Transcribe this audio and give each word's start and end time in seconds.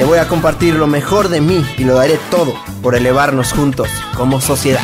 Te 0.00 0.06
voy 0.06 0.16
a 0.18 0.28
compartir 0.28 0.76
lo 0.76 0.86
mejor 0.86 1.28
de 1.28 1.42
mí 1.42 1.62
y 1.76 1.84
lo 1.84 1.96
daré 1.96 2.18
todo 2.30 2.54
por 2.80 2.94
elevarnos 2.94 3.52
juntos 3.52 3.90
como 4.16 4.40
sociedad. 4.40 4.80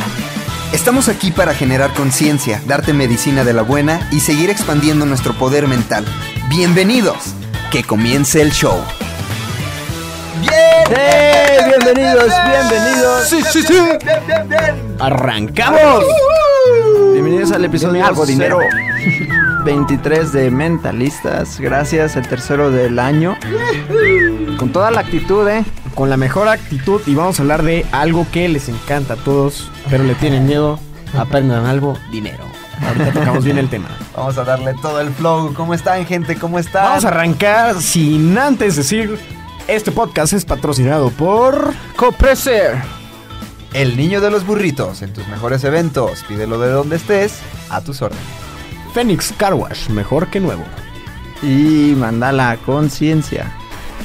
Estamos 0.73 1.09
aquí 1.09 1.31
para 1.31 1.55
generar 1.55 1.91
conciencia, 1.95 2.61
darte 2.67 2.93
medicina 2.93 3.43
de 3.43 3.51
la 3.51 3.63
buena 3.63 4.07
y 4.11 4.19
seguir 4.19 4.51
expandiendo 4.51 5.07
nuestro 5.07 5.33
poder 5.33 5.67
mental. 5.67 6.05
Bienvenidos. 6.49 7.33
Que 7.71 7.83
comience 7.83 8.43
el 8.43 8.51
show. 8.51 8.79
¡Bien! 10.39 10.53
¡Hey! 10.95 11.65
Bienvenidos, 11.65 12.31
bienvenidos. 12.45 13.27
Sí, 13.27 13.41
sí, 13.51 13.63
sí. 13.63 13.73
Bien, 13.73 14.21
bien, 14.27 14.47
bien. 14.47 14.95
Arrancamos. 14.99 16.03
Bienvenidos 17.13 17.51
al 17.53 17.65
episodio 17.65 18.05
algo, 18.05 18.23
dinero. 18.23 18.59
23 19.65 20.31
de 20.31 20.51
Mentalistas. 20.51 21.59
Gracias, 21.59 22.15
el 22.15 22.27
tercero 22.27 22.69
del 22.69 22.99
año. 22.99 23.35
Con 24.57 24.71
toda 24.71 24.89
la 24.89 25.01
actitud, 25.01 25.47
¿eh? 25.47 25.63
Con 25.93 26.09
la 26.09 26.17
mejor 26.17 26.47
actitud 26.47 27.01
y 27.05 27.13
vamos 27.13 27.39
a 27.39 27.43
hablar 27.43 27.63
de 27.63 27.85
algo 27.91 28.25
que 28.31 28.49
les 28.49 28.69
encanta 28.69 29.13
a 29.13 29.17
todos, 29.17 29.71
pero 29.89 30.03
le 30.03 30.15
tienen 30.15 30.47
miedo. 30.47 30.79
Aprendan 31.15 31.65
algo, 31.65 31.97
dinero. 32.11 32.43
Ahorita 32.81 33.11
tocamos 33.11 33.43
bien 33.43 33.57
el 33.57 33.69
tema. 33.69 33.89
Vamos 34.15 34.37
a 34.37 34.43
darle 34.43 34.73
todo 34.81 34.99
el 34.99 35.11
flow. 35.11 35.53
¿Cómo 35.53 35.73
están, 35.73 36.05
gente? 36.05 36.35
¿Cómo 36.35 36.59
están? 36.59 36.83
Vamos 36.83 37.05
a 37.05 37.09
arrancar 37.09 37.81
sin 37.81 38.37
antes 38.37 38.75
decir, 38.75 39.17
este 39.67 39.91
podcast 39.91 40.33
es 40.33 40.45
patrocinado 40.45 41.09
por... 41.11 41.73
Copreser. 41.95 42.77
El 43.73 43.95
niño 43.95 44.21
de 44.21 44.31
los 44.31 44.45
burritos 44.45 45.01
en 45.01 45.13
tus 45.13 45.27
mejores 45.27 45.63
eventos. 45.63 46.23
Pídelo 46.27 46.59
de 46.59 46.69
donde 46.69 46.97
estés, 46.97 47.39
a 47.69 47.81
tus 47.81 48.01
órdenes. 48.01 48.23
Phoenix 48.93 49.33
Car 49.37 49.53
Wash, 49.53 49.89
mejor 49.89 50.27
que 50.27 50.39
nuevo. 50.39 50.63
Y 51.41 51.93
manda 51.95 52.31
la 52.31 52.57
conciencia. 52.57 53.51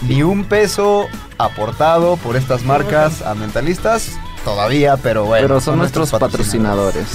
Ni 0.08 0.22
un 0.22 0.44
peso 0.44 1.06
aportado 1.38 2.16
por 2.16 2.36
estas 2.36 2.64
marcas 2.64 3.22
a 3.22 3.34
mentalistas. 3.34 4.18
Todavía, 4.44 4.96
pero 4.96 5.24
bueno. 5.24 5.46
Pero 5.46 5.60
son 5.60 5.78
nuestros 5.78 6.10
patrocinadores. 6.10 7.06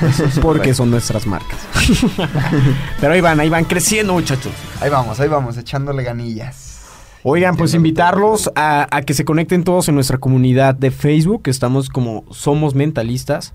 Porque 0.42 0.72
son 0.72 0.90
nuestras 0.90 1.26
marcas. 1.26 1.58
Pero 3.00 3.12
ahí 3.12 3.20
van, 3.20 3.40
ahí 3.40 3.48
van 3.48 3.64
creciendo, 3.64 4.12
muchachos. 4.12 4.52
Ahí 4.80 4.88
vamos, 4.88 5.18
ahí 5.18 5.28
vamos, 5.28 5.56
echándole 5.56 6.04
ganillas. 6.04 6.80
Oigan, 7.24 7.56
pues 7.56 7.74
invitarlos 7.74 8.52
a, 8.54 8.86
a 8.96 9.02
que 9.02 9.14
se 9.14 9.24
conecten 9.24 9.64
todos 9.64 9.88
en 9.88 9.96
nuestra 9.96 10.18
comunidad 10.18 10.76
de 10.76 10.92
Facebook. 10.92 11.42
que 11.42 11.50
Estamos 11.50 11.88
como 11.88 12.24
Somos 12.30 12.76
Mentalistas. 12.76 13.52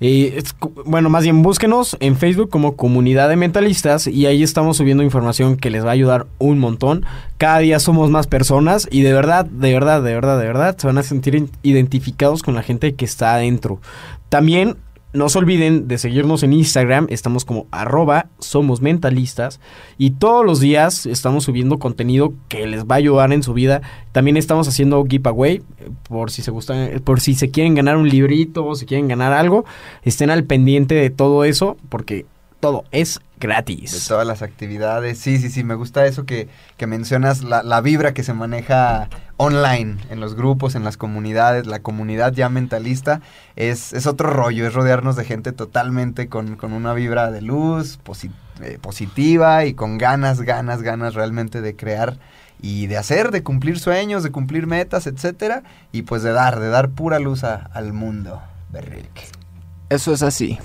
Eh, 0.00 0.34
es 0.36 0.54
bueno, 0.84 1.10
más 1.10 1.24
bien 1.24 1.42
búsquenos 1.42 1.96
en 1.98 2.16
Facebook 2.16 2.50
como 2.50 2.76
Comunidad 2.76 3.28
de 3.28 3.36
Mentalistas 3.36 4.06
y 4.06 4.26
ahí 4.26 4.44
estamos 4.44 4.76
subiendo 4.76 5.02
información 5.02 5.56
que 5.56 5.70
les 5.70 5.84
va 5.84 5.88
a 5.88 5.92
ayudar 5.92 6.26
un 6.38 6.58
montón. 6.60 7.04
Cada 7.36 7.58
día 7.58 7.80
somos 7.80 8.10
más 8.10 8.26
personas 8.28 8.88
y 8.90 9.02
de 9.02 9.12
verdad, 9.12 9.44
de 9.44 9.72
verdad, 9.72 10.02
de 10.02 10.14
verdad, 10.14 10.38
de 10.38 10.46
verdad 10.46 10.76
se 10.78 10.86
van 10.86 10.98
a 10.98 11.02
sentir 11.02 11.48
identificados 11.62 12.42
con 12.42 12.54
la 12.54 12.62
gente 12.62 12.94
que 12.94 13.04
está 13.04 13.34
adentro. 13.34 13.80
También 14.28 14.76
no 15.12 15.28
se 15.28 15.38
olviden 15.38 15.88
de 15.88 15.96
seguirnos 15.96 16.42
en 16.42 16.52
Instagram, 16.52 17.06
estamos 17.08 17.44
como 17.44 17.66
arroba 17.70 18.26
somos 18.38 18.82
mentalistas 18.82 19.58
y 19.96 20.10
todos 20.10 20.44
los 20.44 20.60
días 20.60 21.06
estamos 21.06 21.44
subiendo 21.44 21.78
contenido 21.78 22.34
que 22.48 22.66
les 22.66 22.84
va 22.84 22.96
a 22.96 22.98
ayudar 22.98 23.32
en 23.32 23.42
su 23.42 23.54
vida. 23.54 23.80
También 24.12 24.36
estamos 24.36 24.68
haciendo 24.68 25.04
giveaway 25.04 25.62
por 26.08 26.30
si 26.30 26.42
se 26.42 26.50
gustan, 26.50 27.00
por 27.04 27.20
si 27.20 27.34
se 27.34 27.50
quieren 27.50 27.74
ganar 27.74 27.96
un 27.96 28.08
librito 28.08 28.66
o 28.66 28.74
si 28.74 28.84
quieren 28.84 29.08
ganar 29.08 29.32
algo, 29.32 29.64
estén 30.02 30.30
al 30.30 30.44
pendiente 30.44 30.94
de 30.94 31.08
todo 31.10 31.44
eso 31.44 31.76
porque 31.88 32.26
todo 32.60 32.84
es 32.90 33.20
De 33.40 33.46
gratis. 33.46 34.06
todas 34.08 34.26
las 34.26 34.42
actividades. 34.42 35.18
Sí, 35.18 35.38
sí, 35.38 35.50
sí, 35.50 35.64
me 35.64 35.74
gusta 35.74 36.06
eso 36.06 36.24
que, 36.24 36.48
que 36.76 36.86
mencionas, 36.86 37.42
la, 37.42 37.62
la 37.62 37.80
vibra 37.80 38.14
que 38.14 38.22
se 38.22 38.34
maneja 38.34 39.08
online, 39.36 39.96
en 40.10 40.20
los 40.20 40.34
grupos, 40.34 40.74
en 40.74 40.84
las 40.84 40.96
comunidades, 40.96 41.66
la 41.66 41.80
comunidad 41.80 42.32
ya 42.32 42.48
mentalista, 42.48 43.20
es, 43.56 43.92
es 43.92 44.06
otro 44.06 44.30
rollo, 44.30 44.66
es 44.66 44.74
rodearnos 44.74 45.16
de 45.16 45.24
gente 45.24 45.52
totalmente 45.52 46.28
con, 46.28 46.56
con 46.56 46.72
una 46.72 46.92
vibra 46.92 47.30
de 47.30 47.40
luz, 47.40 47.98
eh, 48.60 48.78
positiva 48.80 49.64
y 49.64 49.74
con 49.74 49.96
ganas, 49.96 50.40
ganas, 50.40 50.82
ganas 50.82 51.14
realmente 51.14 51.60
de 51.60 51.76
crear 51.76 52.18
y 52.60 52.88
de 52.88 52.96
hacer, 52.96 53.30
de 53.30 53.44
cumplir 53.44 53.78
sueños, 53.78 54.24
de 54.24 54.32
cumplir 54.32 54.66
metas, 54.66 55.06
etcétera, 55.06 55.62
y 55.92 56.02
pues 56.02 56.22
de 56.22 56.32
dar, 56.32 56.58
de 56.58 56.68
dar 56.68 56.90
pura 56.90 57.20
luz 57.20 57.44
al 57.44 57.92
mundo. 57.92 58.42
Berrick. 58.70 59.37
Eso 59.90 60.12
es 60.12 60.22
así. 60.22 60.58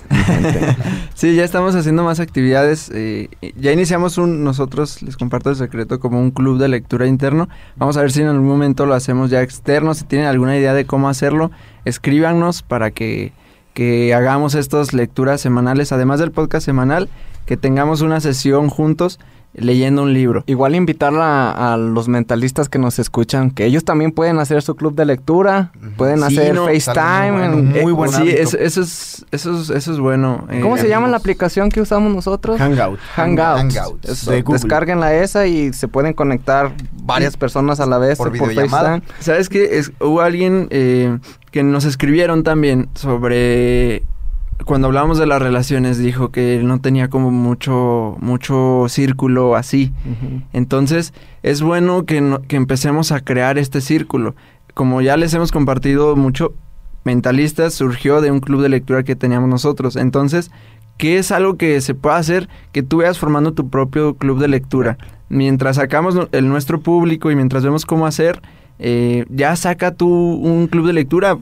sí, 1.14 1.34
ya 1.34 1.44
estamos 1.44 1.74
haciendo 1.74 2.04
más 2.04 2.20
actividades. 2.20 2.90
eh, 2.92 3.30
ya 3.56 3.72
iniciamos 3.72 4.18
un, 4.18 4.44
nosotros, 4.44 5.02
les 5.02 5.16
comparto 5.16 5.48
el 5.48 5.56
secreto, 5.56 5.98
como 5.98 6.20
un 6.20 6.30
club 6.30 6.58
de 6.58 6.68
lectura 6.68 7.06
interno. 7.06 7.48
Vamos 7.76 7.96
a 7.96 8.02
ver 8.02 8.12
si 8.12 8.20
en 8.20 8.28
algún 8.28 8.46
momento 8.46 8.84
lo 8.84 8.92
hacemos 8.94 9.30
ya 9.30 9.40
externo. 9.40 9.94
Si 9.94 10.04
tienen 10.04 10.28
alguna 10.28 10.58
idea 10.58 10.74
de 10.74 10.84
cómo 10.84 11.08
hacerlo, 11.08 11.50
escríbanos 11.86 12.62
para 12.62 12.90
que, 12.90 13.32
que 13.72 14.12
hagamos 14.12 14.54
estas 14.54 14.92
lecturas 14.92 15.40
semanales, 15.40 15.90
además 15.92 16.20
del 16.20 16.30
podcast 16.30 16.66
semanal, 16.66 17.08
que 17.46 17.56
tengamos 17.56 18.02
una 18.02 18.20
sesión 18.20 18.68
juntos 18.68 19.20
leyendo 19.54 20.02
un 20.02 20.12
libro. 20.12 20.42
Igual 20.46 20.74
invitar 20.74 21.14
a, 21.14 21.72
a 21.72 21.76
los 21.76 22.08
mentalistas 22.08 22.68
que 22.68 22.78
nos 22.78 22.98
escuchan, 22.98 23.50
que 23.50 23.64
ellos 23.64 23.84
también 23.84 24.12
pueden 24.12 24.38
hacer 24.38 24.60
su 24.62 24.74
club 24.74 24.94
de 24.94 25.04
lectura, 25.04 25.70
pueden 25.96 26.18
Sí, 26.18 26.24
hacer 26.38 26.54
no, 26.54 26.64
FaceTime. 26.66 26.82
sale 26.94 27.30
muy 27.30 27.92
bueno, 27.92 28.12
en- 28.16 28.22
muy 28.22 28.30
eh, 28.30 28.36
sí, 28.36 28.42
eso, 28.42 28.58
eso 28.58 28.80
es, 28.82 29.24
eso 29.30 29.60
es, 29.60 29.70
eso 29.70 29.92
es 29.92 29.98
bueno. 29.98 30.46
eh, 30.50 30.60
¿Cómo 30.60 30.76
se 30.76 30.88
llama 30.88 31.08
la 31.08 31.16
aplicación 31.16 31.68
que 31.70 31.80
usamos 31.80 32.12
nosotros? 32.14 32.58
Hangout. 32.58 32.98
Hangouts. 33.14 33.74
Hangouts. 33.76 34.08
Eso, 34.08 34.30
De 34.32 34.42
Google. 34.42 34.58
descárguenla 34.60 35.14
esa 35.14 35.46
y 35.46 35.72
se 35.72 35.86
pueden 35.88 36.12
conectar 36.14 36.72
varias 37.02 37.36
personas 37.36 37.78
a 37.80 37.86
la 37.86 37.98
vez 37.98 38.18
Por 38.18 38.28
por, 38.36 38.48
videollamada. 38.48 39.00
FaceTime. 39.00 39.22
¿Sabes 39.22 39.48
qué? 39.48 39.78
Es, 39.78 39.92
hubo 40.00 40.20
alguien 40.20 40.66
eh, 40.70 41.18
que 41.52 41.62
nos 41.62 41.84
escribieron 41.84 42.42
también 42.42 42.88
sobre 42.94 44.02
cuando 44.64 44.86
hablábamos 44.86 45.18
de 45.18 45.26
las 45.26 45.42
relaciones, 45.42 45.98
dijo 45.98 46.30
que 46.30 46.60
no 46.62 46.80
tenía 46.80 47.08
como 47.08 47.30
mucho, 47.30 48.16
mucho 48.20 48.86
círculo 48.88 49.56
así. 49.56 49.92
Entonces, 50.52 51.12
es 51.42 51.62
bueno 51.62 52.04
que, 52.04 52.38
que 52.48 52.56
empecemos 52.56 53.12
a 53.12 53.20
crear 53.20 53.58
este 53.58 53.80
círculo. 53.80 54.34
Como 54.72 55.00
ya 55.00 55.16
les 55.16 55.34
hemos 55.34 55.52
compartido 55.52 56.16
mucho, 56.16 56.54
Mentalistas 57.04 57.74
surgió 57.74 58.22
de 58.22 58.30
un 58.30 58.40
club 58.40 58.62
de 58.62 58.70
lectura 58.70 59.02
que 59.02 59.14
teníamos 59.14 59.48
nosotros. 59.48 59.96
Entonces, 59.96 60.50
¿qué 60.96 61.18
es 61.18 61.32
algo 61.32 61.56
que 61.56 61.80
se 61.82 61.94
puede 61.94 62.16
hacer? 62.16 62.48
Que 62.72 62.82
tú 62.82 62.98
vayas 62.98 63.18
formando 63.18 63.52
tu 63.52 63.68
propio 63.68 64.14
club 64.14 64.40
de 64.40 64.48
lectura. 64.48 64.96
Mientras 65.28 65.76
sacamos 65.76 66.16
el 66.32 66.48
nuestro 66.48 66.80
público 66.80 67.30
y 67.30 67.36
mientras 67.36 67.62
vemos 67.62 67.84
cómo 67.84 68.06
hacer, 68.06 68.40
eh, 68.78 69.26
ya 69.28 69.54
saca 69.56 69.94
tú 69.94 70.08
un 70.08 70.66
club 70.66 70.86
de 70.86 70.94
lectura 70.94 71.38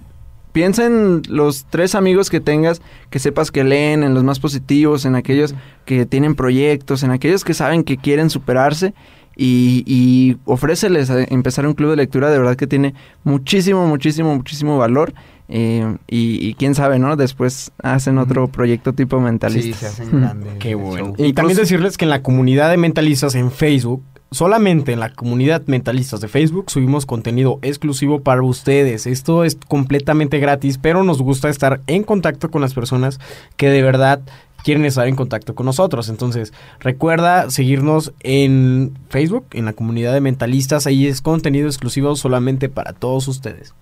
piensa 0.53 0.87
en 0.87 1.23
los 1.29 1.67
tres 1.69 1.95
amigos 1.95 2.31
que 2.31 2.41
tengas, 2.41 2.81
que 3.11 3.19
sepas 3.19 3.51
que 3.51 3.65
leen, 3.65 4.03
en 4.03 4.15
los 4.15 4.25
más 4.25 4.39
positivos, 4.39 5.05
en 5.05 5.17
aquellos 5.17 5.55
que 5.85 6.07
tienen 6.07 6.35
proyectos, 6.35 7.03
en 7.03 7.11
aquellos 7.11 7.45
que 7.45 7.55
saben 7.55 7.85
que 7.85 7.97
quieren 7.97 8.31
superarse 8.31 8.95
y, 9.37 9.83
y 9.87 10.37
ofréceles 10.45 11.11
a 11.11 11.25
empezar 11.25 11.67
un 11.67 11.75
club 11.75 11.91
de 11.91 11.97
lectura, 11.97 12.31
de 12.31 12.39
verdad 12.39 12.57
que 12.57 12.67
tiene 12.67 12.95
muchísimo, 13.25 13.87
muchísimo, 13.87 14.35
muchísimo 14.35 14.79
valor. 14.79 15.15
Eh, 15.55 15.99
y, 16.09 16.55
quién 16.55 16.75
sabe, 16.75 16.99
¿no? 16.99 17.15
Después 17.17 17.73
hacen 17.83 18.17
otro 18.17 18.49
proyecto 18.49 18.95
tipo 18.95 19.21
mentalista. 19.21 19.75
Sí, 19.77 19.81
se 19.81 19.87
hacen 19.87 20.21
grandes. 20.21 20.55
Qué 20.59 20.75
bueno. 20.75 21.13
Y 21.19 21.35
también 21.35 21.59
decirles 21.59 21.99
que 21.99 22.07
en 22.07 22.11
la 22.11 22.23
comunidad 22.23 22.71
de 22.71 22.79
mentalistas 22.79 23.35
en 23.35 23.51
Facebook 23.51 24.03
solamente 24.33 24.93
en 24.93 25.01
la 25.01 25.11
comunidad 25.11 25.63
mentalistas 25.67 26.21
de 26.21 26.29
Facebook 26.29 26.71
subimos 26.71 27.07
contenido 27.07 27.59
exclusivo 27.63 28.21
para 28.21 28.43
ustedes. 28.43 29.07
Esto 29.07 29.45
es 29.45 29.57
completamente 29.69 30.39
gratis, 30.39 30.79
pero 30.79 31.05
nos 31.05 31.23
gusta 31.23 31.49
estar 31.49 31.81
en 31.87 32.03
contacto 32.03 32.51
con 32.51 32.61
las 32.61 32.75
personas 32.75 33.21
que 33.57 33.69
de 33.69 33.83
verdad 33.83 34.21
quieren 34.65 34.85
estar 34.85 35.07
en 35.07 35.17
contacto 35.17 35.55
con 35.55 35.67
nosotros. 35.67 36.09
Entonces, 36.09 36.53
recuerda 36.81 37.51
seguirnos 37.51 38.13
en 38.21 38.99
Facebook, 39.09 39.47
en 39.53 39.67
la 39.67 39.73
comunidad 39.73 40.13
de 40.13 40.21
mentalistas. 40.21 40.87
Ahí 40.87 41.07
es 41.07 41.21
contenido 41.21 41.67
exclusivo 41.67 42.17
solamente 42.17 42.69
para 42.69 42.93
todos 42.93 43.29
ustedes. 43.29 43.75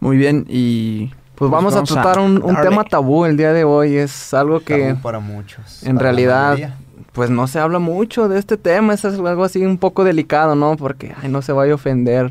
Muy 0.00 0.16
bien, 0.16 0.46
y 0.48 1.10
pues, 1.36 1.50
vamos, 1.50 1.76
a 1.76 1.82
tratar 1.84 2.18
un, 2.18 2.40
tema 2.62 2.84
tabú 2.84 3.24
el 3.24 3.36
día 3.36 3.52
de 3.52 3.64
hoy. 3.64 3.96
Es 3.96 4.34
algo 4.34 4.60
que... 4.60 4.96
para 5.00 5.20
muchos. 5.20 5.82
En 5.84 5.98
realidad 5.98 6.74
pues 7.12 7.30
no 7.30 7.46
se 7.46 7.58
habla 7.58 7.78
mucho 7.78 8.28
de 8.28 8.38
este 8.38 8.56
tema, 8.56 8.94
es 8.94 9.04
algo 9.04 9.44
así 9.44 9.64
un 9.64 9.78
poco 9.78 10.04
delicado, 10.04 10.54
¿no? 10.54 10.76
Porque 10.76 11.14
ay, 11.22 11.28
no 11.28 11.42
se 11.42 11.52
vaya 11.52 11.72
a 11.72 11.74
ofender 11.76 12.30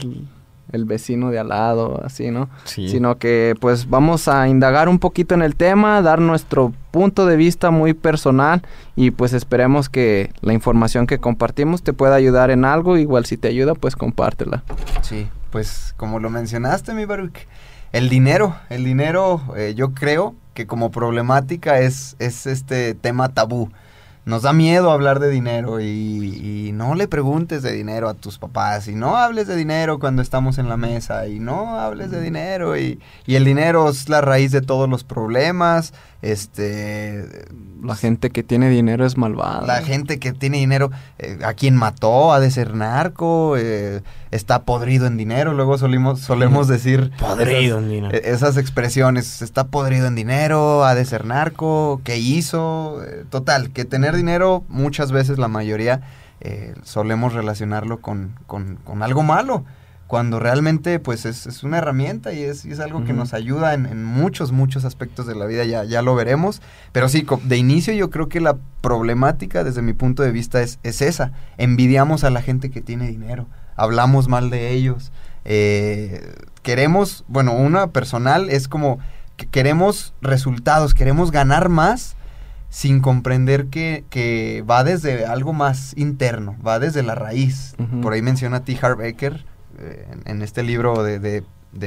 el 0.71 0.85
vecino 0.85 1.29
de 1.29 1.39
al 1.39 1.49
lado, 1.49 2.01
así, 2.03 2.31
¿no? 2.31 2.49
Sí. 2.63 2.89
Sino 2.89 3.17
que 3.17 3.55
pues 3.59 3.89
vamos 3.89 4.27
a 4.27 4.47
indagar 4.47 4.89
un 4.89 4.99
poquito 4.99 5.35
en 5.35 5.41
el 5.41 5.55
tema, 5.55 6.01
dar 6.01 6.19
nuestro 6.19 6.73
punto 6.91 7.25
de 7.25 7.35
vista 7.35 7.71
muy 7.71 7.93
personal 7.93 8.61
y 8.95 9.11
pues 9.11 9.33
esperemos 9.33 9.89
que 9.89 10.31
la 10.41 10.53
información 10.53 11.07
que 11.07 11.19
compartimos 11.19 11.83
te 11.83 11.93
pueda 11.93 12.15
ayudar 12.15 12.51
en 12.51 12.65
algo, 12.65 12.97
igual 12.97 13.25
si 13.25 13.37
te 13.37 13.49
ayuda 13.49 13.75
pues 13.75 13.95
compártela. 13.95 14.63
Sí, 15.01 15.27
pues 15.51 15.93
como 15.97 16.19
lo 16.19 16.29
mencionaste 16.29 16.93
mi 16.93 17.05
Baruch, 17.05 17.37
el 17.91 18.09
dinero, 18.09 18.55
el 18.69 18.85
dinero 18.85 19.41
eh, 19.57 19.73
yo 19.75 19.93
creo 19.93 20.35
que 20.53 20.65
como 20.65 20.91
problemática 20.91 21.79
es, 21.79 22.15
es 22.19 22.47
este 22.47 22.93
tema 22.93 23.29
tabú 23.29 23.69
nos 24.25 24.43
da 24.43 24.53
miedo 24.53 24.91
hablar 24.91 25.19
de 25.19 25.29
dinero 25.29 25.81
y, 25.81 26.71
no 26.73 26.95
le 26.95 27.07
preguntes 27.07 27.61
de 27.61 27.73
dinero 27.73 28.09
a 28.09 28.15
tus 28.15 28.39
papás 28.39 28.87
y 28.87 28.95
no 28.95 29.17
hables 29.17 29.45
de 29.45 29.55
dinero 29.55 29.99
cuando 29.99 30.21
estamos 30.21 30.57
en 30.57 30.67
la 30.67 30.77
mesa 30.77 31.27
y 31.27 31.39
no 31.39 31.79
hables 31.79 32.09
de 32.09 32.21
dinero 32.21 32.75
y, 32.75 32.99
y 33.27 33.35
el 33.35 33.45
dinero 33.45 33.87
es 33.89 34.09
la 34.09 34.21
raíz 34.21 34.51
de 34.51 34.61
todos 34.61 34.89
los 34.89 35.03
problemas 35.03 35.93
este. 36.21 37.45
La 37.83 37.95
gente 37.95 38.29
que 38.29 38.43
tiene 38.43 38.69
dinero 38.69 39.05
es 39.05 39.17
malvada. 39.17 39.65
La 39.65 39.81
gente 39.81 40.19
que 40.19 40.33
tiene 40.33 40.57
dinero, 40.57 40.91
eh, 41.17 41.39
a 41.43 41.53
quien 41.53 41.75
mató, 41.75 42.31
ha 42.31 42.39
de 42.39 42.51
ser 42.51 42.75
narco, 42.75 43.55
eh, 43.57 44.01
está 44.29 44.63
podrido 44.63 45.07
en 45.07 45.17
dinero. 45.17 45.53
Luego 45.53 45.77
solimos, 45.77 46.19
solemos 46.19 46.67
decir. 46.67 47.11
Podrido 47.19 47.79
en 47.79 47.89
dinero. 47.89 48.15
E, 48.15 48.31
esas 48.31 48.57
expresiones, 48.57 49.41
está 49.41 49.65
podrido 49.65 50.07
en 50.07 50.15
dinero, 50.15 50.85
ha 50.85 50.93
de 50.93 51.05
ser 51.05 51.25
narco, 51.25 52.01
¿qué 52.03 52.17
hizo? 52.17 53.03
Eh, 53.03 53.25
total, 53.29 53.71
que 53.71 53.85
tener 53.85 54.15
dinero, 54.15 54.63
muchas 54.69 55.11
veces 55.11 55.37
la 55.37 55.47
mayoría 55.47 56.01
solemos 56.83 57.33
relacionarlo 57.33 58.01
con, 58.01 58.33
con, 58.47 58.77
con 58.77 59.03
algo 59.03 59.21
malo 59.21 59.63
cuando 60.11 60.39
realmente 60.39 60.99
pues 60.99 61.25
es, 61.25 61.63
una 61.63 61.77
herramienta 61.77 62.33
y 62.33 62.43
es, 62.43 62.65
algo 62.81 63.05
que 63.05 63.13
nos 63.13 63.33
ayuda 63.33 63.73
en, 63.73 64.03
muchos, 64.03 64.51
muchos 64.51 64.83
aspectos 64.83 65.25
de 65.25 65.35
la 65.35 65.45
vida, 65.45 65.63
ya, 65.63 65.85
ya 65.85 66.01
lo 66.01 66.15
veremos. 66.15 66.61
Pero 66.91 67.07
sí, 67.07 67.25
de 67.45 67.55
inicio 67.55 67.93
yo 67.93 68.09
creo 68.09 68.27
que 68.27 68.41
la 68.41 68.57
problemática 68.81 69.63
desde 69.63 69.81
mi 69.81 69.93
punto 69.93 70.21
de 70.21 70.33
vista 70.33 70.61
es, 70.61 70.79
es 70.83 71.01
esa. 71.01 71.31
Envidiamos 71.57 72.25
a 72.25 72.29
la 72.29 72.41
gente 72.41 72.71
que 72.71 72.81
tiene 72.81 73.07
dinero, 73.07 73.47
hablamos 73.77 74.27
mal 74.27 74.49
de 74.49 74.71
ellos. 74.73 75.13
Eh, 75.45 76.35
queremos, 76.61 77.23
bueno, 77.29 77.53
una 77.53 77.87
personal 77.91 78.49
es 78.49 78.67
como 78.67 78.99
que 79.37 79.45
queremos 79.45 80.13
resultados, 80.21 80.93
queremos 80.93 81.31
ganar 81.31 81.69
más 81.69 82.17
sin 82.67 82.99
comprender 82.99 83.67
que, 83.67 84.03
que, 84.09 84.65
va 84.69 84.83
desde 84.83 85.25
algo 85.25 85.53
más 85.53 85.93
interno, 85.95 86.57
va 86.67 86.79
desde 86.79 87.01
la 87.01 87.15
raíz. 87.15 87.75
Por 88.01 88.11
ahí 88.11 88.21
menciona 88.21 88.65
T. 88.65 88.77
Harv 88.81 89.01
Eker, 89.03 89.45
en, 90.25 90.41
este 90.41 90.63
libro 90.63 91.03
de, 91.03 91.43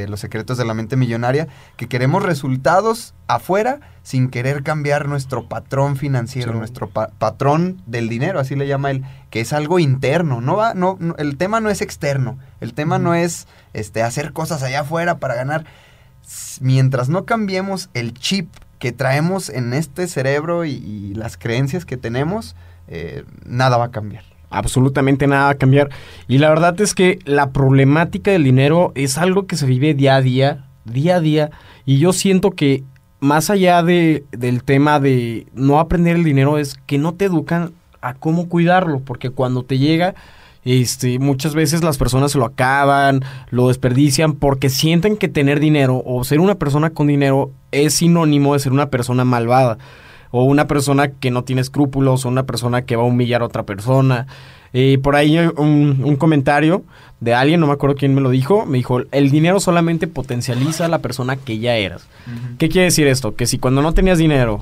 Los 0.09 0.21
secretos 0.21 0.59
de 0.59 0.65
la 0.65 0.75
mente 0.75 0.97
millonaria, 0.97 1.49
que 1.77 1.89
queremos 1.89 2.23
resultados 2.23 3.15
afuera 3.27 3.81
sin 4.03 4.29
querer 4.29 4.63
cambiar 4.63 5.09
nuestro 5.09 5.49
patrón 5.49 5.97
financiero, 5.97 6.53
nuestro 6.53 6.89
patrón 6.89 7.83
del 7.87 8.09
dinero, 8.09 8.41
así 8.41 8.57
le 8.57 8.67
llama 8.67 8.91
él, 8.91 9.05
que 9.31 9.41
es 9.41 9.53
algo 9.53 9.79
interno, 9.79 10.41
no 10.41 10.57
va, 10.57 10.75
no, 10.75 10.99
el 11.19 11.37
tema 11.37 11.61
no 11.61 11.71
es 11.71 11.81
externo, 11.81 12.39
el 12.61 12.75
tema 12.75 12.99
no 12.99 13.15
es 13.15 13.47
este 13.73 14.03
hacer 14.03 14.33
cosas 14.33 14.63
allá 14.63 14.81
afuera 14.81 15.19
para 15.19 15.35
ganar. 15.35 15.65
Mientras 16.61 17.09
no 17.09 17.27
cambiemos 17.27 17.91
el 17.93 18.15
chip 18.15 18.49
que 18.79 18.93
traemos 18.93 19.51
en 19.51 19.75
este 19.75 20.07
cerebro 20.07 20.65
y, 20.65 21.15
las 21.15 21.37
creencias 21.37 21.85
que 21.85 21.97
tenemos, 21.97 22.57
eh, 22.89 23.25
nada 23.45 23.77
va 23.77 23.87
a 23.87 23.91
cambiar 23.91 24.34
absolutamente 24.59 25.27
nada 25.27 25.51
a 25.51 25.55
cambiar. 25.55 25.91
Y 26.29 26.39
la 26.39 26.49
verdad 26.49 26.81
es 26.81 26.95
que 26.95 27.19
la 27.25 27.51
problemática 27.51 28.31
del 28.31 28.45
dinero 28.45 28.93
es 28.95 29.19
algo 29.19 29.47
que 29.47 29.57
se 29.57 29.67
vive 29.67 29.95
día 29.95 30.17
a 30.17 30.21
día, 30.23 30.65
día 30.85 31.17
a 31.17 31.21
día. 31.21 31.51
Y 31.85 31.99
yo 31.99 32.13
siento 32.13 32.51
que 32.51 32.85
más 33.21 33.51
allá 33.51 33.83
de, 33.83 34.25
del 34.33 34.65
tema 34.65 35.01
de 35.01 35.47
no 35.55 35.81
aprender 35.81 36.17
el 36.17 36.25
dinero 36.25 36.59
es 36.59 36.77
que 36.87 36.99
no 36.99 37.15
te 37.15 37.27
educan 37.27 37.73
a 38.01 38.15
cómo 38.15 38.49
cuidarlo, 38.49 39.01
porque 39.01 39.31
cuando 39.31 39.63
te 39.63 39.79
llega, 39.79 40.15
este, 40.65 41.19
muchas 41.19 41.55
veces 41.55 41.83
las 41.83 41.99
personas 41.99 42.33
se 42.33 42.39
lo 42.39 42.45
acaban, 42.45 43.23
lo 43.51 43.69
desperdician 43.69 44.35
porque 44.35 44.69
sienten 44.69 45.17
que 45.17 45.29
tener 45.29 45.61
dinero 45.61 46.03
o 46.05 46.23
ser 46.25 46.41
una 46.41 46.55
persona 46.57 46.91
con 46.91 47.07
dinero 47.07 47.51
es 47.73 47.95
sinónimo 47.95 48.53
de 48.53 48.61
ser 48.61 48.73
una 48.73 48.91
persona 48.91 49.25
malvada 49.25 49.79
o 50.37 50.43
una 50.43 50.67
persona 50.67 51.13
que 51.13 51.31
no 51.31 51.45
tiene 51.45 51.63
escrúpulos, 51.63 52.25
o 52.25 52.29
una 52.29 52.43
persona 52.43 52.83
que 52.83 52.97
va 52.97 53.05
a 53.05 53.07
humillar 53.07 53.43
a 53.43 53.45
otra 53.45 53.63
persona. 53.63 54.27
Y 54.73 54.97
por 54.97 55.15
ahí 55.15 55.39
un, 55.39 56.01
un, 56.03 56.17
comentario 56.17 56.83
de 57.21 57.35
alguien, 57.35 57.61
no 57.61 57.69
me 57.69 57.73
acuerdo 57.73 57.95
quién 57.95 58.17
me 58.17 58.21
lo 58.21 58.31
dijo, 58.31 58.67
me 58.67 58.79
dijo, 58.79 58.99
el 59.13 59.31
dinero 59.31 59.61
solamente 59.61 60.09
potencializa 60.09 60.87
a 60.87 60.89
la 60.89 60.99
persona 60.99 61.37
que 61.37 61.61
ya 61.61 61.77
eras. 61.77 62.09
¿Qué 62.59 62.69
quiere 62.69 62.87
decir 62.87 63.07
esto? 63.07 63.37
Que 63.37 63.47
si 63.47 63.59
cuando 63.59 63.81
no 63.81 63.95
tenías 63.95 64.19
dinero 64.19 64.61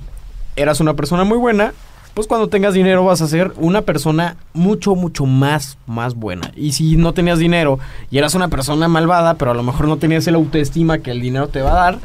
eras 0.57 0.81
una 0.81 0.93
persona 0.93 1.25
muy 1.25 1.39
buena, 1.39 1.73
pues 2.15 2.27
cuando 2.27 2.49
tengas 2.49 2.75
dinero 2.75 3.05
vas 3.05 3.23
a 3.23 3.29
ser 3.29 3.53
una 3.57 3.83
persona 3.83 4.37
mucho, 4.53 4.95
mucho 4.95 5.25
más, 5.25 5.79
más 5.87 6.15
buena. 6.15 6.53
Y 6.57 6.73
si 6.73 6.97
no 6.97 7.15
tenías 7.15 7.39
dinero 7.39 7.79
y 8.11 8.19
eras 8.19 8.35
una 8.35 8.49
persona 8.49 8.89
malvada, 8.89 9.35
pero 9.35 9.53
a 9.53 9.55
lo 9.55 9.63
mejor 9.63 9.89
no 9.89 9.97
tenías 9.97 10.27
el 10.27 10.35
autoestima 10.35 10.99
que 10.99 11.11
el 11.11 11.21
dinero 11.21 11.49
te 11.49 11.63
va 11.63 11.73
a 11.73 11.85
dar, 11.85 11.99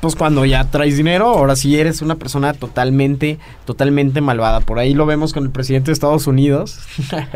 pues 0.00 0.14
cuando 0.14 0.44
ya 0.44 0.64
traes 0.64 0.96
dinero, 0.96 1.26
ahora 1.26 1.56
sí 1.56 1.76
eres 1.76 2.02
una 2.02 2.14
persona 2.14 2.52
totalmente, 2.52 3.38
totalmente 3.64 4.20
malvada. 4.20 4.60
Por 4.60 4.78
ahí 4.78 4.94
lo 4.94 5.06
vemos 5.06 5.32
con 5.32 5.44
el 5.44 5.50
presidente 5.50 5.86
de 5.86 5.94
Estados 5.94 6.26
Unidos, 6.26 6.78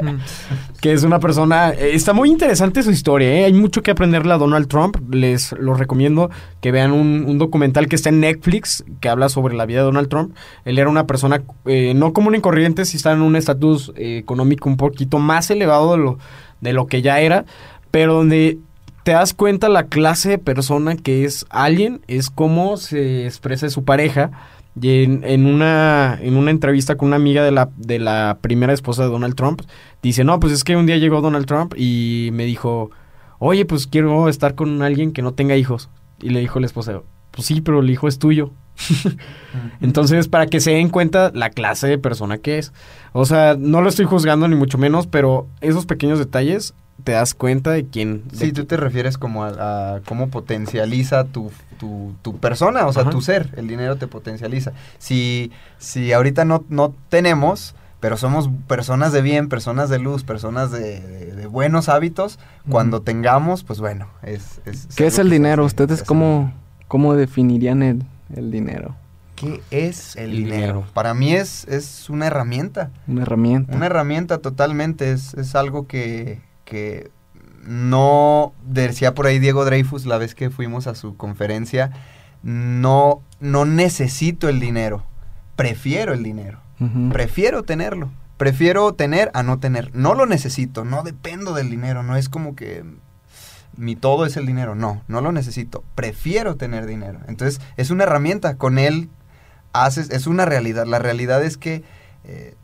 que 0.83 0.93
es 0.93 1.05
una 1.05 1.21
persona, 1.21 1.71
eh, 1.71 1.95
está 1.95 2.13
muy 2.13 2.29
interesante 2.29 2.83
su 2.83 2.91
historia, 2.91 3.33
¿eh? 3.33 3.45
hay 3.45 3.53
mucho 3.53 3.85
que 3.85 3.93
aprenderle 3.93 4.33
a 4.33 4.37
Donald 4.37 4.67
Trump, 4.67 4.97
les 5.15 5.53
lo 5.53 5.75
recomiendo 5.75 6.29
que 6.61 6.73
vean 6.73 6.91
un, 6.91 7.39
documental 7.39 7.87
que 7.87 7.95
está 7.95 8.09
en 8.09 8.19
Netflix, 8.19 8.85
que 9.01 9.09
habla 9.09 9.29
sobre 9.29 9.55
la 9.55 9.65
vida 9.65 9.79
de 9.79 9.85
Donald 9.85 10.09
Trump. 10.09 10.35
Él 10.65 10.81
era 10.81 10.91
una 10.91 11.07
persona 11.07 11.45
eh, 11.67 11.95
no 11.95 12.13
común 12.13 12.35
y 12.35 12.41
corriente, 12.41 12.85
si 12.85 12.97
está 12.97 13.13
en 13.13 13.23
un 13.23 13.37
estatus 13.37 13.93
económico 13.95 14.69
un 14.69 14.77
poquito 14.77 15.21
más 15.21 15.53
elevado 15.53 15.93
de 15.93 15.99
lo, 15.99 16.19
de 16.61 16.73
lo 16.73 16.89
que 16.89 17.01
ya 17.01 17.21
era, 17.21 17.45
pero 17.93 18.15
donde 18.15 18.59
te 19.05 19.13
das 19.13 19.35
cuenta 19.35 19.69
la 19.69 19.85
clase 19.85 20.31
de 20.31 20.39
persona 20.39 20.97
que 20.97 21.25
es 21.25 21.47
alguien, 21.51 22.01
es 22.09 22.29
cómo 22.29 22.77
se 22.77 23.27
expresa 23.27 23.71
su 23.71 23.85
pareja. 23.85 24.33
Y 24.81 25.05
en, 25.05 25.47
una, 25.47 26.19
en 26.21 26.37
una 26.37 26.51
entrevista 26.51 26.97
con 26.97 27.09
una 27.09 27.17
amiga 27.17 27.45
de 27.45 27.51
la, 27.51 27.71
de 27.77 27.99
la 27.99 28.39
primera 28.41 28.73
esposa 28.73 29.03
de 29.03 29.11
Donald 29.11 29.35
Trump, 29.35 29.63
dice, 30.03 30.25
no, 30.25 30.41
pues 30.41 30.53
es 30.53 30.65
que 30.65 30.77
un 30.77 30.87
día 30.87 30.97
llegó 30.97 31.21
Donald 31.21 31.47
Trump 31.47 31.75
y 31.77 32.31
me 32.33 32.47
dijo, 32.47 32.91
oye, 33.39 33.67
pues 33.67 33.87
quiero 33.87 34.29
estar 34.29 34.55
con 34.55 34.81
alguien 34.83 35.13
que 35.13 35.23
no 35.23 35.35
tenga 35.35 35.57
hijos. 35.57 35.91
Y 36.21 36.31
le 36.31 36.41
dijo 36.41 36.59
la 36.59 36.67
esposa, 36.67 37.03
pues 37.33 37.47
sí, 37.47 37.61
pero 37.61 37.81
el 37.81 37.91
hijo 37.91 38.09
es 38.09 38.19
tuyo. 38.19 38.53
Entonces, 39.81 40.29
para 40.29 40.47
que 40.47 40.61
se 40.61 40.71
den 40.71 40.89
cuenta 40.89 41.31
la 41.35 41.51
clase 41.51 41.87
de 41.87 41.99
persona 41.99 42.39
que 42.39 42.59
es. 42.59 42.73
O 43.13 43.27
sea, 43.27 43.57
no 43.59 43.83
lo 43.83 43.89
estoy 43.89 44.07
juzgando 44.07 44.49
ni 44.49 44.57
mucho 44.57 44.79
menos, 44.79 45.07
pero 45.07 45.49
esos 45.61 45.85
pequeños 45.85 46.19
detalles 46.19 46.75
te 47.05 47.13
das 47.13 47.35
cuenta 47.35 47.71
de 47.71 47.87
quién... 47.87 48.23
sí, 48.33 48.53
tú 48.53 48.65
te 48.65 48.77
refieres 48.77 49.19
como 49.19 49.45
a, 49.45 50.01
cómo 50.07 50.29
potencializa 50.29 51.25
tu, 51.25 51.51
tu, 52.23 52.39
persona, 52.39 52.87
o 52.87 52.93
sea, 52.93 53.11
tu 53.11 53.21
ser. 53.21 53.51
El 53.57 53.69
dinero 53.69 53.97
te 53.97 54.07
potencializa. 54.07 54.73
Si, 54.99 55.51
si 55.79 56.13
ahorita 56.13 56.45
no, 56.45 56.65
no 56.69 56.95
tenemos, 57.09 57.75
pero 58.01 58.17
somos 58.17 58.51
personas 58.69 59.13
de 59.13 59.23
bien, 59.23 59.49
personas 59.49 59.91
de 59.91 59.99
luz, 59.99 60.25
personas 60.25 60.71
de, 60.71 61.47
buenos 61.51 61.89
hábitos, 61.89 62.39
cuando 62.69 63.03
tengamos, 63.03 63.65
pues 63.65 63.81
bueno, 63.81 64.09
es... 64.23 64.61
¿Qué 64.97 65.07
es 65.07 65.19
el 65.19 65.31
dinero? 65.31 65.65
¿Ustedes 65.65 66.03
cómo, 66.03 66.53
cómo 66.89 67.15
definirían 67.15 67.83
el, 67.83 68.05
el 68.35 68.51
dinero? 68.51 68.95
¿Qué 69.35 69.61
es 69.73 70.15
el, 70.15 70.31
dinero? 70.31 70.85
Para 70.95 71.15
mí 71.15 71.35
es, 71.35 71.67
es 71.67 72.09
una 72.09 72.29
herramienta. 72.29 72.91
Una 73.09 73.23
herramienta. 73.23 73.75
Una 73.75 73.87
herramienta 73.87 74.39
totalmente. 74.39 75.11
Es, 75.11 75.35
es 75.35 75.57
algo 75.57 75.89
que, 75.89 76.41
que 76.73 77.11
no, 77.67 78.55
decía 78.65 79.15
por 79.15 79.27
ahí 79.27 79.39
Diego 79.39 79.67
Dreyfus 79.67 80.07
la 80.07 80.17
vez 80.17 80.35
que 80.35 80.49
fuimos 80.49 80.87
a 80.87 80.95
su 80.95 81.19
conferencia, 81.19 81.91
no, 82.43 83.21
no 83.41 83.67
necesito 83.67 84.49
el 84.49 84.59
dinero, 84.59 85.05
prefiero 85.55 86.15
el 86.15 86.23
dinero, 86.23 86.61
prefiero 87.13 87.63
tenerlo, 87.63 88.11
prefiero 88.39 88.95
tener 88.95 89.31
a 89.35 89.43
no 89.43 89.59
tener, 89.59 89.95
no 89.95 90.15
lo 90.15 90.25
necesito, 90.25 90.87
no 90.87 91.03
dependo 91.03 91.53
del 91.53 91.69
dinero, 91.69 92.03
no 92.03 92.17
es 92.17 92.31
como 92.31 92.57
que 92.57 92.85
mi 93.77 93.95
todo 93.95 94.25
es 94.25 94.39
el 94.39 94.47
dinero, 94.47 94.75
no, 94.75 95.03
no 95.09 95.21
lo 95.21 95.31
necesito, 95.31 95.85
prefiero 95.95 96.57
tener 96.57 96.87
dinero. 96.87 97.21
Entonces 97.29 97.61
es 97.77 97.91
una 97.91 98.05
herramienta, 98.05 98.57
con 98.57 98.79
él 98.79 99.11
haces, 99.75 100.09
es 100.09 100.27
una 100.27 100.47
realidad, 100.47 100.87
la 100.87 100.99
realidad 100.99 101.45
es 101.45 101.59
que... 101.59 101.85
Eh, 102.25 102.55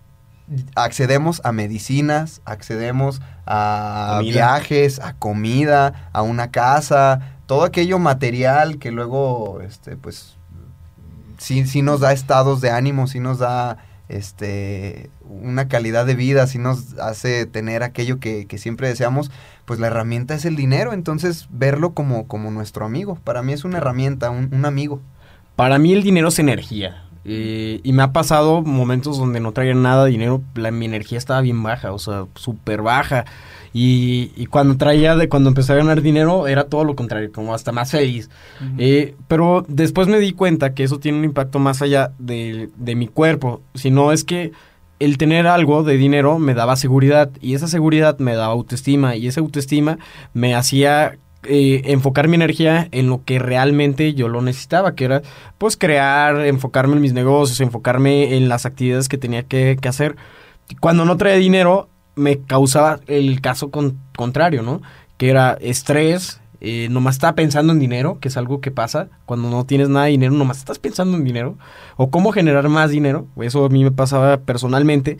accedemos 0.74 1.40
a 1.44 1.52
medicinas, 1.52 2.40
accedemos 2.44 3.20
a 3.46 4.20
viajes, 4.22 5.00
a 5.00 5.14
comida, 5.14 6.10
a 6.12 6.22
una 6.22 6.50
casa, 6.50 7.36
todo 7.46 7.64
aquello 7.64 7.98
material 7.98 8.78
que 8.78 8.90
luego, 8.90 9.60
este, 9.60 9.96
pues, 9.96 10.36
sí, 11.38 11.66
sí 11.66 11.82
nos 11.82 12.00
da 12.00 12.12
estados 12.12 12.60
de 12.60 12.70
ánimo, 12.70 13.06
sí 13.06 13.20
nos 13.20 13.38
da 13.38 13.78
este 14.08 15.10
una 15.28 15.68
calidad 15.68 16.06
de 16.06 16.14
vida, 16.14 16.46
sí 16.46 16.58
nos 16.58 16.98
hace 16.98 17.44
tener 17.44 17.82
aquello 17.82 18.18
que, 18.18 18.46
siempre 18.56 18.88
deseamos, 18.88 19.30
pues 19.66 19.78
la 19.78 19.88
herramienta 19.88 20.34
es 20.34 20.46
el 20.46 20.56
dinero, 20.56 20.92
entonces 20.94 21.46
verlo 21.50 21.92
como, 21.92 22.26
como 22.26 22.50
nuestro 22.50 22.86
amigo. 22.86 23.18
Para 23.24 23.42
mí 23.42 23.52
es 23.52 23.64
una 23.64 23.78
herramienta, 23.78 24.30
un, 24.30 24.48
un 24.52 24.64
amigo. 24.64 25.00
Para 25.56 25.78
mí 25.78 25.92
el 25.92 26.02
dinero 26.02 26.28
es 26.28 26.38
energía. 26.38 27.07
Eh, 27.30 27.80
y 27.82 27.92
me 27.92 28.02
ha 28.02 28.12
pasado 28.12 28.62
momentos 28.62 29.18
donde 29.18 29.38
no 29.38 29.52
traía 29.52 29.74
nada 29.74 30.04
de 30.04 30.10
dinero, 30.10 30.42
la, 30.54 30.70
mi 30.70 30.86
energía 30.86 31.18
estaba 31.18 31.42
bien 31.42 31.62
baja, 31.62 31.92
o 31.92 31.98
sea, 31.98 32.24
súper 32.34 32.80
baja. 32.82 33.26
Y, 33.74 34.46
cuando 34.46 34.76
traía, 34.76 35.14
de 35.14 35.28
cuando 35.28 35.50
empecé 35.50 35.74
a 35.74 35.76
ganar 35.76 36.00
dinero, 36.00 36.48
era 36.48 36.64
todo 36.64 36.84
lo 36.84 36.96
contrario, 36.96 37.30
como 37.30 37.54
hasta 37.54 37.70
más 37.70 37.90
feliz. 37.90 38.30
Eh, 38.78 39.14
pero 39.28 39.64
después 39.68 40.08
me 40.08 40.18
di 40.18 40.32
cuenta 40.32 40.74
que 40.74 40.84
eso 40.84 40.98
tiene 40.98 41.18
un 41.18 41.24
impacto 41.24 41.58
más 41.58 41.82
allá 41.82 42.12
de, 42.18 42.70
de 42.76 42.94
mi 42.94 43.08
cuerpo, 43.08 43.60
sino 43.74 44.10
es 44.10 44.24
que 44.24 44.52
el 44.98 45.18
tener 45.18 45.46
algo 45.46 45.84
de 45.84 45.96
dinero 45.96 46.38
me 46.38 46.54
daba 46.54 46.76
seguridad 46.76 47.30
y 47.40 47.54
esa 47.54 47.68
seguridad 47.68 48.18
me 48.18 48.34
daba 48.34 48.52
autoestima 48.52 49.16
y 49.16 49.28
esa 49.28 49.40
autoestima 49.40 49.98
me 50.32 50.54
hacía 50.54 51.18
eh, 51.44 51.82
enfocar 51.84 52.26
mi 52.26 52.34
energía 52.34 52.88
en 52.90 53.08
lo 53.08 53.24
que 53.24 53.38
realmente 53.38 54.12
yo 54.14 54.28
lo 54.28 54.42
necesitaba, 54.42 54.94
que 54.94 55.04
era 55.04 55.22
pues 55.56 55.76
crear, 55.76 56.40
enfocarme 56.46 56.96
en 56.96 57.02
mis 57.02 57.12
negocios, 57.12 57.60
enfocarme 57.60 58.36
en 58.36 58.48
las 58.48 58.66
actividades 58.66 59.08
que 59.08 59.18
tenía 59.18 59.44
que, 59.44 59.78
hacer. 59.84 60.16
Cuando 60.80 61.04
no 61.04 61.16
traía 61.16 61.36
dinero, 61.36 61.88
me 62.16 62.40
causaba 62.40 63.00
el 63.06 63.40
caso 63.40 63.70
contrario, 64.16 64.62
¿no? 64.62 64.82
Que 65.16 65.30
era 65.30 65.56
estrés, 65.60 66.40
eh, 66.60 66.88
nomás 66.90 67.14
estaba 67.14 67.36
pensando 67.36 67.72
en 67.72 67.78
dinero, 67.78 68.18
que 68.20 68.28
es 68.28 68.36
algo 68.36 68.60
que 68.60 68.72
pasa 68.72 69.08
cuando 69.24 69.48
no 69.48 69.64
tienes 69.64 69.88
nada 69.88 70.06
de 70.06 70.12
dinero, 70.12 70.32
nomás 70.32 70.58
estás 70.58 70.80
pensando 70.80 71.16
en 71.16 71.24
dinero, 71.24 71.56
o 71.96 72.10
cómo 72.10 72.32
generar 72.32 72.68
más 72.68 72.90
dinero, 72.90 73.28
eso 73.40 73.64
a 73.64 73.68
mí 73.68 73.84
me 73.84 73.92
pasaba 73.92 74.38
personalmente, 74.38 75.18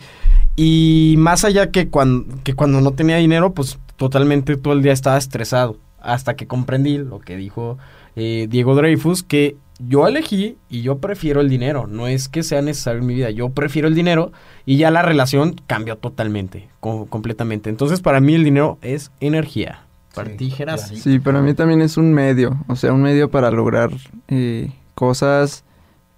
y 0.57 1.15
más 1.17 1.45
allá 1.45 1.71
que 1.71 1.87
cuando, 1.87 2.35
que 2.43 2.55
cuando 2.55 2.81
no 2.81 2.91
tenía 2.91 3.15
dinero, 3.15 3.53
pues 3.53 3.79
totalmente 3.95 4.57
todo 4.57 4.73
el 4.73 4.81
día 4.81 4.91
estaba 4.91 5.17
estresado, 5.17 5.77
hasta 6.01 6.35
que 6.35 6.47
comprendí 6.47 6.97
lo 6.97 7.19
que 7.19 7.37
dijo 7.37 7.77
eh, 8.15 8.47
Diego 8.49 8.75
Dreyfus, 8.75 9.23
que 9.23 9.57
yo 9.79 10.07
elegí 10.07 10.57
y 10.69 10.81
yo 10.81 10.97
prefiero 10.97 11.41
el 11.41 11.49
dinero, 11.49 11.87
no 11.87 12.07
es 12.07 12.27
que 12.27 12.43
sea 12.43 12.61
necesario 12.61 12.99
en 12.99 13.07
mi 13.07 13.15
vida, 13.15 13.29
yo 13.29 13.49
prefiero 13.49 13.87
el 13.87 13.95
dinero 13.95 14.31
y 14.65 14.77
ya 14.77 14.91
la 14.91 15.01
relación 15.01 15.55
cambió 15.67 15.97
totalmente, 15.97 16.69
completamente. 16.79 17.69
Entonces 17.69 18.01
para 18.01 18.19
mí 18.19 18.35
el 18.35 18.43
dinero 18.43 18.77
es 18.81 19.11
energía. 19.19 19.85
Para 20.13 20.35
ti, 20.35 20.51
Sí, 20.95 21.19
para 21.19 21.41
mí 21.41 21.53
también 21.53 21.81
es 21.81 21.95
un 21.95 22.13
medio, 22.13 22.57
o 22.67 22.75
sea, 22.75 22.91
un 22.91 23.03
medio 23.03 23.29
para 23.29 23.51
lograr 23.51 23.91
eh, 24.27 24.71
cosas 24.95 25.63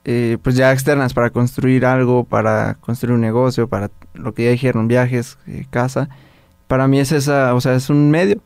eh, 0.05 0.37
pues 0.41 0.55
ya 0.55 0.71
externas, 0.71 1.13
para 1.13 1.29
construir 1.29 1.85
algo, 1.85 2.23
para 2.23 2.75
construir 2.75 3.13
un 3.13 3.21
negocio, 3.21 3.67
para 3.67 3.91
lo 4.13 4.33
que 4.33 4.45
ya 4.45 4.51
dijeron, 4.51 4.87
viajes, 4.87 5.37
casa. 5.69 6.09
Para 6.67 6.87
mí 6.87 6.99
es 6.99 7.11
esa, 7.11 7.53
o 7.53 7.61
sea, 7.61 7.75
es 7.75 7.89
un 7.89 8.09
medio 8.09 8.41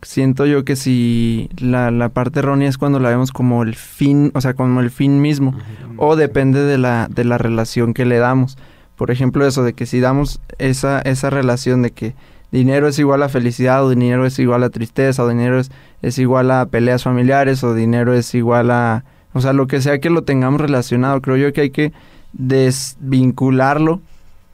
siento 0.00 0.46
yo 0.46 0.64
que 0.64 0.76
si 0.76 1.50
la, 1.58 1.90
la, 1.90 2.08
parte 2.08 2.38
errónea 2.38 2.68
es 2.68 2.78
cuando 2.78 2.98
la 2.98 3.10
vemos 3.10 3.32
como 3.32 3.62
el 3.62 3.74
fin, 3.74 4.32
o 4.34 4.40
sea, 4.40 4.54
como 4.54 4.80
el 4.80 4.90
fin 4.90 5.20
mismo, 5.20 5.54
o 5.98 6.16
depende 6.16 6.60
de 6.60 6.78
la, 6.78 7.08
de 7.10 7.24
la 7.24 7.38
relación 7.38 7.92
que 7.92 8.06
le 8.06 8.18
damos. 8.18 8.56
Por 8.96 9.10
ejemplo, 9.10 9.46
eso 9.46 9.62
de 9.62 9.74
que 9.74 9.86
si 9.86 10.00
damos 10.00 10.40
esa, 10.58 11.00
esa 11.00 11.30
relación 11.30 11.82
de 11.82 11.90
que 11.90 12.14
dinero 12.50 12.88
es 12.88 12.98
igual 12.98 13.22
a 13.22 13.28
felicidad, 13.28 13.84
o 13.84 13.90
dinero 13.90 14.24
es 14.24 14.38
igual 14.38 14.62
a 14.62 14.70
tristeza, 14.70 15.24
o 15.24 15.28
dinero 15.28 15.58
es, 15.58 15.70
es 16.00 16.18
igual 16.18 16.50
a 16.50 16.66
peleas 16.66 17.02
familiares, 17.02 17.62
o 17.64 17.74
dinero 17.74 18.14
es 18.14 18.34
igual 18.34 18.70
a... 18.70 19.04
O 19.34 19.40
sea, 19.40 19.52
lo 19.52 19.66
que 19.66 19.80
sea 19.80 19.98
que 19.98 20.10
lo 20.10 20.22
tengamos 20.22 20.60
relacionado, 20.60 21.20
creo 21.22 21.36
yo 21.36 21.52
que 21.52 21.62
hay 21.62 21.70
que 21.70 21.92
desvincularlo 22.32 24.00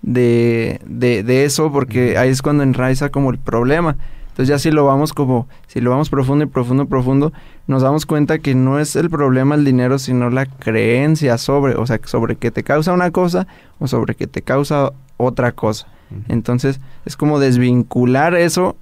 de, 0.02 0.80
de, 0.87 1.25
de 1.25 1.45
eso, 1.45 1.73
porque 1.73 2.16
ahí 2.16 2.30
es 2.30 2.42
cuando 2.42 2.62
enraiza 2.62 3.11
como 3.11 3.30
el 3.30 3.38
problema 3.38 3.97
entonces 4.38 4.54
ya 4.54 4.59
si 4.61 4.71
lo 4.71 4.85
vamos 4.85 5.12
como, 5.12 5.49
si 5.66 5.80
lo 5.80 5.90
vamos 5.90 6.11
profundo 6.11 6.45
y 6.45 6.47
profundo, 6.47 6.87
profundo, 6.87 7.33
nos 7.66 7.83
damos 7.83 8.07
cuenta 8.07 8.38
que 8.38 8.54
no 8.54 8.78
es 8.78 8.95
el 8.95 9.11
problema 9.11 9.57
el 9.57 9.64
dinero, 9.64 9.99
sino 9.99 10.30
la 10.30 10.47
creencia 10.47 11.38
sobre, 11.38 11.75
o 11.75 11.85
sea, 11.88 11.99
sobre 12.04 12.37
que 12.37 12.52
te 12.52 12.62
causa 12.62 12.92
una 12.92 13.11
cosa 13.11 13.49
o 13.80 13.88
sobre 13.88 14.14
que 14.14 14.28
te 14.28 14.42
causa 14.42 14.92
otra 15.16 15.50
cosa. 15.50 15.88
Entonces 16.28 16.78
es 17.04 17.16
como 17.16 17.40
desvincular 17.40 18.37
eso 18.37 18.76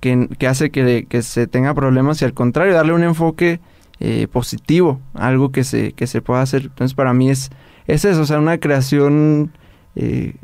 que, 0.00 0.30
hace 0.48 0.70
que, 0.70 1.22
se 1.22 1.46
tenga 1.46 1.74
problemas 1.74 2.22
y 2.22 2.24
al 2.24 2.32
contrario, 2.32 2.72
darle 2.72 2.94
un 2.94 3.04
enfoque 3.04 3.60
eh, 4.00 4.28
positivo, 4.32 4.98
algo 5.12 5.52
que 5.52 5.64
se, 5.64 5.92
que 5.92 6.06
se 6.06 6.22
pueda 6.22 6.40
hacer. 6.40 6.62
Entonces 6.62 6.94
para 6.94 7.12
mí 7.12 7.28
es, 7.28 7.50
es 7.86 8.06
eso, 8.06 8.22
o 8.22 8.24
sea, 8.24 8.38
una 8.38 8.56
creación 8.56 9.52
eh, 9.94 10.36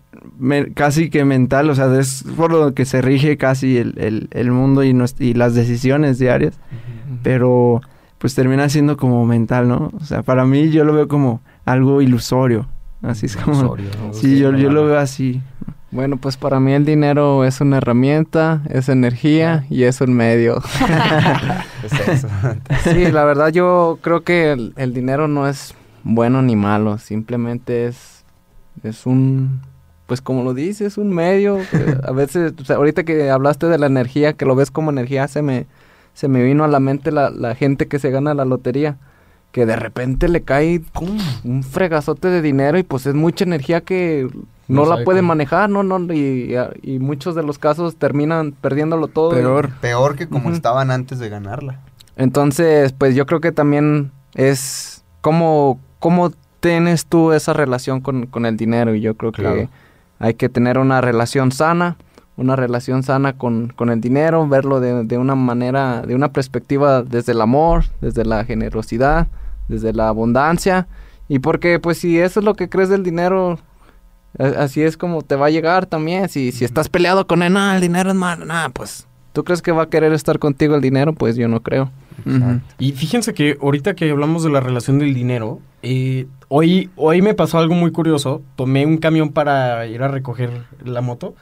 casi 0.75 1.11
que 1.11 1.25
mental, 1.25 1.70
o 1.70 1.75
sea, 1.75 1.99
es 1.99 2.25
por 2.37 2.52
lo 2.52 2.75
que 2.75 2.85
se 2.85 3.02
rige 3.02 3.37
casi 3.37 3.78
el, 3.78 4.28
el, 4.30 4.50
mundo 4.50 4.85
y, 4.85 4.97
y, 5.18 5.35
las 5.35 5.54
decisiones 5.54 6.18
diarias, 6.18 6.58
pero 7.23 7.80
pues 8.18 8.35
termina 8.35 8.68
siendo 8.68 8.97
como 8.97 9.25
mental, 9.26 9.68
¿no? 9.68 9.90
O 10.00 10.04
sea, 10.04 10.23
para 10.23 10.44
mí 10.44 10.70
yo 10.70 10.85
lo 10.85 10.92
veo 10.92 11.08
como 11.08 11.40
algo 11.64 12.02
ilusorio, 12.02 12.66
así 13.02 13.26
es 13.26 13.37
como... 13.37 13.76
Ilusorio, 13.76 13.90
sí, 14.12 14.38
yo, 14.38 14.52
yo 14.56 14.70
lo 14.70 14.87
veo 14.87 14.99
así. 14.99 15.40
Bueno, 15.90 16.18
pues 16.18 16.37
para 16.37 16.61
mí 16.61 16.73
el 16.73 16.85
dinero 16.85 17.44
es 17.44 17.61
una 17.61 17.78
herramienta, 17.78 18.62
es 18.68 18.88
energía 18.88 19.64
y 19.70 19.85
es 19.85 20.00
un 20.00 20.12
medio. 20.12 20.61
sí, 22.85 23.11
la 23.11 23.25
verdad 23.25 23.49
yo 23.49 23.99
creo 24.02 24.23
que 24.23 24.52
el, 24.52 24.75
el 24.76 24.92
dinero 24.92 25.28
no 25.28 25.49
es 25.49 25.75
bueno 26.04 26.42
ni 26.42 26.56
malo, 26.56 26.99
simplemente 26.99 27.87
es 27.87 28.18
es 28.82 29.06
un, 29.06 29.61
pues 30.08 30.22
como 30.22 30.42
lo 30.42 30.54
dices, 30.54 30.96
un 30.96 31.10
medio. 31.10 31.58
a 32.02 32.12
veces, 32.12 32.54
ahorita 32.70 33.04
que 33.04 33.30
hablaste 33.30 33.66
de 33.66 33.76
la 33.76 33.86
energía, 33.86 34.32
que 34.32 34.46
lo 34.46 34.56
ves 34.56 34.70
como 34.70 34.90
energía, 34.90 35.28
se 35.28 35.42
me, 35.42 35.66
se 36.14 36.28
me 36.28 36.42
vino 36.42 36.64
a 36.64 36.68
la 36.68 36.80
mente 36.80 37.12
la, 37.12 37.28
la 37.28 37.54
gente 37.54 37.88
que 37.88 37.98
se 37.98 38.10
gana 38.10 38.34
la 38.34 38.46
lotería. 38.46 38.96
Que 39.52 39.64
de 39.64 39.76
repente 39.76 40.28
le 40.28 40.42
cae 40.42 40.82
un 41.44 41.62
fregazote 41.62 42.28
de 42.28 42.42
dinero 42.42 42.78
y 42.78 42.82
pues 42.82 43.06
es 43.06 43.14
mucha 43.14 43.44
energía 43.44 43.80
que 43.80 44.28
no, 44.66 44.84
la 44.84 45.04
puede 45.04 45.22
manejar, 45.22 45.70
no, 45.70 45.82
no, 45.82 46.12
y, 46.12 46.54
y, 46.82 46.98
muchos 46.98 47.34
de 47.34 47.42
los 47.42 47.58
casos 47.58 47.96
terminan 47.96 48.52
perdiéndolo 48.52 49.08
todo. 49.08 49.30
Peor, 49.30 49.70
peor 49.80 50.16
que 50.16 50.28
como 50.28 50.50
estaban 50.50 50.90
antes 50.90 51.18
de 51.18 51.30
ganarla. 51.30 51.80
Entonces, 52.16 52.92
pues 52.92 53.14
yo 53.14 53.24
creo 53.24 53.40
que 53.40 53.52
también 53.52 54.12
es 54.34 55.02
como, 55.22 55.80
como 55.98 56.30
tienes 56.60 57.06
tú 57.06 57.32
esa 57.32 57.52
relación 57.52 58.00
con, 58.00 58.46
el 58.46 58.56
dinero 58.56 58.94
y 58.94 59.00
yo 59.00 59.14
creo 59.14 59.32
que 59.32 59.68
hay 60.18 60.34
que 60.34 60.48
tener 60.48 60.78
una 60.78 61.00
relación 61.00 61.52
sana, 61.52 61.96
una 62.37 62.56
relación 62.56 63.02
sana 63.02 63.37
con, 63.37 63.75
el 63.78 64.00
dinero, 64.00 64.46
verlo 64.46 64.80
de, 64.80 65.18
una 65.18 65.34
manera, 65.34 66.02
de 66.02 66.14
una 66.14 66.32
perspectiva 66.32 67.02
desde 67.02 67.32
el 67.32 67.40
amor, 67.40 67.84
desde 68.00 68.25
la 68.25 68.44
generosidad, 68.44 69.26
desde 69.68 69.92
la 69.92 70.08
abundancia 70.08 70.87
Y 71.28 71.40
porque, 71.40 71.78
pues, 71.78 71.98
si 71.98 72.18
eso 72.18 72.40
es 72.40 72.44
lo 72.44 72.54
que 72.54 72.68
crees 72.68 72.88
del 72.88 73.02
dinero, 73.02 73.58
así 74.38 74.82
es 74.82 74.96
como 74.96 75.22
te 75.22 75.37
va 75.37 75.46
a 75.46 75.50
llegar 75.50 75.87
también. 75.87 76.28
Si, 76.28 76.52
si 76.52 76.64
estás 76.64 76.88
peleado 76.88 77.26
con 77.26 77.42
él, 77.42 77.52
no, 77.52 77.72
el 77.72 77.80
dinero 77.80 78.10
es 78.10 78.16
malo, 78.16 78.44
nada, 78.44 78.68
pues, 78.70 79.06
¿tú 79.32 79.44
crees 79.44 79.60
que 79.60 79.72
va 79.72 79.84
a 79.84 79.90
querer 79.90 80.12
estar 80.12 80.38
contigo 80.38 80.75
el 80.75 80.80
dinero? 80.80 81.12
Pues 81.12 81.37
yo 81.37 81.48
no 81.48 81.60
creo. 81.60 81.90
Y 82.78 82.92
fíjense 82.92 83.34
que 83.34 83.56
ahorita 83.60 83.94
que 83.94 84.10
hablamos 84.10 84.42
de 84.42 84.50
la 84.50 84.60
relación 84.60 84.98
del 84.98 85.14
dinero, 85.14 85.60
eh, 85.82 86.26
hoy, 86.48 86.90
hoy 86.96 87.22
me 87.22 87.34
pasó 87.34 87.58
algo 87.58 87.75
muy 87.75 87.92
curioso. 87.92 88.42
Tomé 88.56 88.87
un 88.87 88.98
camión 88.98 89.30
para 89.30 89.87
ir 89.87 90.02
a 90.02 90.08
recoger 90.08 90.50
la 90.84 91.00
moto. 91.00 91.34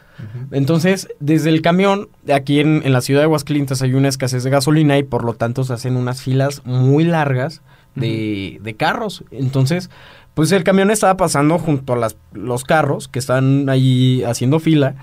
Entonces, 0.50 1.08
desde 1.20 1.50
el 1.50 1.62
camión, 1.62 2.08
aquí 2.32 2.60
en, 2.60 2.82
en, 2.84 2.92
la 2.92 3.00
ciudad 3.00 3.20
de 3.20 3.24
Aguascalientes 3.24 3.82
hay 3.82 3.94
una 3.94 4.08
escasez 4.08 4.44
de 4.44 4.50
gasolina 4.50 4.98
y 4.98 5.02
por 5.02 5.24
lo 5.24 5.34
tanto 5.34 5.64
se 5.64 5.74
hacen 5.74 5.96
unas 5.96 6.22
filas 6.22 6.62
muy 6.64 7.04
largas 7.04 7.62
de, 7.94 8.58
de 8.62 8.74
carros. 8.74 9.24
Entonces, 9.30 9.90
pues 10.34 10.52
el 10.52 10.64
camión 10.64 10.90
estaba 10.90 11.16
pasando 11.16 11.58
junto 11.58 11.94
a 11.94 11.96
las, 11.96 12.16
los 12.32 12.64
carros 12.64 13.08
que 13.08 13.18
están 13.18 13.68
ahí 13.70 14.22
haciendo 14.24 14.60
fila 14.60 14.94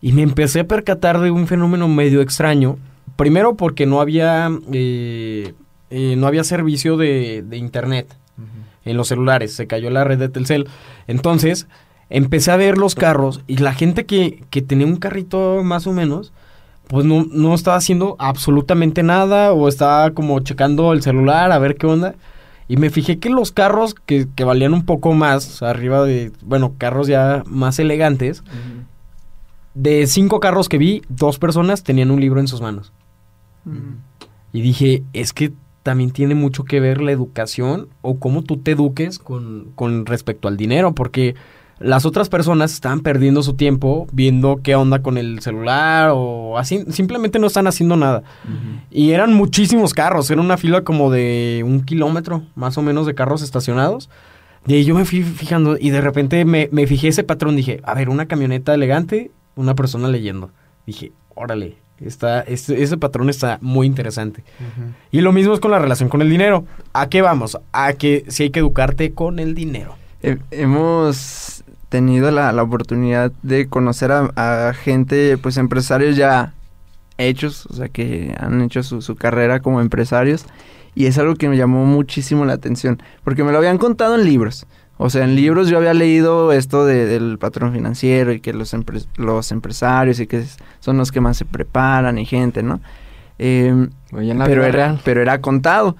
y 0.00 0.12
me 0.12 0.22
empecé 0.22 0.60
a 0.60 0.68
percatar 0.68 1.18
de 1.20 1.30
un 1.30 1.46
fenómeno 1.46 1.88
medio 1.88 2.20
extraño. 2.20 2.76
Primero 3.16 3.56
porque 3.56 3.86
no 3.86 4.00
había, 4.00 4.50
eh, 4.72 5.54
eh, 5.90 6.14
no 6.16 6.26
había 6.26 6.44
servicio 6.44 6.96
de, 6.96 7.42
de 7.46 7.56
internet 7.56 8.14
en 8.84 8.96
los 8.96 9.08
celulares, 9.08 9.52
se 9.54 9.66
cayó 9.66 9.90
la 9.90 10.04
red 10.04 10.18
de 10.18 10.28
Telcel. 10.28 10.68
Entonces, 11.08 11.66
empecé 12.08 12.52
a 12.52 12.56
ver 12.56 12.78
los 12.78 12.94
carros 12.94 13.40
y 13.46 13.56
la 13.58 13.74
gente 13.74 14.06
que, 14.06 14.44
que 14.50 14.62
tenía 14.62 14.86
un 14.86 14.96
carrito 14.96 15.62
más 15.64 15.86
o 15.86 15.92
menos, 15.92 16.32
pues 16.86 17.04
no, 17.04 17.26
no 17.30 17.54
estaba 17.54 17.76
haciendo 17.76 18.16
absolutamente 18.18 19.02
nada 19.02 19.52
o 19.52 19.68
estaba 19.68 20.12
como 20.12 20.38
checando 20.40 20.92
el 20.92 21.02
celular 21.02 21.50
a 21.50 21.58
ver 21.58 21.76
qué 21.76 21.86
onda. 21.86 22.14
Y 22.68 22.76
me 22.76 22.90
fijé 22.90 23.18
que 23.18 23.30
los 23.30 23.52
carros 23.52 23.94
que, 23.94 24.26
que 24.34 24.44
valían 24.44 24.74
un 24.74 24.84
poco 24.84 25.12
más, 25.12 25.62
arriba 25.62 26.04
de, 26.04 26.32
bueno, 26.42 26.74
carros 26.78 27.06
ya 27.06 27.44
más 27.46 27.78
elegantes, 27.78 28.42
de 29.74 30.06
cinco 30.06 30.40
carros 30.40 30.68
que 30.68 30.78
vi, 30.78 31.02
dos 31.08 31.38
personas 31.38 31.84
tenían 31.84 32.10
un 32.10 32.20
libro 32.20 32.40
en 32.40 32.48
sus 32.48 32.60
manos. 32.60 32.92
Y 34.52 34.60
dije, 34.60 35.02
es 35.12 35.32
que 35.32 35.52
también 35.82 36.10
tiene 36.10 36.34
mucho 36.34 36.64
que 36.64 36.80
ver 36.80 37.00
la 37.00 37.12
educación 37.12 37.88
o 38.02 38.18
cómo 38.18 38.42
tú 38.42 38.56
te 38.56 38.72
eduques 38.72 39.18
con, 39.18 39.72
con 39.74 40.06
respecto 40.06 40.48
al 40.48 40.56
dinero, 40.56 40.94
porque 40.94 41.36
las 41.78 42.06
otras 42.06 42.28
personas 42.28 42.72
estaban 42.72 43.00
perdiendo 43.00 43.42
su 43.42 43.54
tiempo 43.54 44.06
viendo 44.10 44.60
qué 44.62 44.74
onda 44.74 45.02
con 45.02 45.18
el 45.18 45.40
celular 45.40 46.10
o 46.14 46.58
así, 46.58 46.84
simplemente 46.88 47.38
no 47.38 47.46
están 47.46 47.66
haciendo 47.66 47.96
nada. 47.96 48.22
Y 48.90 49.10
eran 49.10 49.34
muchísimos 49.34 49.92
carros, 49.92 50.30
era 50.30 50.40
una 50.40 50.56
fila 50.56 50.82
como 50.82 51.10
de 51.10 51.62
un 51.66 51.84
kilómetro 51.84 52.42
más 52.54 52.78
o 52.78 52.82
menos 52.82 53.06
de 53.06 53.14
carros 53.14 53.42
estacionados. 53.42 54.08
Y 54.66 54.74
ahí 54.74 54.84
yo 54.84 54.94
me 54.94 55.04
fui 55.04 55.22
fijando 55.22 55.76
y 55.78 55.90
de 55.90 56.00
repente 56.00 56.44
me, 56.44 56.68
me 56.72 56.86
fijé 56.86 57.08
ese 57.08 57.22
patrón, 57.24 57.56
dije, 57.56 57.80
a 57.84 57.94
ver, 57.94 58.08
una 58.08 58.26
camioneta 58.26 58.74
elegante, 58.74 59.30
una 59.54 59.74
persona 59.74 60.08
leyendo. 60.08 60.50
Dije, 60.86 61.12
órale, 61.34 61.76
Está, 62.00 62.42
ese, 62.42 62.96
patrón 62.98 63.30
está 63.30 63.58
muy 63.62 63.86
interesante. 63.86 64.44
Y 65.10 65.20
lo 65.22 65.32
mismo 65.32 65.54
es 65.54 65.60
con 65.60 65.70
la 65.70 65.78
relación 65.78 66.08
con 66.08 66.20
el 66.20 66.28
dinero. 66.28 66.64
¿A 66.92 67.08
qué 67.08 67.22
vamos? 67.22 67.58
A 67.72 67.94
que 67.94 68.24
si 68.28 68.44
hay 68.44 68.50
que 68.50 68.60
educarte 68.60 69.12
con 69.12 69.38
el 69.38 69.54
dinero. 69.54 69.96
hemos 70.50 71.64
tenido 71.88 72.30
la, 72.30 72.62
oportunidad 72.62 73.32
de 73.42 73.68
conocer 73.68 74.12
a, 74.12 74.74
gente, 74.74 75.38
pues 75.38 75.56
empresarios 75.56 76.16
ya 76.16 76.52
hechos, 77.16 77.66
o 77.66 77.74
sea, 77.74 77.88
que 77.88 78.34
han 78.38 78.60
hecho 78.60 78.82
su, 78.82 79.00
su 79.00 79.16
carrera 79.16 79.60
como 79.60 79.80
empresarios. 79.80 80.44
Y 80.94 81.06
es 81.06 81.18
algo 81.18 81.34
que 81.34 81.48
me 81.48 81.56
llamó 81.56 81.84
muchísimo 81.84 82.44
la 82.44 82.54
atención, 82.54 83.02
porque 83.22 83.44
me 83.44 83.52
lo 83.52 83.58
habían 83.58 83.78
contado 83.78 84.14
en 84.14 84.24
libros. 84.24 84.66
O 84.98 85.10
sea, 85.10 85.24
en 85.24 85.36
libros 85.36 85.68
yo 85.68 85.76
había 85.76 85.92
leído 85.92 86.52
esto 86.52 86.86
del 86.86 87.38
patrón 87.38 87.72
financiero 87.72 88.32
y 88.32 88.40
que 88.40 88.52
los, 88.52 88.74
los 89.16 89.52
empresarios 89.52 90.20
y 90.20 90.26
que 90.26 90.44
son 90.80 90.96
los 90.96 91.12
que 91.12 91.20
más 91.20 91.36
se 91.36 91.44
preparan 91.44 92.18
y 92.18 92.24
gente, 92.24 92.62
¿no? 92.62 92.80
Em, 93.38 93.90
pero, 94.10 94.64
era, 94.64 94.98
pero 95.04 95.20
era 95.20 95.40
contado. 95.40 95.96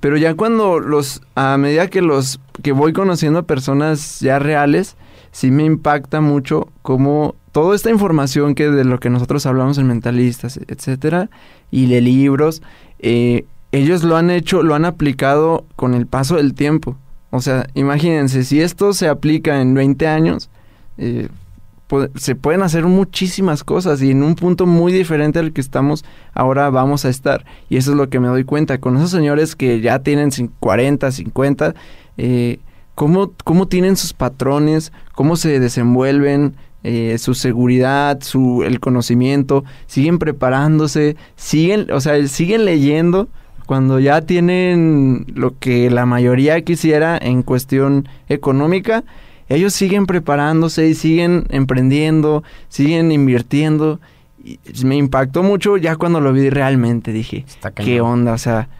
pero 0.00 0.16
ya 0.16 0.34
cuando 0.34 0.78
los, 0.78 1.22
a 1.34 1.56
medida 1.58 1.88
que 1.88 2.02
los, 2.02 2.40
que 2.62 2.72
voy 2.72 2.92
conociendo 2.92 3.40
a 3.40 3.42
personas 3.42 4.20
ya 4.20 4.38
reales, 4.38 4.96
sí 5.32 5.50
me 5.50 5.64
impacta 5.64 6.20
mucho 6.20 6.68
cómo 6.82 7.34
toda 7.50 7.74
esta 7.74 7.90
información 7.90 8.54
que 8.54 8.70
de 8.70 8.84
lo 8.84 9.00
que 9.00 9.10
nosotros 9.10 9.46
hablamos 9.46 9.78
en 9.78 9.88
mentalistas, 9.88 10.60
etcétera, 10.68 11.30
y 11.72 11.86
de 11.86 12.00
libros, 12.00 12.62
eh, 13.00 13.44
ellos 13.72 14.04
lo 14.04 14.16
han 14.16 14.30
hecho, 14.30 14.62
lo 14.62 14.76
han 14.76 14.84
aplicado 14.84 15.64
con 15.74 15.94
el 15.94 16.06
paso 16.06 16.36
del 16.36 16.54
tiempo. 16.54 16.96
O 17.30 17.40
sea, 17.40 17.66
imagínense, 17.74 18.44
si 18.44 18.60
esto 18.60 18.92
se 18.92 19.08
aplica 19.08 19.60
en 19.60 19.74
20 19.74 20.06
años, 20.06 20.50
eh, 20.96 21.28
se 22.16 22.34
pueden 22.34 22.62
hacer 22.62 22.84
muchísimas 22.84 23.64
cosas 23.64 24.02
y 24.02 24.10
en 24.10 24.22
un 24.22 24.34
punto 24.34 24.66
muy 24.66 24.92
diferente 24.92 25.38
al 25.38 25.52
que 25.52 25.60
estamos 25.60 26.04
ahora 26.34 26.68
vamos 26.70 27.04
a 27.04 27.08
estar. 27.08 27.44
Y 27.70 27.76
eso 27.76 27.92
es 27.92 27.96
lo 27.96 28.08
que 28.08 28.20
me 28.20 28.28
doy 28.28 28.44
cuenta. 28.44 28.78
Con 28.78 28.96
esos 28.96 29.10
señores 29.10 29.56
que 29.56 29.80
ya 29.80 29.98
tienen 30.00 30.30
40, 30.60 31.10
50, 31.10 31.74
eh, 32.18 32.58
¿cómo, 32.94 33.32
¿cómo, 33.44 33.68
tienen 33.68 33.96
sus 33.96 34.12
patrones? 34.12 34.92
¿Cómo 35.14 35.36
se 35.36 35.60
desenvuelven? 35.60 36.56
Eh, 36.84 37.16
su 37.18 37.34
seguridad, 37.34 38.20
su, 38.22 38.62
el 38.64 38.78
conocimiento, 38.78 39.64
siguen 39.86 40.18
preparándose, 40.18 41.16
siguen, 41.34 41.90
o 41.90 42.00
sea, 42.00 42.24
siguen 42.28 42.64
leyendo 42.64 43.28
cuando 43.68 44.00
ya 44.00 44.22
tienen 44.22 45.26
lo 45.34 45.58
que 45.58 45.90
la 45.90 46.06
mayoría 46.06 46.58
quisiera 46.62 47.18
en 47.20 47.42
cuestión 47.42 48.08
económica, 48.30 49.04
ellos 49.50 49.74
siguen 49.74 50.06
preparándose 50.06 50.88
y 50.88 50.94
siguen 50.94 51.44
emprendiendo, 51.50 52.44
siguen 52.70 53.12
invirtiendo. 53.12 54.00
Y 54.42 54.58
me 54.86 54.96
impactó 54.96 55.42
mucho 55.42 55.76
ya 55.76 55.96
cuando 55.96 56.22
lo 56.22 56.32
vi 56.32 56.48
realmente. 56.48 57.12
Dije, 57.12 57.44
¿qué 57.74 58.00
onda? 58.00 58.32
O 58.32 58.38
sea, 58.38 58.70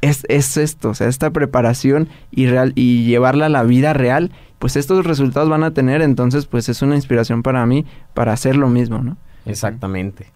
es, 0.00 0.24
es, 0.28 0.56
esto, 0.56 0.90
o 0.90 0.94
sea, 0.94 1.08
esta 1.08 1.30
preparación 1.30 2.08
y, 2.30 2.46
real, 2.46 2.72
y 2.76 3.04
llevarla 3.04 3.46
a 3.46 3.48
la 3.48 3.64
vida 3.64 3.94
real, 3.94 4.30
pues 4.60 4.76
estos 4.76 5.04
resultados 5.04 5.48
van 5.48 5.64
a 5.64 5.72
tener. 5.72 6.02
Entonces, 6.02 6.46
pues 6.46 6.68
es 6.68 6.82
una 6.82 6.94
inspiración 6.94 7.42
para 7.42 7.66
mí 7.66 7.84
para 8.14 8.32
hacer 8.32 8.54
lo 8.54 8.68
mismo, 8.68 9.00
¿no? 9.00 9.16
Exactamente. 9.44 10.28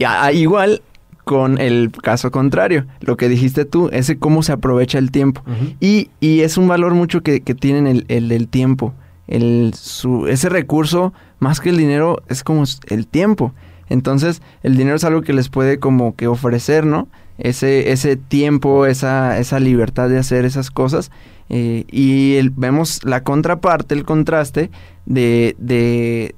Y 0.00 0.04
igual 0.36 0.82
con 1.26 1.60
el 1.60 1.90
caso 1.90 2.30
contrario, 2.30 2.86
lo 3.00 3.16
que 3.16 3.28
dijiste 3.28 3.64
tú, 3.64 3.90
ese 3.92 4.16
cómo 4.16 4.44
se 4.44 4.52
aprovecha 4.52 4.98
el 4.98 5.10
tiempo. 5.10 5.42
y, 5.80 6.08
y, 6.20 6.42
es 6.42 6.56
un 6.56 6.68
valor 6.68 6.94
mucho 6.94 7.24
que, 7.24 7.40
que 7.40 7.52
tienen 7.52 7.88
el, 7.88 8.04
el, 8.06 8.30
el, 8.30 8.46
tiempo. 8.46 8.94
El, 9.26 9.72
su, 9.74 10.28
ese 10.28 10.48
recurso, 10.48 11.12
más 11.40 11.58
que 11.58 11.70
el 11.70 11.78
dinero, 11.78 12.22
es 12.28 12.44
como 12.44 12.62
el 12.86 13.08
tiempo. 13.08 13.52
Entonces, 13.88 14.40
el 14.62 14.76
dinero 14.76 14.94
es 14.94 15.02
algo 15.02 15.22
que 15.22 15.32
les 15.32 15.48
puede 15.48 15.80
como 15.80 16.14
que 16.14 16.28
ofrecer, 16.28 16.86
¿no? 16.86 17.08
Ese, 17.38 17.90
ese 17.90 18.16
tiempo, 18.16 18.86
esa, 18.86 19.36
esa 19.40 19.58
libertad 19.58 20.08
de 20.08 20.18
hacer 20.18 20.44
esas 20.44 20.70
cosas. 20.70 21.10
Eh, 21.48 21.86
y 21.90 22.38
vemos 22.50 23.04
la 23.04 23.24
contraparte, 23.24 23.96
el 23.96 24.04
contraste 24.04 24.70
de, 25.06 25.56
de, 25.58 26.36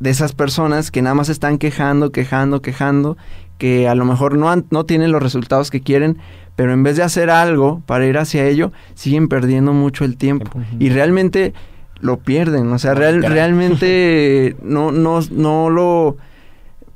de 0.00 0.10
esas 0.10 0.32
personas 0.32 0.90
que 0.90 1.02
nada 1.02 1.14
más 1.14 1.28
están 1.28 1.58
quejando, 1.58 2.12
quejando, 2.12 2.62
quejando 2.62 3.18
que 3.62 3.86
a 3.86 3.94
lo 3.94 4.04
mejor 4.04 4.36
no, 4.36 4.52
no 4.70 4.86
tienen 4.86 5.12
los 5.12 5.22
resultados 5.22 5.70
que 5.70 5.82
quieren, 5.82 6.18
pero 6.56 6.72
en 6.72 6.82
vez 6.82 6.96
de 6.96 7.04
hacer 7.04 7.30
algo 7.30 7.80
para 7.86 8.04
ir 8.06 8.18
hacia 8.18 8.44
ello, 8.44 8.72
siguen 8.94 9.28
perdiendo 9.28 9.72
mucho 9.72 10.04
el 10.04 10.16
tiempo. 10.16 10.50
Y 10.80 10.88
realmente 10.88 11.54
lo 12.00 12.18
pierden, 12.18 12.72
o 12.72 12.78
sea, 12.80 12.94
realmente 12.94 14.56
no, 14.64 14.90
no, 14.90 15.20
no 15.30 15.70
lo... 15.70 16.16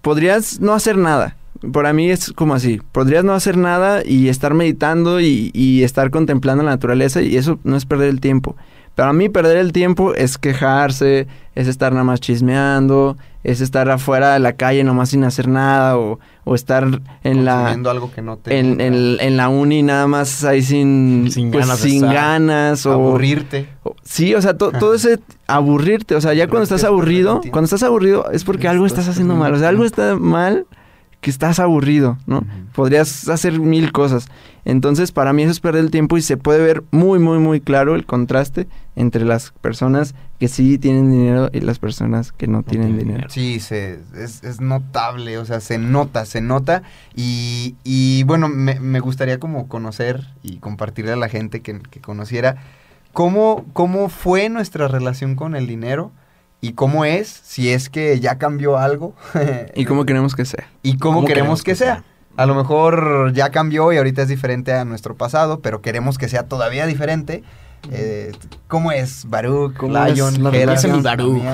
Podrías 0.02 0.60
no 0.60 0.72
hacer 0.72 0.98
nada. 0.98 1.36
Para 1.72 1.92
mí 1.92 2.10
es 2.10 2.32
como 2.32 2.54
así, 2.54 2.80
podrías 2.90 3.22
no 3.22 3.32
hacer 3.32 3.56
nada 3.56 4.02
y 4.04 4.28
estar 4.28 4.52
meditando 4.52 5.20
y, 5.20 5.52
y 5.54 5.84
estar 5.84 6.10
contemplando 6.10 6.64
la 6.64 6.70
naturaleza 6.70 7.22
y 7.22 7.36
eso 7.36 7.60
no 7.62 7.76
es 7.76 7.86
perder 7.86 8.08
el 8.08 8.20
tiempo. 8.20 8.56
Para 8.96 9.12
mí 9.12 9.28
perder 9.28 9.58
el 9.58 9.72
tiempo 9.72 10.14
es 10.14 10.38
quejarse, 10.38 11.26
es 11.54 11.68
estar 11.68 11.92
nada 11.92 12.02
más 12.02 12.18
chismeando, 12.18 13.18
es 13.44 13.60
estar 13.60 13.90
afuera 13.90 14.32
de 14.32 14.38
la 14.38 14.54
calle 14.54 14.84
nomás 14.84 15.10
sin 15.10 15.22
hacer 15.22 15.48
nada 15.48 15.98
o, 15.98 16.18
o 16.44 16.54
estar 16.54 17.02
en 17.22 17.44
la 17.44 17.68
algo 17.72 18.10
que 18.10 18.22
no 18.22 18.38
te 18.38 18.58
en, 18.58 18.80
en, 18.80 19.36
la 19.36 19.50
uni 19.50 19.82
nada 19.82 20.06
más 20.06 20.44
ahí 20.44 20.62
sin 20.62 21.28
sin 21.30 21.50
pues, 21.50 21.66
ganas, 21.66 21.80
sin 21.80 22.00
ganas 22.00 22.86
o 22.86 22.92
aburrirte. 22.94 23.68
sí, 24.02 24.34
o 24.34 24.40
sea, 24.40 24.56
todo 24.56 24.94
ese 24.94 25.20
aburrirte, 25.46 26.14
o 26.14 26.20
sea, 26.22 26.32
ya 26.32 26.48
cuando 26.48 26.64
estás 26.64 26.82
aburrido, 26.82 27.42
cuando 27.50 27.66
estás 27.66 27.82
aburrido 27.82 28.30
es 28.32 28.44
porque 28.44 28.66
algo 28.66 28.86
estás 28.86 29.08
haciendo 29.08 29.36
mal, 29.36 29.52
o 29.52 29.58
sea, 29.58 29.68
algo 29.68 29.84
está 29.84 30.16
mal 30.16 30.66
que 31.26 31.30
estás 31.32 31.58
aburrido, 31.58 32.18
¿no? 32.26 32.46
Podrías 32.72 33.28
hacer 33.28 33.58
mil 33.58 33.90
cosas. 33.90 34.28
Entonces, 34.64 35.10
para 35.10 35.32
mí 35.32 35.42
eso 35.42 35.50
es 35.50 35.58
perder 35.58 35.82
el 35.82 35.90
tiempo 35.90 36.16
y 36.16 36.22
se 36.22 36.36
puede 36.36 36.64
ver 36.64 36.84
muy, 36.92 37.18
muy, 37.18 37.40
muy 37.40 37.60
claro 37.60 37.96
el 37.96 38.06
contraste 38.06 38.68
entre 38.94 39.24
las 39.24 39.50
personas 39.50 40.14
que 40.38 40.46
sí 40.46 40.78
tienen 40.78 41.10
dinero 41.10 41.50
y 41.52 41.62
las 41.62 41.80
personas 41.80 42.30
que 42.30 42.46
no, 42.46 42.62
tienen 42.62 42.96
dinero. 42.96 43.28
Sí, 43.28 43.58
se, 43.58 43.98
es, 44.14 44.60
notable, 44.60 45.38
o 45.38 45.44
sea, 45.44 45.58
se 45.58 45.78
nota, 45.78 46.24
se 46.26 46.40
nota. 46.40 46.84
Y, 47.16 47.74
y 47.82 48.22
bueno, 48.22 48.48
me, 48.48 48.78
me, 48.78 49.00
gustaría 49.00 49.40
como 49.40 49.66
conocer 49.66 50.28
y 50.44 50.58
compartirle 50.58 51.10
a 51.10 51.16
la 51.16 51.28
gente 51.28 51.60
que, 51.60 51.80
que 51.80 52.00
conociera 52.00 52.58
¿cómo, 53.12 53.64
¿cómo 53.72 54.08
fue 54.10 54.48
nuestra 54.48 54.86
relación 54.86 55.34
con 55.34 55.56
el 55.56 55.66
dinero? 55.66 56.12
¿Y 56.66 56.72
cómo 56.72 57.04
es? 57.04 57.28
Si 57.28 57.70
es 57.70 57.88
que 57.88 58.18
ya 58.18 58.38
cambió 58.38 58.76
algo. 58.76 59.14
¿Y 59.76 59.84
cómo 59.84 60.04
queremos 60.04 60.34
que 60.34 60.44
sea? 60.44 60.66
¿Y 60.82 60.98
cómo, 60.98 61.24
queremos, 61.24 61.62
que, 61.62 61.76
sea? 61.76 62.02
A 62.36 62.44
lo 62.44 62.56
mejor 62.56 63.32
ya 63.34 63.50
cambió 63.50 63.92
y 63.92 63.98
ahorita 63.98 64.22
es 64.22 64.28
diferente 64.28 64.72
a 64.72 64.84
nuestro 64.84 65.14
pasado, 65.14 65.60
pero 65.60 65.80
queremos 65.80 66.18
que 66.18 66.28
sea 66.28 66.42
todavía 66.48 66.86
diferente. 66.86 67.44
Eh, 67.92 68.32
¿Cómo 68.66 68.90
es 68.90 69.26
Baruch, 69.28 69.80
Lion, 69.80 70.42
Baruch? 70.42 71.44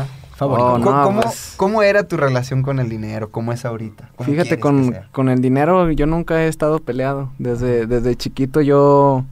Oh, 0.40 1.20
pues 1.22 1.54
¿Cómo, 1.58 1.82
era 1.82 2.08
tu 2.08 2.16
relación 2.16 2.62
con 2.62 2.80
el 2.80 2.88
dinero? 2.88 3.30
¿Cómo 3.30 3.52
es 3.52 3.66
ahorita? 3.66 4.10
Fíjate, 4.20 4.58
con, 4.58 4.96
con, 5.12 5.28
el 5.28 5.42
dinero 5.42 5.90
yo 5.92 6.06
nunca 6.06 6.42
he 6.42 6.48
estado 6.48 6.78
peleado. 6.78 7.30
Desde, 7.38 7.86
desde 7.86 8.16
chiquito 8.16 8.62
yo, 8.62 9.24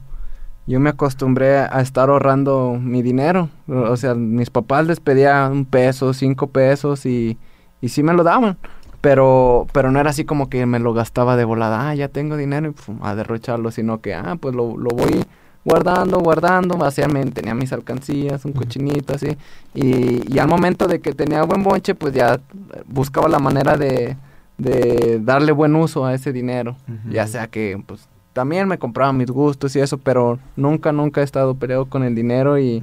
yo 0.71 0.79
me 0.79 0.89
acostumbré 0.89 1.57
a 1.57 1.81
estar 1.81 2.09
ahorrando 2.09 2.77
mi 2.81 3.01
dinero. 3.01 3.49
O 3.67 3.97
sea, 3.97 4.15
mis 4.15 4.49
papás 4.49 4.87
les 4.87 5.01
pedía 5.01 5.49
un 5.51 5.65
peso, 5.65 6.13
cinco 6.13 6.47
pesos 6.47 7.05
y, 7.05 7.37
y 7.81 7.89
sí 7.89 8.03
me 8.03 8.13
lo 8.13 8.23
daban. 8.23 8.57
Pero, 9.01 9.67
pero 9.73 9.91
no 9.91 9.99
era 9.99 10.11
así 10.11 10.23
como 10.23 10.49
que 10.49 10.65
me 10.65 10.79
lo 10.79 10.93
gastaba 10.93 11.35
de 11.35 11.43
volada. 11.43 11.89
Ah, 11.89 11.95
ya 11.95 12.07
tengo 12.07 12.37
dinero 12.37 12.73
y 12.73 12.91
a 13.01 13.15
derrocharlo. 13.15 13.69
Sino 13.71 13.99
que, 13.99 14.13
ah, 14.13 14.37
pues 14.39 14.55
lo, 14.55 14.77
lo 14.77 14.91
voy 14.91 15.25
guardando, 15.65 16.19
guardando, 16.19 16.77
básicamente 16.77 17.41
tenía 17.41 17.53
mis 17.53 17.73
alcancías, 17.73 18.45
un 18.45 18.53
cochinito 18.53 19.13
así, 19.13 19.37
y, 19.75 20.39
al 20.39 20.47
momento 20.47 20.87
de 20.87 21.01
que 21.01 21.13
tenía 21.13 21.43
buen 21.43 21.61
bonche, 21.61 21.93
pues 21.93 22.15
ya 22.15 22.39
buscaba 22.87 23.29
la 23.29 23.37
manera 23.37 23.77
de, 23.77 24.17
de 24.57 25.19
darle 25.23 25.51
buen 25.51 25.75
uso 25.75 26.03
a 26.03 26.15
ese 26.15 26.33
dinero, 26.33 26.77
ya 27.09 27.27
sea 27.27 27.45
que 27.45 27.79
pues 27.85 28.07
también 28.33 28.67
me 28.67 28.77
compraba 28.77 29.13
mis 29.13 29.29
gustos 29.29 29.75
y 29.75 29.79
eso, 29.79 29.97
pero 29.97 30.39
nunca, 30.55 30.91
nunca 30.91 31.21
he 31.21 31.23
estado 31.23 31.55
peleado 31.55 31.85
con 31.85 32.03
el 32.03 32.15
dinero 32.15 32.57
y, 32.59 32.81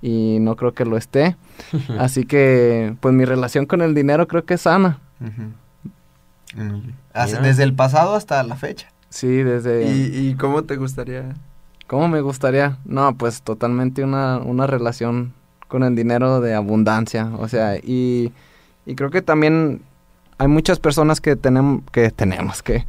y 0.00 0.38
no 0.40 0.56
creo 0.56 0.72
que 0.72 0.84
lo 0.84 0.96
esté, 0.96 1.36
así 1.98 2.24
que 2.24 2.94
pues 3.00 3.14
mi 3.14 3.24
relación 3.24 3.66
con 3.66 3.82
el 3.82 3.94
dinero 3.94 4.26
creo 4.28 4.44
que 4.44 4.54
es 4.54 4.62
sana. 4.62 4.98
Desde 7.14 7.62
el 7.62 7.74
pasado 7.74 8.14
hasta 8.14 8.42
la 8.42 8.56
fecha. 8.56 8.88
Sí, 9.08 9.28
desde... 9.28 9.84
¿Y, 9.84 10.28
y 10.28 10.34
cómo 10.36 10.64
te 10.64 10.76
gustaría 10.76 11.34
¿Cómo 11.92 12.08
me 12.08 12.22
gustaría? 12.22 12.78
No, 12.86 13.18
pues 13.18 13.42
totalmente 13.42 14.02
una, 14.02 14.38
una 14.38 14.66
relación 14.66 15.34
con 15.68 15.82
el 15.82 15.94
dinero 15.94 16.40
de 16.40 16.54
abundancia. 16.54 17.30
O 17.36 17.48
sea, 17.48 17.76
y, 17.76 18.32
y 18.86 18.94
creo 18.94 19.10
que 19.10 19.20
también 19.20 19.82
hay 20.38 20.48
muchas 20.48 20.78
personas 20.78 21.20
que 21.20 21.36
tenemos, 21.36 21.82
que 21.92 22.10
tenemos, 22.10 22.62
que, 22.62 22.86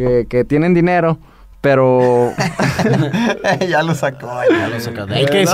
que, 0.00 0.26
que 0.26 0.44
tienen 0.44 0.72
dinero, 0.72 1.18
pero 1.60 2.32
ya 3.68 3.82
lo 3.82 3.94
sacó, 3.94 4.30
ya 4.50 4.68
lo 4.68 4.80
sacó. 4.80 5.02
Hay 5.12 5.26
que 5.26 5.46
sí, 5.46 5.52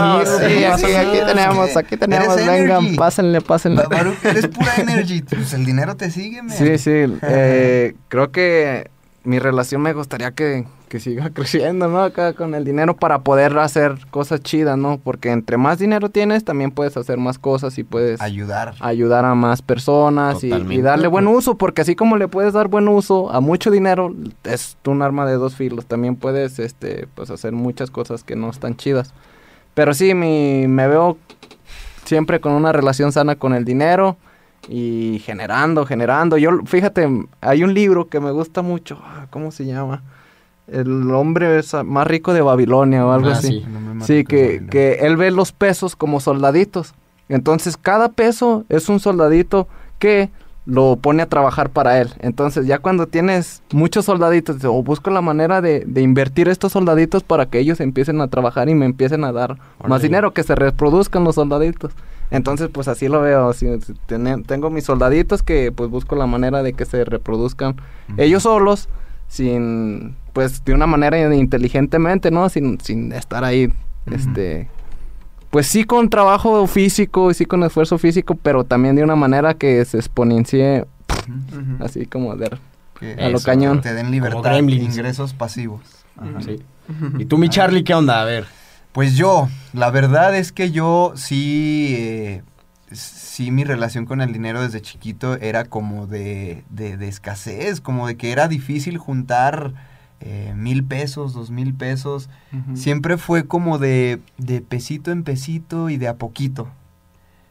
sí, 0.78 0.94
aquí 0.94 1.18
tenemos, 1.26 1.76
aquí 1.76 1.96
tenemos, 1.96 2.36
vengan, 2.36 2.94
pásenle, 2.94 3.40
pásenle. 3.40 3.82
eres 4.22 4.46
pura 4.46 4.72
energy, 4.76 5.22
pues 5.22 5.52
el 5.52 5.64
dinero 5.64 5.96
te 5.96 6.10
sigue, 6.10 6.42
man. 6.42 6.56
Sí, 6.56 6.78
sí, 6.78 6.90
eh, 7.22 7.94
creo 8.08 8.30
que 8.30 8.88
mi 9.26 9.38
relación 9.38 9.82
me 9.82 9.92
gustaría 9.92 10.30
que, 10.30 10.64
que 10.88 11.00
siga 11.00 11.30
creciendo, 11.34 11.88
¿no? 11.88 12.00
Acá 12.02 12.32
con 12.32 12.54
el 12.54 12.64
dinero 12.64 12.96
para 12.96 13.18
poder 13.20 13.58
hacer 13.58 13.98
cosas 14.10 14.40
chidas, 14.40 14.78
¿no? 14.78 14.98
Porque 15.02 15.30
entre 15.30 15.56
más 15.56 15.78
dinero 15.78 16.08
tienes, 16.08 16.44
también 16.44 16.70
puedes 16.70 16.96
hacer 16.96 17.18
más 17.18 17.38
cosas 17.38 17.76
y 17.78 17.84
puedes 17.84 18.20
ayudar, 18.20 18.74
ayudar 18.80 19.24
a 19.24 19.34
más 19.34 19.62
personas 19.62 20.42
y, 20.44 20.50
darle 20.80 21.08
buen 21.08 21.26
uso, 21.26 21.56
porque 21.56 21.82
así 21.82 21.96
como 21.96 22.16
le 22.16 22.28
puedes 22.28 22.52
dar 22.52 22.68
buen 22.68 22.88
uso 22.88 23.30
a 23.32 23.40
mucho 23.40 23.70
dinero, 23.70 24.14
es 24.44 24.76
un 24.86 25.02
arma 25.02 25.26
de 25.26 25.34
dos 25.34 25.56
filos. 25.56 25.86
También 25.86 26.16
puedes, 26.16 26.58
este, 26.58 27.08
pues 27.14 27.30
hacer 27.30 27.52
muchas 27.52 27.90
cosas 27.90 28.22
que 28.22 28.36
no 28.36 28.48
están 28.50 28.76
chidas. 28.76 29.12
Pero 29.74 29.92
sí, 29.92 30.14
mi, 30.14 30.66
me 30.68 30.86
veo 30.86 31.18
siempre 32.04 32.40
con 32.40 32.52
una 32.52 32.72
relación 32.72 33.12
sana 33.12 33.34
con 33.34 33.52
el 33.54 33.64
dinero 33.64 34.16
y 34.68 35.20
generando, 35.24 35.86
generando. 35.86 36.38
Yo, 36.38 36.50
fíjate, 36.64 37.08
hay 37.40 37.64
un 37.64 37.74
libro 37.74 38.08
que 38.08 38.20
me 38.20 38.30
gusta 38.30 38.62
mucho, 38.62 39.00
ah, 39.04 39.26
¿cómo 39.30 39.50
se 39.50 39.64
llama? 39.66 40.02
el 40.68 41.12
hombre 41.12 41.60
más 41.84 42.06
rico 42.06 42.32
de 42.32 42.40
Babilonia 42.40 43.06
o 43.06 43.12
algo 43.12 43.28
ah, 43.28 43.32
así. 43.32 43.64
Sí, 44.02 44.24
que, 44.24 44.66
que 44.70 44.94
él 45.02 45.16
ve 45.16 45.30
los 45.30 45.52
pesos 45.52 45.96
como 45.96 46.20
soldaditos. 46.20 46.94
Entonces, 47.28 47.76
cada 47.76 48.10
peso 48.10 48.64
es 48.68 48.88
un 48.88 49.00
soldadito 49.00 49.68
que 49.98 50.30
lo 50.64 50.96
pone 50.96 51.22
a 51.22 51.26
trabajar 51.26 51.70
para 51.70 52.00
él. 52.00 52.10
Entonces, 52.18 52.66
ya 52.66 52.80
cuando 52.80 53.06
tienes 53.06 53.62
muchos 53.72 54.04
soldaditos, 54.04 54.64
o 54.64 54.82
busco 54.82 55.10
la 55.10 55.20
manera 55.20 55.60
de, 55.60 55.84
de, 55.86 56.02
invertir 56.02 56.48
estos 56.48 56.72
soldaditos 56.72 57.22
para 57.22 57.46
que 57.46 57.60
ellos 57.60 57.80
empiecen 57.80 58.20
a 58.20 58.28
trabajar 58.28 58.68
y 58.68 58.74
me 58.74 58.84
empiecen 58.84 59.22
a 59.24 59.32
dar 59.32 59.58
más 59.86 60.02
dinero, 60.02 60.32
que 60.32 60.42
se 60.42 60.56
reproduzcan 60.56 61.22
los 61.22 61.36
soldaditos. 61.36 61.92
Entonces, 62.30 62.68
pues 62.72 62.88
así 62.88 63.08
lo 63.08 63.20
veo. 63.20 63.52
tengo 64.46 64.70
mis 64.70 64.84
soldaditos 64.84 65.42
que 65.42 65.72
pues 65.72 65.90
busco 65.90 66.16
la 66.16 66.26
manera 66.26 66.62
de 66.62 66.72
que 66.72 66.84
se 66.84 67.04
reproduzcan 67.04 67.76
ellos 68.16 68.42
solos 68.42 68.88
sin, 69.28 70.16
pues 70.32 70.64
de 70.64 70.74
una 70.74 70.86
manera 70.86 71.34
inteligentemente, 71.34 72.30
¿no? 72.30 72.48
Sin, 72.48 72.80
sin 72.80 73.12
estar 73.12 73.44
ahí, 73.44 73.72
este, 74.06 74.68
pues 75.50 75.66
sí 75.66 75.84
con 75.84 76.08
trabajo 76.08 76.66
físico 76.66 77.30
y 77.30 77.34
sí 77.34 77.44
con 77.44 77.62
esfuerzo 77.64 77.98
físico, 77.98 78.36
pero 78.40 78.64
también 78.64 78.96
de 78.96 79.02
una 79.02 79.16
manera 79.16 79.54
que 79.54 79.84
se 79.84 79.98
exponencie, 79.98 80.86
así 81.80 82.06
como 82.06 82.36
de, 82.36 82.56
a 83.18 83.28
lo 83.28 83.40
cañón. 83.40 83.80
Te 83.80 83.94
den 83.94 84.10
libertad, 84.10 84.58
ingresos 84.58 85.34
pasivos. 85.34 85.80
Sí. 86.40 86.62
¿Y 87.18 87.24
tú, 87.24 87.36
mi 87.36 87.48
Charlie, 87.48 87.84
qué 87.84 87.94
onda? 87.94 88.22
A 88.22 88.24
ver. 88.24 88.46
Pues 88.96 89.14
yo, 89.14 89.50
la 89.74 89.90
verdad 89.90 90.34
es 90.34 90.52
que 90.52 90.70
yo 90.70 91.12
sí... 91.16 91.94
Eh, 91.98 92.42
sí 92.92 93.50
mi 93.50 93.62
relación 93.62 94.06
con 94.06 94.22
el 94.22 94.32
dinero 94.32 94.62
desde 94.62 94.80
chiquito 94.80 95.34
era 95.36 95.66
como 95.66 96.06
de, 96.06 96.64
de, 96.70 97.06
escasez, 97.06 97.82
como 97.82 98.06
de 98.06 98.16
que 98.16 98.32
era 98.32 98.48
difícil 98.48 98.96
juntar 98.96 99.74
eh, 100.20 100.54
mil 100.56 100.82
pesos, 100.82 101.34
dos 101.34 101.50
mil 101.50 101.74
pesos. 101.74 102.30
Siempre 102.72 103.18
fue 103.18 103.46
como 103.46 103.76
de, 103.76 104.22
de 104.38 104.62
pesito 104.62 105.10
en 105.10 105.24
pesito 105.24 105.90
y 105.90 105.98
de 105.98 106.08
a 106.08 106.14
poquito. 106.14 106.66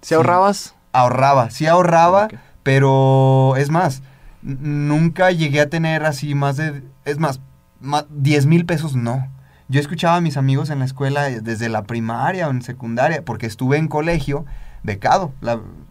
¿Si 0.02 0.16
ahorrabas? 0.16 0.74
Ahorraba, 0.94 1.52
sí 1.52 1.68
ahorraba, 1.68 2.28
pero 2.64 3.56
es 3.56 3.70
más, 3.70 4.02
nunca 4.42 5.30
llegué 5.30 5.62
a 5.62 5.70
tener 5.70 6.06
así 6.06 6.34
más 6.34 6.58
de, 6.58 6.82
es 7.04 7.20
más, 7.20 7.40
más 7.80 8.08
10 8.10 8.48
mil 8.48 8.66
pesos 8.66 8.96
no. 8.96 9.35
Yo 9.68 9.80
escuchaba 9.80 10.18
a 10.18 10.22
mis 10.22 10.38
amigos 10.38 10.70
en 10.70 10.80
la 10.80 10.86
escuela 10.86 11.24
desde 11.30 11.70
la 11.70 11.84
primaria 11.84 12.48
o 12.48 12.52
en 12.52 12.62
secundaria, 12.62 13.24
porque 13.26 13.48
estuve 13.48 13.78
en 13.78 13.88
colegio 13.88 14.46
becado. 14.84 15.34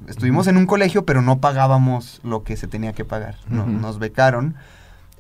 estuvimos 0.09 0.47
en 0.47 0.57
un 0.57 0.67
colegio, 0.67 1.05
pero 1.05 1.23
no 1.23 1.41
pagábamos 1.41 2.21
lo 2.23 2.45
que 2.45 2.57
se 2.57 2.69
tenía 2.69 2.93
que 2.93 3.05
pagar. 3.05 3.37
Nos 3.49 3.99
becaron. 3.99 4.55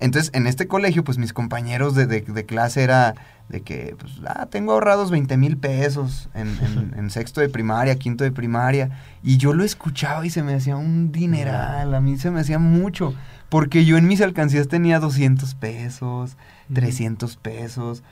Entonces, 0.00 0.30
en 0.34 0.46
este 0.46 0.66
colegio, 0.66 1.04
pues 1.04 1.18
mis 1.18 1.32
compañeros 1.32 1.94
de, 1.94 2.46
clase 2.46 2.82
era 2.82 3.14
de 3.48 3.62
que, 3.62 3.96
pues, 3.98 4.12
ah, 4.26 4.46
tengo 4.46 4.72
ahorrados 4.72 5.10
20 5.10 5.36
mil 5.36 5.56
pesos 5.56 6.28
en, 6.34 7.10
sexto 7.10 7.40
de 7.40 7.48
primaria, 7.48 7.96
quinto 7.96 8.24
de 8.24 8.32
primaria. 8.32 8.90
Y 9.22 9.36
yo 9.36 9.52
lo 9.52 9.64
escuchaba 9.64 10.24
y 10.26 10.30
se 10.30 10.42
me 10.42 10.54
hacía 10.54 10.76
un 10.76 11.12
dineral, 11.12 11.94
a 11.94 12.00
mí 12.00 12.18
se 12.18 12.30
me 12.30 12.40
hacía 12.40 12.58
mucho. 12.58 13.14
Porque 13.48 13.84
yo 13.84 13.96
en 13.96 14.08
mis 14.08 14.20
alcancías 14.20 14.68
tenía 14.68 14.98
200 14.98 15.54
pesos, 15.54 16.36
300 16.72 17.36
pesos. 17.36 18.02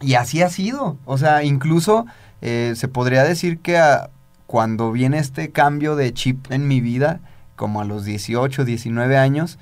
Y 0.00 0.14
así 0.14 0.42
ha 0.42 0.50
sido. 0.50 0.98
O 1.04 1.18
sea, 1.18 1.42
incluso 1.42 2.06
eh, 2.42 2.74
se 2.76 2.88
podría 2.88 3.24
decir 3.24 3.60
que 3.60 3.78
a, 3.78 4.10
cuando 4.46 4.92
viene 4.92 5.18
este 5.18 5.50
cambio 5.50 5.96
de 5.96 6.12
chip 6.12 6.50
en 6.50 6.68
mi 6.68 6.80
vida, 6.80 7.20
como 7.56 7.80
a 7.80 7.84
los 7.84 8.04
18, 8.04 8.64
19 8.64 9.16
años, 9.16 9.58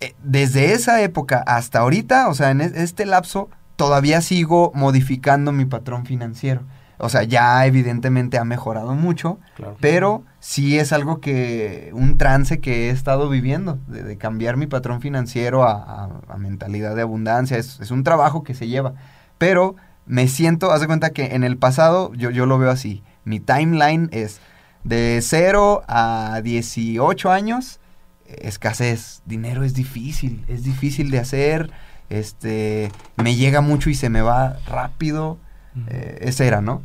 eh, 0.00 0.14
desde 0.22 0.72
esa 0.72 1.00
época 1.02 1.42
hasta 1.46 1.80
ahorita, 1.80 2.28
o 2.28 2.34
sea, 2.34 2.50
en 2.50 2.60
este 2.60 3.06
lapso, 3.06 3.48
todavía 3.76 4.20
sigo 4.20 4.72
modificando 4.74 5.52
mi 5.52 5.64
patrón 5.64 6.06
financiero. 6.06 6.62
O 6.98 7.08
sea, 7.08 7.24
ya 7.24 7.66
evidentemente 7.66 8.38
ha 8.38 8.44
mejorado 8.44 8.94
mucho, 8.94 9.38
pero 9.80 10.24
sí 10.38 10.78
es 10.78 10.92
algo 10.92 11.20
que, 11.20 11.90
un 11.92 12.18
trance 12.18 12.60
que 12.60 12.86
he 12.86 12.90
estado 12.90 13.28
viviendo, 13.28 13.78
de, 13.88 14.16
cambiar 14.16 14.56
mi 14.56 14.66
patrón 14.66 15.00
financiero 15.00 15.64
a, 15.64 16.08
mentalidad 16.38 16.94
de 16.94 17.02
abundancia. 17.02 17.58
Es, 17.58 17.80
es, 17.80 17.90
un 17.90 18.04
trabajo 18.04 18.44
que 18.44 18.54
se 18.54 18.68
lleva. 18.68 18.94
Pero 19.38 19.76
me 20.06 20.28
siento, 20.28 20.72
haz 20.72 20.80
de 20.80 20.86
cuenta 20.86 21.10
que 21.10 21.34
en 21.34 21.44
el 21.44 21.56
pasado 21.56 22.12
yo, 22.14 22.30
yo 22.30 22.46
lo 22.46 22.58
veo 22.58 22.70
así. 22.70 23.02
Mi 23.24 23.40
timeline 23.40 24.08
es 24.12 24.40
de 24.84 25.18
0 25.22 25.82
a 25.88 26.40
18 26.42 27.30
años, 27.30 27.80
escasez, 28.26 29.22
dinero 29.24 29.64
es 29.64 29.74
difícil, 29.74 30.44
es 30.48 30.62
difícil 30.62 31.10
de 31.10 31.18
hacer, 31.18 31.70
este, 32.10 32.92
me 33.16 33.34
llega 33.34 33.60
mucho 33.60 33.90
y 33.90 33.94
se 33.94 34.10
me 34.10 34.20
va 34.20 34.58
rápido, 34.66 35.38
eh, 35.88 36.18
ese 36.20 36.46
era, 36.46 36.60
¿no? 36.60 36.82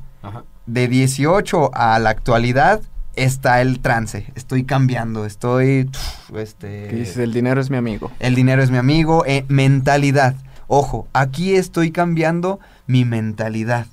De 0.66 0.88
18 0.88 1.72
a 1.74 2.00
la 2.00 2.10
actualidad 2.10 2.82
está 3.16 3.62
el 3.62 3.80
trance, 3.80 4.32
estoy 4.36 4.64
cambiando, 4.64 5.26
estoy, 5.26 5.90
este... 6.36 7.24
el 7.24 7.34
dinero 7.34 7.60
es 7.60 7.70
mi 7.70 7.78
amigo. 7.78 8.12
El 8.20 8.36
dinero 8.36 8.64
es 8.64 8.72
mi 8.72 8.78
amigo, 8.78 9.26
eh, 9.26 9.46
mentalidad, 9.50 10.36
ojo, 10.70 11.10
aquí 11.12 11.56
estoy 11.56 11.92
cambiando 11.92 12.62
mi 12.88 13.04
mentalidad 13.04 13.88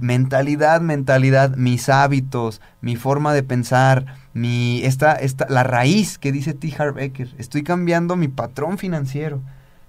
Mentalidad, 0.00 0.80
mentalidad, 0.80 1.56
mis 1.56 1.88
hábitos, 1.88 2.60
mi 2.80 2.94
forma 2.94 3.34
de 3.34 3.42
pensar, 3.42 4.06
mi 4.32 4.84
esta, 4.84 5.14
esta, 5.14 5.46
la 5.48 5.64
raíz 5.64 6.18
que 6.18 6.30
dice 6.30 6.54
T. 6.54 6.72
Harv 6.78 6.98
Eker. 6.98 7.34
Estoy 7.38 7.64
cambiando 7.64 8.14
mi 8.14 8.28
patrón 8.28 8.78
financiero. 8.78 9.40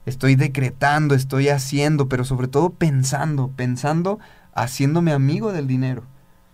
Estoy 0.06 0.36
decretando, 0.36 1.14
estoy 1.14 1.50
haciendo, 1.50 2.10
pero 2.10 2.26
sobre 2.26 2.48
todo 2.48 2.72
pensando, 2.72 3.52
pensando, 3.56 4.20
haciéndome 4.56 5.12
amigo 5.12 5.52
del 5.52 5.68
dinero. 5.68 6.04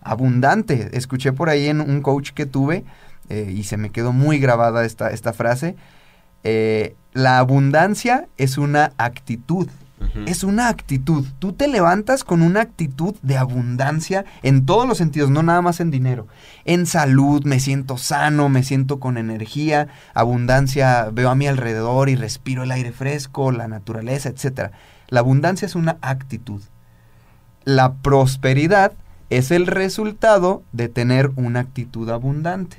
Abundante. 0.02 0.90
Escuché 0.92 1.32
por 1.32 1.50
ahí 1.50 1.68
en 1.68 1.80
un 1.80 2.02
coach 2.02 2.32
que 2.32 2.46
tuve 2.46 2.84
eh, 3.30 3.54
y 3.56 3.64
se 3.64 3.78
me 3.78 3.92
quedó 3.92 4.12
muy 4.12 4.40
grabada 4.40 4.84
esta, 4.84 5.10
esta 5.12 5.32
frase. 5.32 5.78
Eh, 6.44 6.96
la 7.14 7.40
abundancia 7.40 8.28
es 8.38 8.58
una 8.58 8.94
actitud. 8.98 9.68
Es 10.26 10.44
una 10.44 10.68
actitud. 10.68 11.26
Tú 11.40 11.54
te 11.54 11.68
levantas 11.68 12.24
con 12.24 12.42
una 12.42 12.62
actitud 12.62 13.16
de 13.22 13.38
abundancia 13.38 14.26
en 14.42 14.66
todos 14.66 14.88
los 14.88 14.98
sentidos, 14.98 15.30
no 15.30 15.44
nada 15.44 15.62
más 15.62 15.80
en 15.80 15.92
dinero. 15.92 16.28
En 16.66 16.86
salud, 16.86 17.44
me 17.46 17.60
siento 17.60 17.98
sano, 17.98 18.50
me 18.50 18.64
siento 18.64 19.00
con 19.00 19.18
energía, 19.18 19.88
abundancia, 20.14 21.10
veo 21.14 21.30
a 21.30 21.36
mi 21.36 21.48
alrededor 21.48 22.10
y 22.10 22.16
respiro 22.16 22.64
el 22.64 22.72
aire 22.72 22.92
fresco, 22.92 23.52
la 23.52 23.68
naturaleza, 23.68 24.30
etc. 24.30 24.72
La 25.08 25.20
abundancia 25.20 25.68
es 25.68 25.76
una 25.76 25.98
actitud. 26.02 26.62
La 27.64 27.94
prosperidad 27.94 28.94
es 29.30 29.52
el 29.52 29.68
resultado 29.68 30.64
de 30.72 30.90
tener 30.90 31.32
una 31.36 31.62
actitud 31.62 32.10
abundante. 32.10 32.78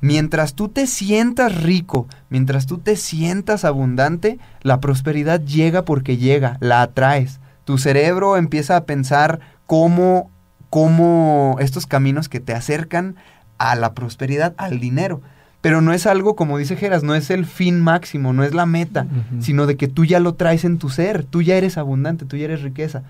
Mientras 0.00 0.54
tú 0.54 0.68
te 0.68 0.86
sientas 0.86 1.62
rico, 1.62 2.06
mientras 2.30 2.66
tú 2.66 2.78
te 2.78 2.96
sientas 2.96 3.64
abundante, 3.64 4.38
la 4.62 4.80
prosperidad 4.80 5.40
llega 5.40 5.84
porque 5.84 6.16
llega, 6.16 6.56
la 6.60 6.82
atraes. 6.82 7.40
Tu 7.64 7.76
cerebro 7.76 8.36
empieza 8.36 8.76
a 8.76 8.84
pensar 8.84 9.40
cómo, 9.66 10.30
cómo 10.70 11.56
estos 11.60 11.86
caminos 11.86 12.28
que 12.28 12.40
te 12.40 12.54
acercan 12.54 13.16
a 13.58 13.76
la 13.76 13.92
prosperidad, 13.92 14.54
al 14.56 14.80
dinero. 14.80 15.20
Pero 15.60 15.82
no 15.82 15.92
es 15.92 16.06
algo, 16.06 16.34
como 16.34 16.56
dice 16.56 16.76
Geras, 16.76 17.02
no 17.02 17.14
es 17.14 17.28
el 17.28 17.44
fin 17.44 17.80
máximo, 17.80 18.32
no 18.32 18.44
es 18.44 18.54
la 18.54 18.64
meta, 18.64 19.06
sino 19.40 19.66
de 19.66 19.76
que 19.76 19.88
tú 19.88 20.06
ya 20.06 20.18
lo 20.18 20.34
traes 20.34 20.64
en 20.64 20.78
tu 20.78 20.88
ser, 20.88 21.24
tú 21.24 21.42
ya 21.42 21.56
eres 21.56 21.76
abundante, 21.76 22.24
tú 22.24 22.38
ya 22.38 22.46
eres 22.46 22.62
riqueza. 22.62 23.02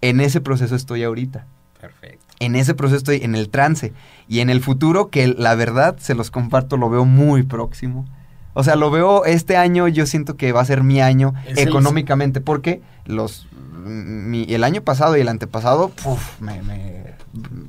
En 0.00 0.20
ese 0.20 0.40
proceso 0.40 0.74
estoy 0.74 1.04
ahorita. 1.04 1.44
Perfecto 1.80 2.28
en 2.40 2.56
ese 2.56 2.74
proceso 2.74 2.98
estoy 2.98 3.20
en 3.22 3.34
el 3.34 3.48
trance. 3.48 3.92
Y 4.28 4.40
en 4.40 4.50
el 4.50 4.60
futuro, 4.60 5.08
que 5.08 5.26
la 5.26 5.54
verdad, 5.54 5.96
se 5.98 6.14
los 6.14 6.30
comparto, 6.30 6.76
lo 6.76 6.90
veo 6.90 7.04
muy 7.04 7.42
próximo. 7.42 8.06
O 8.54 8.64
sea, 8.64 8.76
lo 8.76 8.90
veo 8.90 9.24
este 9.24 9.56
año, 9.56 9.88
yo 9.88 10.06
siento 10.06 10.36
que 10.36 10.52
va 10.52 10.60
a 10.60 10.64
ser 10.64 10.82
mi 10.82 11.00
año 11.00 11.34
económicamente, 11.46 12.40
porque 12.40 12.82
los 13.04 13.46
el 13.86 14.64
año 14.64 14.82
pasado 14.82 15.16
y 15.16 15.20
el 15.20 15.28
antepasado, 15.28 15.92
me, 16.40 17.14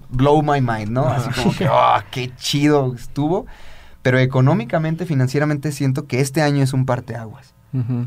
blow 0.09 0.41
my 0.41 0.59
mind, 0.59 0.89
¿no? 0.89 1.07
Así 1.07 1.29
como 1.31 1.55
que, 1.55 1.69
oh, 1.69 1.97
qué 2.11 2.31
chido 2.35 2.93
estuvo. 2.95 3.45
Pero 4.01 4.17
económicamente, 4.17 5.05
financieramente, 5.05 5.71
siento 5.71 6.07
que 6.07 6.19
este 6.19 6.41
año 6.41 6.63
es 6.63 6.73
un 6.73 6.85
parteaguas. 6.85 7.53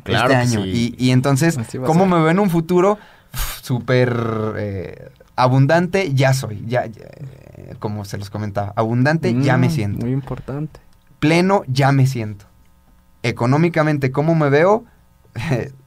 este 0.04 0.34
año. 0.34 0.66
Y, 0.66 1.10
entonces, 1.10 1.58
¿cómo 1.86 2.06
me 2.06 2.16
veo 2.16 2.30
en 2.30 2.40
un 2.40 2.50
futuro? 2.50 2.98
Súper 3.62 4.14
eh, 4.56 5.10
abundante 5.36 6.14
ya 6.14 6.34
soy, 6.34 6.64
ya, 6.66 6.84
como 7.78 8.04
se 8.04 8.18
los 8.18 8.30
comentaba, 8.30 8.72
abundante 8.76 9.34
ya 9.42 9.56
me 9.56 9.68
mm, 9.68 9.70
siento. 9.70 10.06
Muy 10.06 10.12
importante. 10.12 10.80
Pleno 11.18 11.62
ya 11.66 11.92
me 11.92 12.06
siento. 12.06 12.46
Económicamente, 13.22 14.10
¿cómo 14.10 14.34
me 14.34 14.48
veo? 14.48 14.84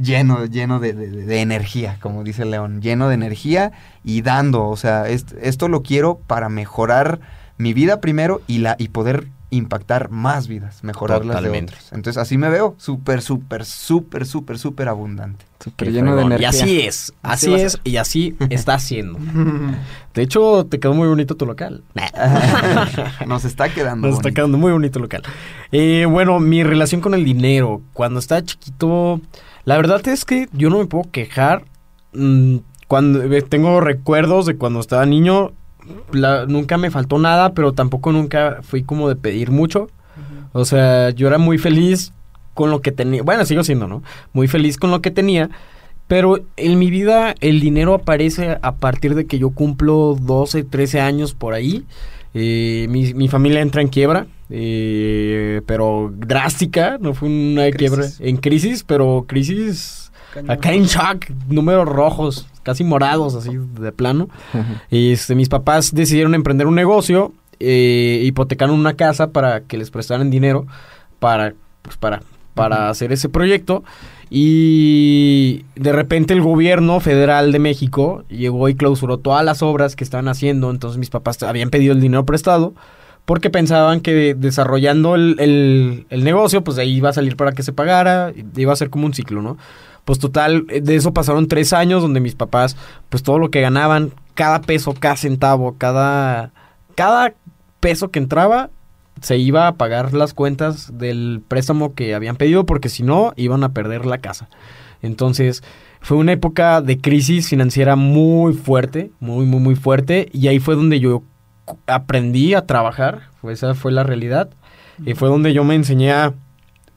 lleno, 0.00 0.46
lleno 0.46 0.80
de, 0.80 1.40
energía, 1.40 1.98
como 2.00 2.24
dice 2.24 2.44
León, 2.44 2.80
lleno 2.80 3.08
de 3.08 3.14
energía 3.14 3.72
y 4.04 4.22
dando, 4.22 4.66
o 4.66 4.76
sea, 4.76 5.08
esto 5.08 5.68
lo 5.68 5.82
quiero 5.82 6.18
para 6.26 6.48
mejorar 6.48 7.20
mi 7.58 7.74
vida 7.74 8.00
primero 8.00 8.40
y, 8.46 8.58
la, 8.58 8.76
y 8.78 8.88
poder 8.88 9.28
impactar 9.50 10.10
más 10.10 10.46
vidas, 10.46 10.84
mejorar 10.84 11.24
las 11.24 11.42
de 11.42 11.48
otros. 11.48 11.92
Entonces 11.92 12.18
así 12.18 12.36
me 12.36 12.50
veo, 12.50 12.74
súper, 12.78 13.22
súper, 13.22 13.64
súper, 13.64 14.26
súper, 14.26 14.58
súper 14.58 14.88
abundante. 14.88 15.46
Súper 15.58 15.90
lleno 15.90 16.14
de 16.16 16.22
energía. 16.22 16.46
Y 16.46 16.50
así 16.50 16.80
es, 16.80 17.12
así, 17.22 17.54
es 17.54 17.80
y 17.82 17.96
así 17.96 18.36
está 18.50 18.74
haciendo. 18.74 19.18
De 20.14 20.22
hecho, 20.22 20.66
te 20.66 20.80
quedó 20.80 20.94
muy 20.94 21.08
bonito 21.08 21.36
tu 21.36 21.46
local. 21.46 21.82
Nos 23.26 23.44
está 23.44 23.68
quedando 23.68 24.08
Nos 24.08 24.16
está 24.16 24.32
quedando 24.32 24.58
muy 24.58 24.72
bonito 24.72 24.98
el 24.98 25.04
local. 25.04 25.22
Eh, 25.72 26.06
bueno, 26.08 26.40
mi 26.40 26.62
relación 26.62 27.00
con 27.00 27.14
el 27.14 27.24
dinero. 27.24 27.82
Cuando 27.92 28.18
estaba 28.18 28.42
chiquito, 28.42 29.20
la 29.64 29.76
verdad 29.76 30.06
es 30.08 30.24
que 30.24 30.48
yo 30.52 30.70
no 30.70 30.78
me 30.78 30.86
puedo 30.86 31.10
quejar. 31.10 31.64
Mm, 32.12 32.58
cuando 32.88 33.22
eh, 33.22 33.42
tengo 33.42 33.80
recuerdos 33.80 34.46
de 34.46 34.56
cuando 34.56 34.80
estaba 34.80 35.06
niño, 35.06 35.52
nunca 36.48 36.76
me 36.78 36.90
faltó 36.90 37.18
nada, 37.18 37.54
pero 37.54 37.72
tampoco 37.72 38.12
nunca 38.12 38.58
fui 38.62 38.82
como 38.82 39.08
de 39.08 39.16
pedir 39.16 39.50
mucho. 39.50 39.88
O 40.52 40.64
sea, 40.64 41.10
yo 41.10 41.28
era 41.28 41.38
muy 41.38 41.58
feliz 41.58 42.12
con 42.54 42.70
lo 42.70 42.80
que 42.80 42.92
tenía. 42.92 43.22
Bueno, 43.22 43.44
sigo 43.44 43.62
siendo, 43.62 43.86
¿no? 43.86 44.02
Muy 44.32 44.48
feliz 44.48 44.78
con 44.78 44.90
lo 44.90 45.00
que 45.00 45.10
tenía. 45.10 45.50
Pero 46.08 46.40
en 46.56 46.78
mi 46.78 46.90
vida 46.90 47.34
el 47.40 47.60
dinero 47.60 47.94
aparece 47.94 48.58
a 48.62 48.76
partir 48.76 49.14
de 49.14 49.26
que 49.26 49.38
yo 49.38 49.50
cumplo 49.50 50.16
12, 50.20 50.64
13 50.64 51.00
años 51.00 51.34
por 51.34 51.54
ahí. 51.54 51.84
Eh, 52.34 52.86
mi, 52.88 53.28
familia 53.28 53.60
entra 53.60 53.82
en 53.82 53.88
quiebra, 53.88 54.26
eh, 54.50 55.62
pero 55.66 56.12
drástica, 56.14 56.98
no 57.00 57.14
fue 57.14 57.28
una 57.28 57.70
quiebra 57.70 58.06
en 58.18 58.36
crisis, 58.36 58.84
pero 58.84 59.24
crisis 59.26 60.12
acá 60.46 60.72
en 60.72 60.84
shock, 60.84 61.30
números 61.48 61.88
rojos, 61.88 62.46
casi 62.68 62.84
morados, 62.84 63.34
así 63.34 63.52
de 63.80 63.92
plano. 63.92 64.28
y 64.90 65.12
este, 65.12 65.34
mis 65.34 65.48
papás 65.48 65.94
decidieron 65.94 66.34
emprender 66.34 66.66
un 66.66 66.74
negocio, 66.74 67.32
eh, 67.60 68.20
hipotecaron 68.24 68.78
una 68.78 68.92
casa 68.92 69.30
para 69.30 69.62
que 69.62 69.78
les 69.78 69.90
prestaran 69.90 70.28
dinero 70.28 70.66
para, 71.18 71.54
pues, 71.80 71.96
para, 71.96 72.20
para 72.52 72.90
hacer 72.90 73.10
ese 73.10 73.30
proyecto. 73.30 73.84
Y 74.28 75.64
de 75.76 75.92
repente 75.94 76.34
el 76.34 76.42
gobierno 76.42 77.00
federal 77.00 77.52
de 77.52 77.58
México 77.58 78.24
llegó 78.28 78.68
y 78.68 78.74
clausuró 78.74 79.16
todas 79.16 79.42
las 79.46 79.62
obras 79.62 79.96
que 79.96 80.04
estaban 80.04 80.28
haciendo. 80.28 80.70
Entonces 80.70 80.98
mis 80.98 81.08
papás 81.08 81.42
habían 81.42 81.70
pedido 81.70 81.94
el 81.94 82.02
dinero 82.02 82.26
prestado 82.26 82.74
porque 83.24 83.48
pensaban 83.48 84.02
que 84.02 84.34
desarrollando 84.34 85.14
el, 85.14 85.36
el, 85.38 86.06
el 86.10 86.22
negocio, 86.22 86.62
pues 86.62 86.76
de 86.76 86.82
ahí 86.82 86.96
iba 86.96 87.08
a 87.08 87.14
salir 87.14 87.34
para 87.34 87.52
que 87.52 87.62
se 87.62 87.72
pagara, 87.72 88.34
iba 88.56 88.74
a 88.74 88.76
ser 88.76 88.90
como 88.90 89.06
un 89.06 89.14
ciclo, 89.14 89.40
¿no? 89.40 89.56
Pues 90.08 90.18
total, 90.18 90.64
de 90.68 90.96
eso 90.96 91.12
pasaron 91.12 91.48
tres 91.48 91.74
años 91.74 92.00
donde 92.00 92.20
mis 92.20 92.34
papás, 92.34 92.78
pues 93.10 93.22
todo 93.22 93.38
lo 93.38 93.50
que 93.50 93.60
ganaban, 93.60 94.14
cada 94.32 94.62
peso, 94.62 94.94
cada 94.94 95.16
centavo, 95.16 95.74
cada, 95.76 96.50
cada 96.94 97.34
peso 97.80 98.08
que 98.08 98.18
entraba, 98.18 98.70
se 99.20 99.36
iba 99.36 99.66
a 99.66 99.74
pagar 99.74 100.14
las 100.14 100.32
cuentas 100.32 100.96
del 100.96 101.42
préstamo 101.46 101.94
que 101.94 102.14
habían 102.14 102.36
pedido 102.36 102.64
porque 102.64 102.88
si 102.88 103.02
no 103.02 103.34
iban 103.36 103.62
a 103.64 103.74
perder 103.74 104.06
la 104.06 104.16
casa. 104.16 104.48
Entonces 105.02 105.62
fue 106.00 106.16
una 106.16 106.32
época 106.32 106.80
de 106.80 106.98
crisis 106.98 107.50
financiera 107.50 107.94
muy 107.94 108.54
fuerte, 108.54 109.10
muy, 109.20 109.44
muy, 109.44 109.60
muy 109.60 109.76
fuerte 109.76 110.30
y 110.32 110.48
ahí 110.48 110.58
fue 110.58 110.74
donde 110.74 111.00
yo 111.00 111.22
aprendí 111.86 112.54
a 112.54 112.64
trabajar, 112.64 113.28
esa 113.42 113.74
fue 113.74 113.92
la 113.92 114.04
realidad 114.04 114.48
y 115.04 115.12
fue 115.12 115.28
donde 115.28 115.52
yo 115.52 115.64
me 115.64 115.74
enseñé 115.74 116.14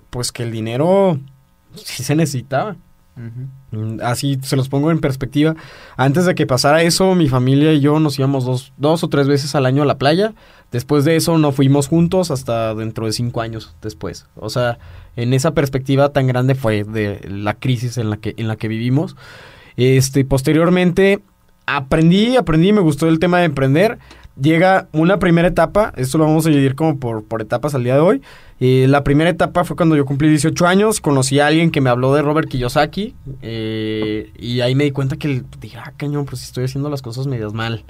pues 0.10 0.32
que 0.32 0.44
el 0.44 0.54
dinero 0.54 1.20
sí 1.76 2.04
se 2.04 2.16
necesitaba. 2.16 2.78
Así 4.04 4.40
se 4.42 4.56
los 4.56 4.70
pongo 4.70 4.92
en 4.92 5.00
perspectiva. 5.00 5.56
Antes 5.98 6.26
de 6.26 6.36
que 6.36 6.48
pasara 6.48 6.82
eso, 6.82 7.14
mi 7.16 7.30
familia 7.30 7.74
y 7.74 7.80
yo 7.80 8.00
nos 8.00 8.18
íbamos 8.18 8.46
dos, 8.46 8.74
dos 8.78 9.04
o 9.04 9.10
tres 9.10 9.28
veces 9.28 9.54
al 9.56 9.66
año 9.66 9.84
a 9.84 9.86
la 9.86 9.98
playa. 9.98 10.34
Después 10.72 11.04
de 11.04 11.16
eso 11.18 11.38
no 11.38 11.52
fuimos 11.52 11.88
juntos 11.88 12.32
hasta 12.32 12.74
dentro 12.74 13.06
de 13.06 13.12
cinco 13.12 13.42
años 13.42 13.76
después. 13.82 14.28
O 14.36 14.50
sea, 14.50 14.80
en 15.16 15.34
esa 15.34 15.54
perspectiva 15.54 16.10
tan 16.10 16.28
grande 16.28 16.56
fue 16.56 16.84
de 16.84 17.20
la 17.30 17.54
crisis 17.56 17.98
en 17.98 18.10
la 18.10 18.18
que, 18.18 18.34
en 18.38 18.48
la 18.48 18.56
que 18.56 18.68
vivimos. 18.68 19.16
Este, 19.76 20.24
posteriormente 20.26 21.20
aprendí, 21.66 22.38
aprendí, 22.38 22.74
me 22.74 22.82
gustó 22.82 23.08
el 23.08 23.20
tema 23.20 23.40
de 23.40 23.46
emprender. 23.46 24.00
Llega 24.42 24.88
una 24.94 25.20
primera 25.20 25.50
etapa, 25.50 25.94
esto 25.98 26.18
lo 26.18 26.24
vamos 26.24 26.46
a 26.46 26.50
dividir 26.50 26.76
como 26.76 26.98
por 26.98 27.42
etapas 27.42 27.76
al 27.76 27.84
día 27.84 27.96
de 27.96 28.00
hoy 28.00 28.22
eh, 28.64 28.86
la 28.88 29.04
primera 29.04 29.28
etapa 29.28 29.64
fue 29.64 29.76
cuando 29.76 29.96
yo 29.96 30.06
cumplí 30.06 30.30
18 30.30 30.68
años, 30.68 31.02
conocí 31.02 31.40
a 31.40 31.48
alguien 31.48 31.72
que 31.72 31.82
me 31.82 31.90
habló 31.90 32.14
de 32.14 32.22
Robert 32.22 32.48
Kiyosaki 32.48 33.16
eh, 33.42 34.32
y 34.38 34.62
ahí 34.62 34.76
me 34.76 34.84
di 34.84 34.92
cuenta 34.92 35.18
que 35.18 35.42
dije, 35.60 35.80
ah, 35.80 35.92
cañón, 35.98 36.26
pues 36.26 36.44
estoy 36.44 36.66
haciendo 36.66 36.88
las 36.88 37.02
cosas 37.02 37.26
medias 37.26 37.54
mal. 37.54 37.84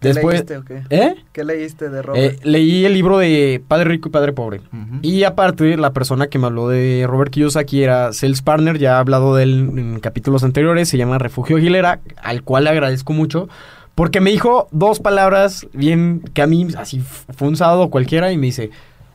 Después, 0.00 0.42
¿Qué 0.42 0.54
leíste 0.54 0.56
o 0.56 0.64
qué? 0.64 0.82
¿Eh? 0.90 1.14
¿Qué 1.30 1.44
leíste 1.44 1.90
de 1.90 2.02
Robert? 2.02 2.34
Eh, 2.34 2.38
leí 2.42 2.84
el 2.86 2.94
libro 2.94 3.18
de 3.18 3.62
Padre 3.68 3.84
Rico 3.84 4.08
y 4.08 4.10
Padre 4.10 4.32
Pobre. 4.32 4.62
Y 5.00 5.22
aparte, 5.22 5.76
la 5.76 5.92
persona 5.92 6.26
que 6.26 6.40
me 6.40 6.46
habló 6.46 6.66
de 6.66 7.06
Robert 7.06 7.30
Kiyosaki 7.30 7.84
era 7.84 8.12
Sales 8.12 8.42
Partner, 8.42 8.78
ya 8.78 8.96
he 8.96 8.98
hablado 8.98 9.36
de 9.36 9.44
él 9.44 9.70
en 9.76 10.00
capítulos 10.00 10.42
anteriores, 10.42 10.88
se 10.88 10.98
llama 10.98 11.18
Refugio 11.18 11.56
Aguilera, 11.56 12.00
al 12.20 12.42
cual 12.42 12.64
le 12.64 12.70
agradezco 12.70 13.12
mucho. 13.12 13.48
Porque 13.94 14.20
me 14.20 14.32
dijo 14.32 14.66
dos 14.72 14.98
palabras 14.98 15.68
bien 15.72 16.22
que 16.34 16.42
a 16.42 16.48
mí 16.48 16.66
así 16.76 17.00
fue 17.36 17.46
un 17.46 17.56
sábado 17.56 17.90
cualquiera 17.90 18.32
y 18.32 18.38
me 18.38 18.46
dice, 18.46 18.70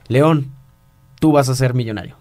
León, 0.07 0.54
tú 1.19 1.31
vas 1.31 1.49
a 1.49 1.55
ser 1.55 1.73
millonario. 1.73 2.17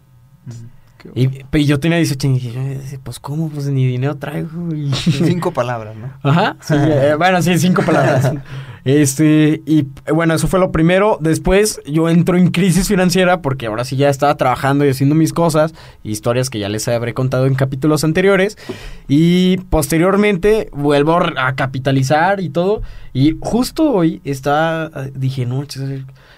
Y, 1.15 1.65
yo 1.65 1.79
tenía 1.81 1.99
18 1.99 2.27
años 2.27 2.43
y 2.43 2.49
dije, 2.49 2.99
pues 3.03 3.21
cómo, 3.21 3.51
pues 3.51 3.67
ni 3.67 3.87
dinero 3.87 4.17
traigo. 4.17 4.49
Cinco 4.95 5.53
palabras, 5.53 5.95
¿no? 5.97 6.13
Ajá, 6.23 6.57
eh, 6.71 7.15
bueno, 7.19 7.43
sí, 7.43 7.59
cinco 7.59 7.83
palabras. 7.83 8.33
este, 8.85 9.63
y 9.67 9.87
bueno, 10.13 10.35
eso 10.35 10.49
fue 10.49 10.59
lo 10.59 10.73
primero. 10.73 11.19
Después 11.21 11.81
yo 11.85 12.09
entro 12.09 12.39
en 12.39 12.51
crisis 12.51 12.89
financiera 12.89 13.43
porque 13.43 13.67
ahora 13.67 13.85
sí 13.85 13.97
ya 13.97 14.09
estaba 14.09 14.35
trabajando 14.37 14.87
y 14.87 14.91
haciendo 14.91 15.15
mis 15.15 15.33
cosas, 15.33 15.75
historias 16.03 16.49
que 16.49 16.59
ya 16.59 16.69
les 16.69 16.89
habré 16.89 17.13
contado 17.13 17.47
en 17.47 17.55
capítulos 17.55 18.03
anteriores. 18.05 18.57
Y 19.07 19.59
posteriormente 19.69 20.71
vuelvo 20.73 21.19
a 21.37 21.55
capitalizar 21.55 22.41
y 22.41 22.49
todo. 22.49 22.81
Y 23.13 23.37
justo 23.41 23.93
hoy 23.93 24.23
estaba, 24.25 24.91
dije, 25.15 25.45
no, 25.45 25.63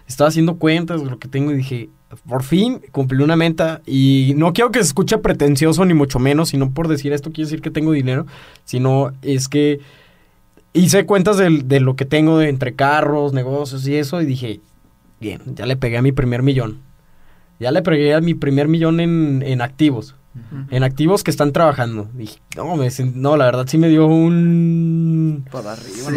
estaba 0.06 0.28
haciendo 0.28 0.56
cuentas 0.56 1.02
de 1.04 1.10
lo 1.10 1.18
que 1.18 1.28
tengo 1.28 1.52
y 1.52 1.56
dije, 1.56 1.90
por 2.29 2.42
fin 2.42 2.81
cumplí 2.92 3.22
una 3.22 3.37
meta 3.37 3.83
y 3.87 4.35
no 4.37 4.52
quiero 4.52 4.70
que 4.70 4.81
se 4.81 4.87
escuche 4.87 5.18
pretencioso 5.18 5.85
ni 5.85 5.94
mucho 5.94 6.18
menos, 6.18 6.50
sino 6.50 6.70
por 6.70 6.88
decir 6.88 7.12
esto 7.12 7.33
quiere 7.33 7.46
decir 7.46 7.62
que 7.62 7.70
tengo 7.70 7.92
dinero, 7.92 8.26
sino 8.64 9.12
es 9.22 9.48
que 9.48 9.81
hice 10.72 11.07
cuentas 11.07 11.37
de, 11.37 11.62
de 11.64 11.81
lo 11.81 11.96
que 11.96 12.05
tengo 12.05 12.40
entre 12.42 12.74
carros, 12.74 13.33
negocios 13.33 13.87
y 13.87 13.96
eso 13.96 14.20
y 14.20 14.26
dije, 14.26 14.61
bien, 15.20 15.40
ya 15.55 15.66
le 15.66 15.76
pegué 15.76 15.98
a 15.98 16.02
mi 16.02 16.12
primer 16.12 16.42
millón. 16.42 16.79
Ya 17.59 17.70
le 17.70 17.81
pegué 17.81 18.12
a 18.14 18.20
mi 18.20 18.35
primer 18.35 18.68
millón 18.68 19.00
en, 19.00 19.42
en 19.44 19.62
activos 19.62 20.14
en 20.70 20.83
activos 20.83 21.25
que 21.25 21.31
están 21.31 21.53
trabajando. 21.53 22.09
Dije, 22.14 22.38
no, 22.57 22.77
no, 23.14 23.37
la 23.37 23.44
verdad 23.46 23.66
sí 23.66 23.79
me 23.79 23.88
dio 23.88 24.07
un... 24.07 25.44
Por 25.51 25.66
arriba. 25.66 26.11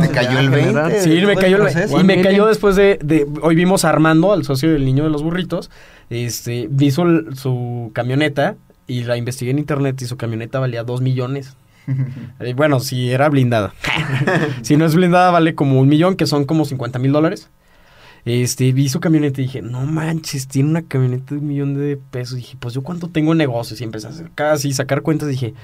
me 0.00 0.08
cayó 0.08 0.38
el 0.38 0.50
20. 0.50 1.00
Sí, 1.00 1.22
me 1.26 1.36
cayó 1.36 1.56
el 1.56 1.74
20. 1.74 2.00
Y 2.00 2.04
me 2.04 2.22
cayó 2.22 2.46
después 2.46 2.76
de, 2.76 3.26
Hoy 3.42 3.54
vimos 3.54 3.84
a 3.84 3.90
Armando, 3.90 4.32
al 4.32 4.44
socio 4.44 4.72
del 4.72 4.84
niño 4.84 5.04
de 5.04 5.10
los 5.10 5.22
burritos. 5.22 5.70
Este, 6.10 6.68
vi 6.70 6.90
su, 6.90 7.90
camioneta 7.92 8.56
y 8.86 9.04
la 9.04 9.16
investigué 9.16 9.50
en 9.50 9.58
internet 9.58 10.00
y 10.02 10.06
su 10.06 10.16
camioneta 10.16 10.58
valía 10.58 10.84
2 10.84 11.00
millones. 11.00 11.56
bueno, 12.56 12.80
si 12.80 13.10
era 13.10 13.28
blindada. 13.28 13.74
si 14.62 14.76
no 14.76 14.86
es 14.86 14.94
blindada, 14.94 15.30
vale 15.30 15.54
como 15.54 15.80
un 15.80 15.88
millón, 15.88 16.16
que 16.16 16.26
son 16.26 16.44
como 16.44 16.64
50 16.64 16.98
mil 16.98 17.12
dólares. 17.12 17.50
Este, 18.26 18.72
vi 18.72 18.88
su 18.88 18.98
camioneta 18.98 19.40
y 19.40 19.44
dije, 19.44 19.62
no 19.62 19.86
manches, 19.86 20.48
tiene 20.48 20.68
una 20.68 20.82
camioneta 20.82 21.36
de 21.36 21.40
un 21.40 21.46
millón 21.46 21.74
de 21.74 21.96
pesos. 21.96 22.34
Y 22.34 22.40
dije, 22.40 22.56
pues 22.58 22.74
yo 22.74 22.82
cuánto 22.82 23.08
tengo 23.08 23.36
negocios. 23.36 23.80
Y 23.80 23.84
empecé 23.84 24.08
a 24.08 24.10
hacer 24.10 24.30
casi 24.34 24.72
sacar 24.72 25.02
cuentas. 25.02 25.28
dije, 25.28 25.54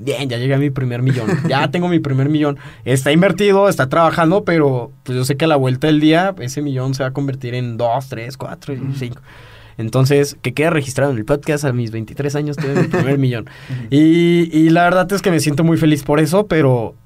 bien, 0.00 0.28
ya 0.28 0.36
llegué 0.36 0.54
a 0.54 0.58
mi 0.58 0.70
primer 0.70 1.00
millón. 1.00 1.28
ya 1.48 1.70
tengo 1.70 1.88
mi 1.88 2.00
primer 2.00 2.28
millón. 2.28 2.58
Está 2.84 3.12
invertido, 3.12 3.68
está 3.68 3.88
trabajando, 3.88 4.44
pero 4.44 4.90
pues 5.04 5.16
yo 5.16 5.24
sé 5.24 5.36
que 5.36 5.44
a 5.44 5.48
la 5.48 5.54
vuelta 5.54 5.86
del 5.86 6.00
día 6.00 6.34
ese 6.40 6.60
millón 6.60 6.94
se 6.94 7.04
va 7.04 7.10
a 7.10 7.12
convertir 7.12 7.54
en 7.54 7.76
dos, 7.76 8.08
tres, 8.08 8.36
cuatro 8.36 8.74
y 8.74 8.80
cinco. 8.96 9.22
Entonces, 9.78 10.36
que 10.42 10.54
quede 10.54 10.70
registrado 10.70 11.12
en 11.12 11.18
el 11.18 11.24
podcast 11.24 11.64
a 11.64 11.72
mis 11.72 11.92
23 11.92 12.34
años, 12.34 12.56
tuve 12.56 12.74
mi 12.74 12.88
primer 12.88 13.18
millón. 13.20 13.48
Y, 13.90 14.50
y 14.50 14.70
la 14.70 14.82
verdad 14.82 15.12
es 15.12 15.22
que 15.22 15.30
me 15.30 15.38
siento 15.38 15.62
muy 15.62 15.76
feliz 15.76 16.02
por 16.02 16.18
eso, 16.18 16.48
pero 16.48 16.96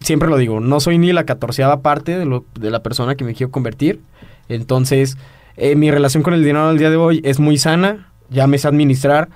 siempre 0.00 0.28
lo 0.28 0.36
digo, 0.36 0.60
no 0.60 0.80
soy 0.80 0.98
ni 0.98 1.12
la 1.12 1.24
catorceava 1.24 1.82
parte 1.82 2.18
de, 2.18 2.24
lo, 2.24 2.44
de 2.58 2.70
la 2.70 2.82
persona 2.82 3.14
que 3.14 3.24
me 3.24 3.34
quiero 3.34 3.50
convertir. 3.50 4.00
Entonces, 4.48 5.16
eh, 5.56 5.76
mi 5.76 5.90
relación 5.90 6.22
con 6.22 6.34
el 6.34 6.42
dinero 6.42 6.68
al 6.68 6.78
día 6.78 6.90
de 6.90 6.96
hoy 6.96 7.20
es 7.24 7.38
muy 7.38 7.58
sana, 7.58 8.12
ya 8.28 8.46
me 8.46 8.58
sé 8.58 8.68
administrar. 8.68 9.28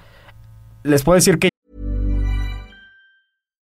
Les 0.83 1.03
puedo 1.03 1.17
decir 1.17 1.39
que 1.39 1.54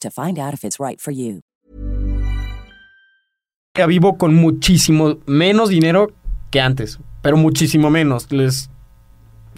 to 0.00 0.10
find 0.10 0.38
out 0.38 0.54
if 0.54 0.64
it's 0.64 0.78
right 0.78 1.00
for 1.00 1.12
you. 1.12 1.40
Vivo 3.88 4.16
con 4.16 4.34
muchísimo 4.34 5.18
menos 5.26 5.68
dinero 5.68 6.12
que 6.50 6.60
antes, 6.60 7.00
pero 7.22 7.36
muchísimo 7.36 7.90
menos. 7.90 8.30
Les 8.30 8.70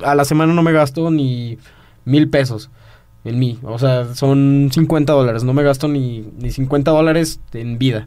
a 0.03 0.15
la 0.15 0.25
semana 0.25 0.55
no 0.55 0.63
me 0.63 0.73
gasto 0.73 1.11
ni 1.11 1.59
mil 2.05 2.29
pesos 2.31 2.71
en 3.27 3.39
mí. 3.39 3.59
O 3.63 3.79
sea, 3.79 4.15
son 4.15 4.71
50 4.73 5.13
dólares. 5.13 5.45
No 5.45 5.53
me 5.53 5.63
gasto 5.63 5.89
ni, 5.89 6.25
ni 6.39 6.51
50 6.51 6.91
dólares 6.91 7.41
en 7.53 7.79
vida. 7.79 8.07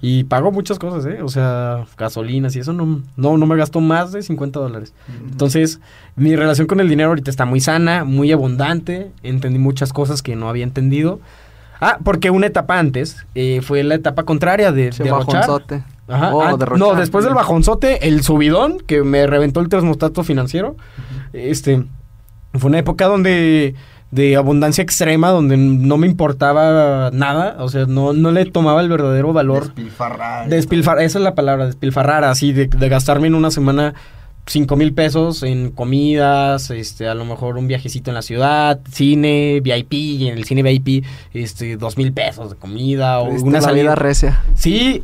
Y 0.00 0.24
pago 0.24 0.52
muchas 0.52 0.78
cosas, 0.78 1.04
¿eh? 1.06 1.22
O 1.22 1.28
sea, 1.28 1.84
gasolinas 1.96 2.54
y 2.56 2.60
eso 2.60 2.72
no, 2.72 3.02
no, 3.16 3.36
no 3.36 3.46
me 3.46 3.56
gasto 3.56 3.80
más 3.80 4.12
de 4.12 4.22
50 4.22 4.60
dólares. 4.60 4.92
Entonces, 5.30 5.80
mi 6.14 6.36
relación 6.36 6.66
con 6.66 6.80
el 6.80 6.88
dinero 6.88 7.08
ahorita 7.08 7.30
está 7.30 7.44
muy 7.44 7.60
sana, 7.60 8.04
muy 8.04 8.30
abundante. 8.30 9.10
Entendí 9.22 9.58
muchas 9.58 9.92
cosas 9.92 10.22
que 10.22 10.36
no 10.36 10.48
había 10.48 10.64
entendido. 10.64 11.20
Ah, 11.80 11.98
porque 12.04 12.30
una 12.30 12.46
etapa 12.46 12.78
antes 12.78 13.24
eh, 13.34 13.60
fue 13.62 13.82
la 13.84 13.94
etapa 13.94 14.24
contraria 14.24 14.72
de, 14.72 14.90
de 14.90 15.10
bajonzote. 15.10 15.84
Ajá. 16.08 16.34
Oh, 16.34 16.56
no, 16.76 16.94
después 16.94 17.24
del 17.24 17.34
bajonzote, 17.34 18.08
el 18.08 18.22
subidón 18.22 18.78
que 18.80 19.02
me 19.02 19.26
reventó 19.26 19.60
el 19.60 19.68
termostato 19.68 20.24
financiero. 20.24 20.76
Este 21.32 21.84
fue 22.54 22.68
una 22.68 22.78
época 22.78 23.06
donde 23.06 23.74
de 24.10 24.36
abundancia 24.36 24.82
extrema 24.82 25.30
donde 25.30 25.56
no 25.56 25.98
me 25.98 26.06
importaba 26.06 27.10
nada, 27.12 27.56
o 27.58 27.68
sea, 27.68 27.84
no, 27.86 28.12
no 28.12 28.30
le 28.30 28.46
tomaba 28.46 28.80
el 28.80 28.88
verdadero 28.88 29.32
valor. 29.32 29.66
Despilfarrar. 29.66 30.48
Despilfarrar, 30.48 31.04
esa 31.04 31.18
es 31.18 31.24
la 31.24 31.34
palabra, 31.34 31.66
despilfarrar, 31.66 32.24
así, 32.24 32.52
de, 32.52 32.66
gastarme 32.88 33.26
en 33.26 33.34
una 33.34 33.50
semana 33.50 33.94
cinco 34.46 34.76
mil 34.76 34.94
pesos 34.94 35.42
en 35.42 35.70
comidas, 35.72 36.70
este, 36.70 37.06
a 37.06 37.14
lo 37.14 37.26
mejor 37.26 37.58
un 37.58 37.68
viajecito 37.68 38.10
en 38.10 38.14
la 38.14 38.22
ciudad, 38.22 38.80
cine, 38.90 39.60
VIP, 39.60 39.92
y 39.92 40.28
en 40.28 40.38
el 40.38 40.44
cine 40.44 40.62
VIP, 40.62 41.04
este, 41.34 41.76
dos 41.76 41.98
mil 41.98 42.14
pesos 42.14 42.50
de 42.50 42.56
comida 42.56 43.18
o 43.18 43.28
una 43.28 43.60
salida 43.60 43.94
recia. 43.94 44.42
Sí, 44.54 45.02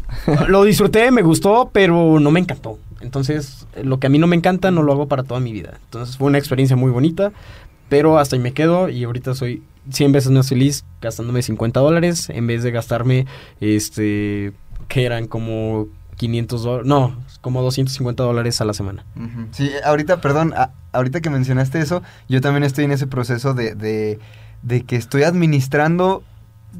lo 0.48 0.64
disfruté, 0.64 1.10
me 1.10 1.20
gustó, 1.20 1.68
pero 1.72 2.18
no 2.20 2.30
me 2.30 2.40
encantó. 2.40 2.78
Entonces, 3.02 3.66
lo 3.82 4.00
que 4.00 4.06
a 4.06 4.10
mí 4.10 4.18
no 4.18 4.26
me 4.26 4.34
encanta, 4.34 4.70
no 4.70 4.82
lo 4.82 4.92
hago 4.92 5.08
para 5.08 5.24
toda 5.24 5.38
mi 5.38 5.52
vida. 5.52 5.74
Entonces, 5.84 6.16
fue 6.16 6.28
una 6.28 6.38
experiencia 6.38 6.74
muy 6.74 6.90
bonita. 6.90 7.32
Pero 7.88 8.18
hasta 8.18 8.36
ahí 8.36 8.42
me 8.42 8.52
quedo 8.52 8.88
y 8.88 9.04
ahorita 9.04 9.34
soy 9.34 9.62
100 9.90 10.12
veces 10.12 10.30
más 10.30 10.48
feliz 10.48 10.84
gastándome 11.00 11.42
50 11.42 11.80
dólares 11.80 12.30
en 12.30 12.46
vez 12.46 12.62
de 12.62 12.70
gastarme, 12.70 13.26
este, 13.60 14.52
que 14.88 15.04
eran 15.04 15.26
como 15.26 15.88
500 16.16 16.62
dólares, 16.62 16.86
no, 16.86 17.16
como 17.40 17.62
250 17.62 18.22
dólares 18.22 18.60
a 18.60 18.64
la 18.64 18.72
semana. 18.72 19.04
Sí, 19.50 19.70
ahorita, 19.84 20.20
perdón, 20.20 20.54
ahorita 20.92 21.20
que 21.20 21.30
mencionaste 21.30 21.80
eso, 21.80 22.02
yo 22.28 22.40
también 22.40 22.64
estoy 22.64 22.84
en 22.84 22.92
ese 22.92 23.06
proceso 23.06 23.54
de, 23.54 23.74
de, 23.74 24.18
de 24.62 24.82
que 24.82 24.96
estoy 24.96 25.24
administrando 25.24 26.22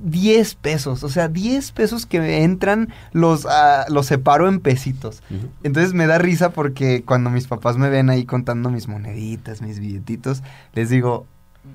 10 0.03 0.55
pesos, 0.57 1.05
o 1.05 1.09
sea, 1.09 1.29
10 1.29 1.73
pesos 1.73 2.07
que 2.07 2.21
me 2.21 2.43
entran 2.43 2.93
los, 3.13 3.45
uh, 3.45 3.91
los 3.91 4.07
separo 4.07 4.49
en 4.49 4.61
pesitos. 4.61 5.23
Entonces 5.63 5.95
me 5.95 6.07
da 6.07 6.19
risa 6.19 6.51
porque 6.51 7.03
cuando 7.05 7.31
mis 7.31 7.47
papás 7.47 7.77
me 7.77 7.89
ven 7.89 8.11
ahí 8.11 8.25
contando 8.25 8.71
mis 8.71 8.89
moneditas, 8.89 9.63
mis 9.63 9.81
billetitos, 9.81 10.43
les 10.73 10.91
digo, 10.91 11.27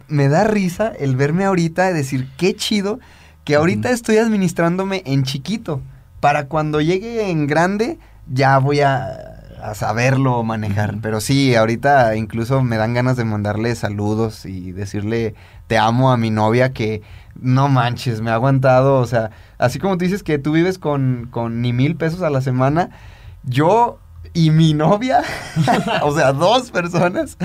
me 0.07 0.29
da 0.29 0.43
risa 0.43 0.91
el 0.99 1.15
verme 1.15 1.45
ahorita 1.45 1.89
y 1.89 1.93
decir, 1.93 2.27
qué 2.37 2.55
chido 2.55 2.99
que 3.43 3.55
ahorita 3.55 3.89
estoy 3.89 4.17
administrándome 4.17 5.01
en 5.05 5.23
chiquito. 5.23 5.81
Para 6.19 6.47
cuando 6.47 6.81
llegue 6.81 7.29
en 7.29 7.47
grande, 7.47 7.97
ya 8.27 8.57
voy 8.59 8.81
a, 8.81 9.28
saberlo 9.73 10.43
manejar. 10.43 10.97
Pero 11.01 11.21
sí, 11.21 11.55
ahorita 11.55 12.15
incluso 12.15 12.63
me 12.63 12.77
dan 12.77 12.93
ganas 12.93 13.17
de 13.17 13.25
mandarle 13.25 13.75
saludos 13.75 14.45
y 14.45 14.71
decirle 14.71 15.35
te 15.67 15.77
amo 15.77 16.11
a 16.11 16.17
mi 16.17 16.31
novia 16.31 16.73
que 16.73 17.01
no 17.39 17.69
manches, 17.69 18.21
me 18.21 18.31
ha 18.31 18.33
aguantado, 18.33 18.97
o 18.99 19.05
sea, 19.05 19.29
así 19.57 19.79
como 19.79 19.97
tú 19.97 20.03
dices 20.03 20.23
que 20.23 20.39
tú 20.39 20.51
vives 20.51 20.77
con, 20.77 21.27
con 21.29 21.61
ni 21.61 21.73
mil 21.73 21.95
pesos 21.95 22.21
a 22.21 22.29
la 22.29 22.41
semana, 22.41 22.89
yo 23.43 23.99
y 24.33 24.51
mi 24.51 24.73
novia, 24.73 25.23
o 26.03 26.13
sea, 26.15 26.33
dos 26.33 26.71
personas, 26.71 27.37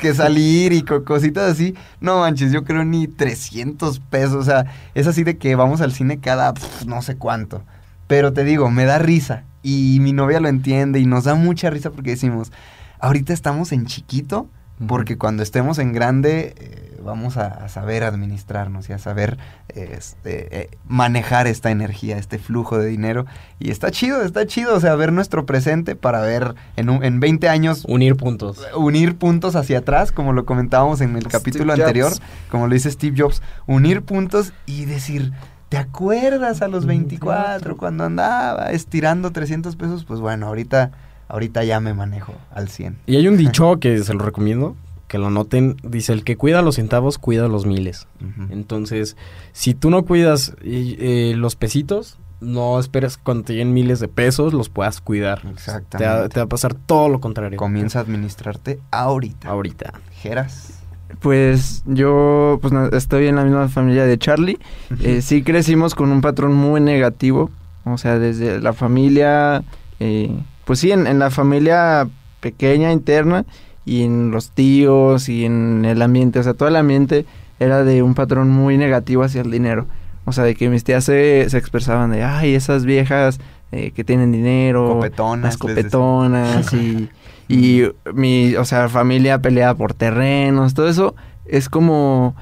que 0.00 0.14
salir 0.14 0.72
y 0.72 0.82
cositas 0.82 1.52
así. 1.52 1.74
No 2.00 2.20
manches, 2.20 2.52
yo 2.52 2.64
creo 2.64 2.84
ni 2.84 3.06
300 3.06 4.00
pesos. 4.00 4.34
O 4.34 4.44
sea, 4.44 4.66
es 4.94 5.06
así 5.06 5.24
de 5.24 5.38
que 5.38 5.54
vamos 5.54 5.80
al 5.80 5.92
cine 5.92 6.18
cada 6.18 6.54
no 6.86 7.02
sé 7.02 7.16
cuánto. 7.16 7.62
Pero 8.06 8.32
te 8.32 8.44
digo, 8.44 8.70
me 8.70 8.84
da 8.84 8.98
risa. 8.98 9.44
Y 9.62 9.98
mi 10.00 10.12
novia 10.12 10.40
lo 10.40 10.48
entiende 10.48 11.00
y 11.00 11.06
nos 11.06 11.24
da 11.24 11.34
mucha 11.34 11.70
risa 11.70 11.90
porque 11.90 12.10
decimos, 12.10 12.52
ahorita 12.98 13.32
estamos 13.32 13.72
en 13.72 13.86
chiquito, 13.86 14.48
porque 14.86 15.18
cuando 15.18 15.42
estemos 15.42 15.78
en 15.78 15.92
grande 15.92 16.54
eh, 16.58 16.92
vamos 17.04 17.36
a, 17.36 17.68
saber 17.68 18.04
administrarnos 18.04 18.88
y 18.88 18.92
a 18.92 18.98
saber 18.98 19.38
este, 19.68 20.62
eh, 20.62 20.70
manejar 20.86 21.46
esta 21.46 21.70
energía, 21.70 22.16
este 22.16 22.38
flujo 22.38 22.78
de 22.78 22.86
dinero. 22.86 23.26
Y 23.58 23.70
está 23.70 23.90
chido, 23.90 24.22
está 24.22 24.46
chido, 24.46 24.74
o 24.74 24.80
sea, 24.80 24.94
ver 24.94 25.12
nuestro 25.12 25.46
presente 25.46 25.96
para 25.96 26.20
ver 26.20 26.54
en, 26.76 26.88
en 27.02 27.20
20 27.20 27.48
años... 27.48 27.84
Unir 27.88 28.16
puntos. 28.16 28.66
Unir 28.76 29.16
puntos 29.16 29.56
hacia 29.56 29.78
atrás, 29.78 30.12
como 30.12 30.32
lo 30.32 30.44
comentábamos 30.44 31.00
en 31.00 31.16
el 31.16 31.26
capítulo 31.28 31.72
anterior, 31.72 32.12
como 32.50 32.66
lo 32.66 32.74
dice 32.74 32.90
Steve 32.90 33.16
Jobs, 33.20 33.42
unir 33.66 34.02
puntos 34.02 34.52
y 34.66 34.84
decir... 34.84 35.32
¿Te 35.72 35.78
acuerdas 35.78 36.60
a 36.60 36.68
los 36.68 36.84
24 36.84 37.78
cuando 37.78 38.04
andaba 38.04 38.72
estirando 38.72 39.30
300 39.30 39.74
pesos? 39.76 40.04
Pues 40.04 40.20
bueno, 40.20 40.48
ahorita 40.48 40.90
ahorita 41.28 41.64
ya 41.64 41.80
me 41.80 41.94
manejo 41.94 42.34
al 42.50 42.68
100. 42.68 42.98
Y 43.06 43.16
hay 43.16 43.26
un 43.26 43.36
dicho 43.38 43.78
que 43.80 44.04
se 44.04 44.12
lo 44.12 44.20
recomiendo, 44.20 44.76
que 45.08 45.16
lo 45.16 45.30
noten, 45.30 45.76
dice, 45.82 46.12
el 46.12 46.24
que 46.24 46.36
cuida 46.36 46.60
los 46.60 46.74
centavos, 46.74 47.16
cuida 47.16 47.48
los 47.48 47.64
miles. 47.64 48.06
Entonces, 48.50 49.16
si 49.52 49.72
tú 49.72 49.88
no 49.88 50.04
cuidas 50.04 50.54
eh, 50.60 51.32
los 51.38 51.56
pesitos, 51.56 52.18
no 52.42 52.78
esperes 52.78 53.16
que 53.16 53.22
cuando 53.22 53.44
te 53.44 53.54
lleguen 53.54 53.72
miles 53.72 53.98
de 53.98 54.08
pesos 54.08 54.52
los 54.52 54.68
puedas 54.68 55.00
cuidar. 55.00 55.40
Exactamente. 55.50 56.28
Te 56.28 56.40
va, 56.40 56.44
a 56.44 56.48
pasar 56.48 56.74
todo 56.74 57.08
lo 57.08 57.18
contrario. 57.18 57.56
Comienza 57.56 57.98
a 57.98 58.02
administrarte 58.02 58.78
ahorita. 58.90 59.48
Ahorita. 59.48 59.94
Geras. 60.20 60.81
Pues 61.22 61.82
yo 61.86 62.58
pues 62.60 62.72
estoy 62.92 63.28
en 63.28 63.36
la 63.36 63.44
misma 63.44 63.68
familia 63.68 64.04
de 64.04 64.18
Charlie. 64.18 64.58
Eh, 65.02 65.22
sí 65.22 65.42
crecimos 65.42 65.94
con 65.94 66.10
un 66.10 66.20
patrón 66.20 66.54
muy 66.54 66.80
negativo. 66.80 67.50
O 67.84 67.98
sea, 67.98 68.18
desde 68.18 68.60
la 68.60 68.72
familia 68.72 69.64
eh, 70.04 70.36
pues 70.64 70.80
sí, 70.80 70.90
en, 70.90 71.18
la 71.18 71.30
familia 71.30 72.08
pequeña, 72.40 72.92
interna, 72.92 73.44
y 73.84 74.02
en 74.02 74.30
los 74.30 74.50
tíos 74.50 75.28
y 75.28 75.44
en 75.44 75.84
el 75.84 76.02
ambiente, 76.02 76.38
o 76.38 76.42
sea, 76.42 76.54
todo 76.54 76.68
el 76.68 76.76
ambiente 76.76 77.24
era 77.60 77.84
de 77.84 78.02
un 78.02 78.14
patrón 78.14 78.50
muy 78.50 78.76
negativo 78.78 79.22
hacia 79.22 79.42
el 79.42 79.50
dinero. 79.50 79.86
O 80.24 80.32
sea, 80.32 80.44
de 80.44 80.54
que 80.54 80.68
mis 80.68 80.84
tías 80.84 81.04
se, 81.04 81.48
se 81.48 81.58
expresaban 81.58 82.10
de, 82.10 82.22
ay, 82.22 82.54
esas 82.54 82.84
viejas 82.84 83.40
eh, 83.72 83.90
que 83.90 84.04
tienen 84.04 84.30
dinero, 84.30 84.86
copetonas, 84.88 85.44
las 85.44 85.56
copetonas 85.56 86.72
y, 86.72 87.08
y 87.52 87.82
mi, 88.14 88.56
o 88.56 88.64
sea, 88.64 88.88
familia 88.88 89.40
peleada 89.40 89.74
por 89.74 89.94
terrenos, 89.94 90.74
todo 90.74 90.88
eso 90.88 91.14
es 91.44 91.68
como 91.68 92.34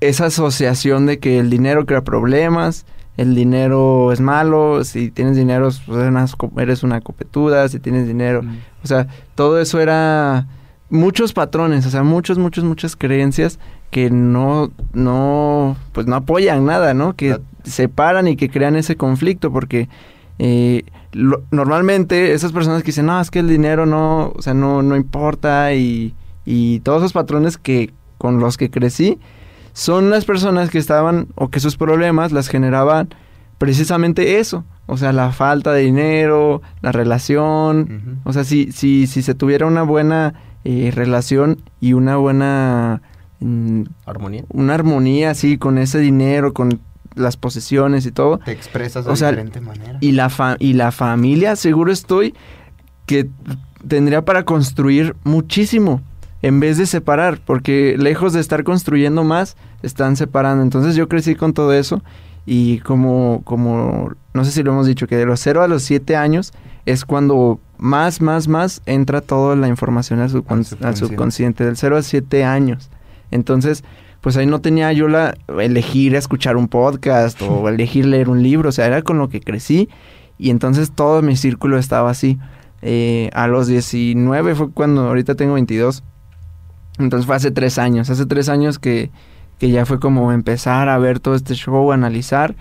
esa 0.00 0.26
asociación 0.26 1.06
de 1.06 1.18
que 1.18 1.38
el 1.38 1.50
dinero 1.50 1.84
crea 1.86 2.02
problemas 2.02 2.86
el 3.16 3.34
dinero 3.34 4.12
es 4.12 4.20
malo, 4.20 4.82
si 4.84 5.10
tienes 5.10 5.36
dinero 5.36 5.70
pues 5.86 6.12
eres 6.56 6.82
una 6.82 7.00
copetuda, 7.00 7.68
si 7.68 7.78
tienes 7.78 8.08
dinero, 8.08 8.42
o 8.82 8.86
sea, 8.86 9.06
todo 9.36 9.60
eso 9.60 9.80
era 9.80 10.48
muchos 10.90 11.32
patrones, 11.32 11.86
o 11.86 11.90
sea, 11.90 12.02
muchos, 12.02 12.38
muchos, 12.38 12.64
muchas 12.64 12.96
creencias 12.96 13.60
que 13.90 14.10
no, 14.10 14.72
no, 14.92 15.76
pues 15.92 16.06
no 16.06 16.16
apoyan 16.16 16.66
nada, 16.66 16.92
¿no? 16.94 17.14
Que 17.14 17.38
separan 17.62 18.26
y 18.26 18.36
que 18.36 18.50
crean 18.50 18.74
ese 18.74 18.96
conflicto, 18.96 19.52
porque 19.52 19.88
eh, 20.38 20.84
normalmente 21.50 22.32
esas 22.32 22.52
personas 22.52 22.82
que 22.82 22.86
dicen, 22.86 23.06
no, 23.06 23.20
es 23.20 23.30
que 23.30 23.38
el 23.38 23.48
dinero 23.48 23.86
no, 23.86 24.32
o 24.34 24.42
sea, 24.42 24.54
no, 24.54 24.82
no 24.82 24.96
importa 24.96 25.72
y, 25.74 26.14
y 26.44 26.80
todos 26.80 27.02
esos 27.02 27.12
patrones 27.12 27.56
que 27.56 27.92
con 28.18 28.40
los 28.40 28.56
que 28.56 28.70
crecí, 28.70 29.18
son 29.72 30.10
las 30.10 30.24
personas 30.24 30.70
que 30.70 30.78
estaban 30.78 31.28
o 31.34 31.48
que 31.48 31.60
sus 31.60 31.76
problemas 31.76 32.32
las 32.32 32.48
generaban 32.48 33.08
precisamente 33.58 34.38
eso, 34.38 34.64
o 34.86 34.96
sea, 34.96 35.12
la 35.12 35.32
falta 35.32 35.72
de 35.72 35.82
dinero, 35.82 36.62
la 36.82 36.92
relación, 36.92 38.20
o 38.24 38.32
sea, 38.32 38.44
si, 38.44 38.72
si, 38.72 39.06
si 39.06 39.22
se 39.22 39.34
tuviera 39.34 39.66
una 39.66 39.82
buena 39.82 40.34
eh, 40.64 40.90
relación 40.94 41.62
y 41.80 41.92
una 41.92 42.16
buena... 42.16 43.02
Mm, 43.40 43.82
armonía. 44.06 44.44
Una 44.48 44.74
armonía, 44.74 45.30
así, 45.30 45.58
con 45.58 45.78
ese 45.78 45.98
dinero, 45.98 46.52
con 46.52 46.80
las 47.14 47.36
posesiones 47.36 48.06
y 48.06 48.12
todo. 48.12 48.38
Te 48.38 48.52
expresas 48.52 49.04
de 49.04 49.12
diferente 49.12 49.60
manera. 49.60 49.98
Y 50.00 50.12
la, 50.12 50.56
y 50.58 50.72
la 50.74 50.92
familia, 50.92 51.56
seguro 51.56 51.92
estoy, 51.92 52.34
que 53.06 53.28
tendría 53.86 54.24
para 54.24 54.44
construir 54.44 55.14
muchísimo 55.24 56.00
en 56.42 56.60
vez 56.60 56.76
de 56.76 56.84
separar, 56.84 57.40
porque 57.44 57.96
lejos 57.98 58.34
de 58.34 58.40
estar 58.40 58.64
construyendo 58.64 59.24
más, 59.24 59.56
están 59.82 60.16
separando. 60.16 60.62
Entonces 60.62 60.94
yo 60.94 61.08
crecí 61.08 61.34
con 61.34 61.54
todo 61.54 61.72
eso 61.72 62.02
y 62.44 62.80
como, 62.80 63.40
como, 63.44 64.12
no 64.34 64.44
sé 64.44 64.50
si 64.50 64.62
lo 64.62 64.72
hemos 64.72 64.86
dicho, 64.86 65.06
que 65.06 65.16
de 65.16 65.24
los 65.24 65.40
0 65.40 65.62
a 65.62 65.68
los 65.68 65.82
7 65.84 66.16
años 66.16 66.52
es 66.84 67.06
cuando 67.06 67.60
más, 67.78 68.20
más, 68.20 68.46
más 68.46 68.82
entra 68.84 69.22
toda 69.22 69.56
la 69.56 69.68
información 69.68 70.20
al, 70.20 70.28
subconsciente. 70.30 71.64
del 71.64 71.76
0 71.78 71.96
a 71.96 72.02
7 72.02 72.44
años. 72.44 72.90
Entonces, 73.30 73.82
pues 74.24 74.38
ahí 74.38 74.46
no 74.46 74.62
tenía 74.62 74.90
yo 74.94 75.06
la 75.06 75.34
elegir 75.58 76.14
escuchar 76.14 76.56
un 76.56 76.66
podcast 76.68 77.42
o 77.42 77.68
elegir 77.68 78.06
leer 78.06 78.30
un 78.30 78.42
libro, 78.42 78.70
o 78.70 78.72
sea, 78.72 78.86
era 78.86 79.02
con 79.02 79.18
lo 79.18 79.28
que 79.28 79.42
crecí 79.42 79.90
y 80.38 80.48
entonces 80.48 80.92
todo 80.92 81.20
mi 81.20 81.36
círculo 81.36 81.76
estaba 81.76 82.08
así. 82.08 82.38
Eh, 82.80 83.28
a 83.34 83.48
los 83.48 83.66
19 83.66 84.54
fue 84.54 84.70
cuando, 84.70 85.02
ahorita 85.02 85.34
tengo 85.34 85.52
22, 85.52 86.02
entonces 86.98 87.26
fue 87.26 87.36
hace 87.36 87.50
tres 87.50 87.76
años, 87.76 88.08
hace 88.08 88.24
tres 88.24 88.48
años 88.48 88.78
que, 88.78 89.10
que 89.58 89.68
ya 89.70 89.84
fue 89.84 90.00
como 90.00 90.32
empezar 90.32 90.88
a 90.88 90.96
ver 90.96 91.20
todo 91.20 91.34
este 91.34 91.52
show, 91.54 91.92
analizar 91.92 92.54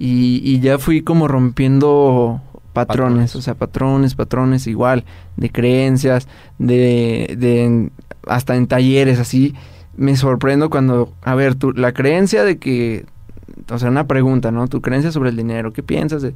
y, 0.00 0.40
y 0.42 0.58
ya 0.58 0.78
fui 0.80 1.02
como 1.02 1.28
rompiendo 1.28 2.40
patrones, 2.72 3.36
o 3.36 3.40
sea, 3.40 3.54
patrones, 3.54 4.16
patrones 4.16 4.66
igual, 4.66 5.04
de 5.36 5.50
creencias, 5.50 6.26
de, 6.58 7.36
de 7.38 7.92
hasta 8.26 8.56
en 8.56 8.66
talleres 8.66 9.20
así. 9.20 9.54
Me 9.96 10.16
sorprendo 10.16 10.70
cuando, 10.70 11.12
a 11.22 11.34
ver, 11.34 11.56
la 11.76 11.92
creencia 11.92 12.44
de 12.44 12.58
que, 12.58 13.06
o 13.70 13.78
sea, 13.78 13.88
una 13.90 14.06
pregunta, 14.06 14.50
¿no? 14.50 14.66
Tu 14.68 14.80
creencia 14.80 15.12
sobre 15.12 15.30
el 15.30 15.36
dinero, 15.36 15.72
¿qué 15.72 15.82
piensas? 15.82 16.22
De, 16.22 16.34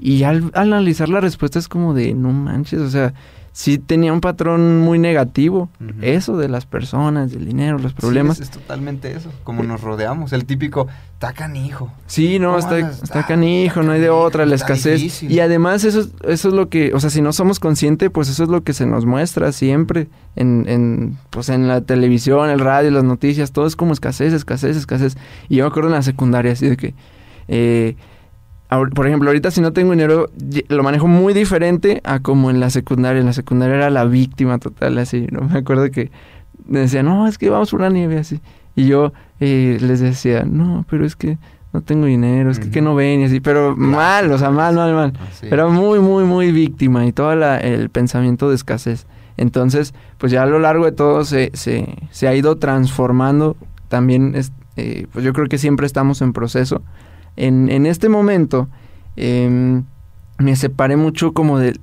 y 0.00 0.22
al, 0.24 0.50
al 0.54 0.72
analizar 0.72 1.08
la 1.08 1.20
respuesta 1.20 1.58
es 1.58 1.68
como 1.68 1.94
de, 1.94 2.14
no 2.14 2.32
manches, 2.32 2.80
o 2.80 2.90
sea, 2.90 3.12
sí 3.52 3.78
tenía 3.78 4.12
un 4.12 4.20
patrón 4.20 4.80
muy 4.80 4.98
negativo. 4.98 5.68
Eso 6.00 6.36
de 6.36 6.48
las 6.48 6.66
personas, 6.66 7.32
del 7.32 7.46
dinero, 7.46 7.78
los 7.78 7.92
problemas. 7.92 8.38
Sí, 8.38 8.44
es, 8.44 8.50
totalmente 8.50 9.12
eso, 9.12 9.30
como 9.44 9.62
nos 9.62 9.80
rodeamos. 9.80 10.32
El 10.32 10.44
típico, 10.44 10.86
está 11.14 11.32
canijo. 11.32 11.92
Sí, 12.06 12.38
no, 12.38 12.58
está, 12.58 12.78
está, 12.78 13.26
canijo, 13.26 13.82
no 13.82 13.92
hay 13.92 14.00
de 14.00 14.10
otra, 14.10 14.46
la 14.46 14.54
escasez. 14.54 15.22
Y 15.22 15.40
además 15.40 15.84
eso, 15.84 16.08
eso 16.26 16.48
es 16.48 16.54
lo 16.54 16.68
que, 16.68 16.94
o 16.94 17.00
sea, 17.00 17.10
si 17.10 17.20
no 17.22 17.32
somos 17.32 17.60
conscientes, 17.60 18.10
pues 18.10 18.28
eso 18.28 18.44
es 18.44 18.48
lo 18.48 18.62
que 18.62 18.72
se 18.72 18.86
nos 18.86 19.04
muestra 19.04 19.52
siempre. 19.52 20.08
En, 20.36 20.64
en, 20.68 21.18
pues 21.30 21.48
en 21.48 21.66
la 21.66 21.80
televisión, 21.80 22.48
el 22.50 22.60
radio, 22.60 22.90
las 22.90 23.04
noticias, 23.04 23.52
todo 23.52 23.66
es 23.66 23.76
como 23.76 23.92
escasez, 23.92 24.32
escasez, 24.32 24.76
escasez. 24.76 25.16
Y 25.48 25.56
yo 25.56 25.64
me 25.64 25.68
acuerdo 25.68 25.88
en 25.88 25.96
la 25.96 26.02
secundaria, 26.02 26.52
así 26.52 26.68
de 26.68 26.76
que... 26.76 26.94
Eh, 27.48 27.96
por 28.94 29.06
ejemplo, 29.06 29.30
ahorita 29.30 29.50
si 29.50 29.60
no 29.60 29.72
tengo 29.72 29.90
dinero, 29.90 30.30
lo 30.68 30.82
manejo 30.82 31.08
muy 31.08 31.34
diferente 31.34 32.00
a 32.04 32.20
como 32.20 32.50
en 32.50 32.60
la 32.60 32.70
secundaria. 32.70 33.20
En 33.20 33.26
la 33.26 33.32
secundaria 33.32 33.76
era 33.76 33.90
la 33.90 34.04
víctima 34.04 34.58
total, 34.58 34.98
así. 34.98 35.26
No 35.30 35.40
me 35.52 35.58
acuerdo 35.58 35.90
que 35.90 36.10
me 36.66 36.80
decían, 36.80 37.06
no, 37.06 37.26
es 37.26 37.36
que 37.36 37.50
vamos 37.50 37.70
por 37.70 37.80
una 37.80 37.90
nieve, 37.90 38.18
así. 38.18 38.40
Y 38.76 38.86
yo 38.86 39.12
eh, 39.40 39.78
les 39.80 39.98
decía, 40.00 40.44
no, 40.44 40.84
pero 40.88 41.04
es 41.04 41.16
que 41.16 41.38
no 41.72 41.82
tengo 41.82 42.06
dinero, 42.06 42.50
es 42.50 42.58
que, 42.58 42.80
no 42.80 42.94
ven 42.94 43.20
y 43.20 43.24
así. 43.24 43.40
Pero 43.40 43.76
mal, 43.76 44.30
o 44.30 44.38
sea, 44.38 44.50
mal, 44.50 44.74
mal, 44.74 44.94
mal. 44.94 45.12
Era 45.42 45.66
muy, 45.66 45.98
muy, 45.98 46.24
muy 46.24 46.52
víctima 46.52 47.06
y 47.06 47.12
todo 47.12 47.32
el 47.32 47.90
pensamiento 47.90 48.48
de 48.48 48.54
escasez. 48.54 49.06
Entonces, 49.36 49.94
pues 50.18 50.30
ya 50.30 50.42
a 50.42 50.46
lo 50.46 50.60
largo 50.60 50.84
de 50.84 50.92
todo 50.92 51.24
se, 51.24 51.50
se, 51.54 51.96
se 52.10 52.28
ha 52.28 52.34
ido 52.34 52.56
transformando. 52.56 53.56
También, 53.88 54.34
es, 54.36 54.52
eh, 54.76 55.06
pues 55.12 55.24
yo 55.24 55.32
creo 55.32 55.48
que 55.48 55.58
siempre 55.58 55.86
estamos 55.86 56.22
en 56.22 56.32
proceso 56.32 56.82
en, 57.46 57.86
este 57.86 58.08
momento 58.08 58.68
em, 59.16 59.84
me 60.38 60.56
separé 60.56 60.96
mucho 60.96 61.32
como 61.32 61.58
de 61.58 61.74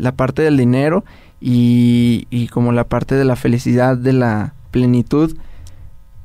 la 0.00 0.12
parte 0.12 0.42
del 0.42 0.56
dinero 0.56 1.04
y, 1.40 2.48
como 2.52 2.72
la 2.72 2.84
parte 2.84 3.14
de 3.14 3.24
la 3.24 3.36
felicidad, 3.36 3.96
de 3.96 4.12
la 4.12 4.54
plenitud. 4.70 5.36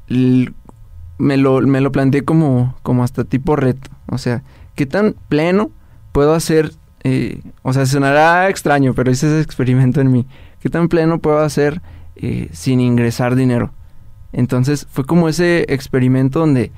me, 0.07 1.37
lo, 1.37 1.61
me 1.61 1.81
lo 1.81 1.91
planteé 1.91 2.23
como, 2.23 2.75
como 2.81 3.03
hasta 3.03 3.25
tipo 3.25 3.55
reto. 3.55 3.89
O 4.07 4.17
sea, 4.17 4.43
¿qué 4.75 4.85
tan 4.85 5.15
pleno 5.27 5.71
puedo 6.11 6.33
hacer? 6.33 6.73
Eh, 7.03 7.41
o 7.61 7.73
sea, 7.73 7.85
sonará 7.85 8.49
extraño, 8.49 8.93
pero 8.93 9.11
hice 9.11 9.27
ese 9.27 9.41
experimento 9.41 10.01
en 10.01 10.11
mí. 10.11 10.25
¿Qué 10.61 10.69
tan 10.69 10.87
pleno 10.87 11.19
puedo 11.19 11.39
hacer 11.39 11.81
eh, 12.15 12.49
sin 12.53 12.79
ingresar 12.79 13.35
dinero? 13.35 13.71
Entonces 14.31 14.87
fue 14.89 15.05
como 15.05 15.29
ese 15.29 15.65
experimento 15.69 16.39
donde 16.39 16.71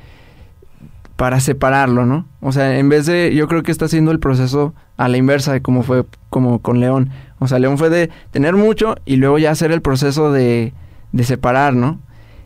para 1.22 1.40
separarlo, 1.40 2.08
¿no? 2.08 2.26
O 2.40 2.52
sea, 2.52 2.80
en 2.80 2.90
vez 2.90 3.06
de, 3.06 3.32
yo 3.36 3.48
creo 3.48 3.62
que 3.62 3.72
está 3.72 3.86
haciendo 3.86 4.10
el 4.10 4.18
proceso 4.18 4.74
a 4.98 5.08
la 5.08 5.18
inversa 5.18 5.54
de 5.54 5.62
como 5.62 5.84
fue 5.84 6.04
como 6.32 6.64
con 6.64 6.80
León. 6.80 7.12
O 7.38 7.48
sea, 7.48 7.60
León 7.60 7.78
fue 7.78 7.92
de 7.92 8.10
tener 8.32 8.56
mucho 8.56 8.96
y 9.06 9.18
luego 9.18 9.38
ya 9.38 9.52
hacer 9.52 9.72
el 9.72 9.84
proceso 9.84 10.32
de, 10.32 10.74
de 11.12 11.24
separar, 11.24 11.76
¿no? 11.76 12.00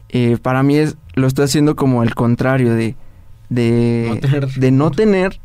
Eh, 0.09 0.37
para 0.41 0.61
mí 0.61 0.75
es, 0.75 0.97
lo 1.13 1.25
estoy 1.25 1.45
haciendo 1.45 1.77
como 1.77 2.03
el 2.03 2.15
contrario 2.15 2.75
de, 2.75 2.97
de, 3.47 4.19
no 4.21 4.47
de 4.59 4.71
no 4.71 4.91
tener 4.91 5.39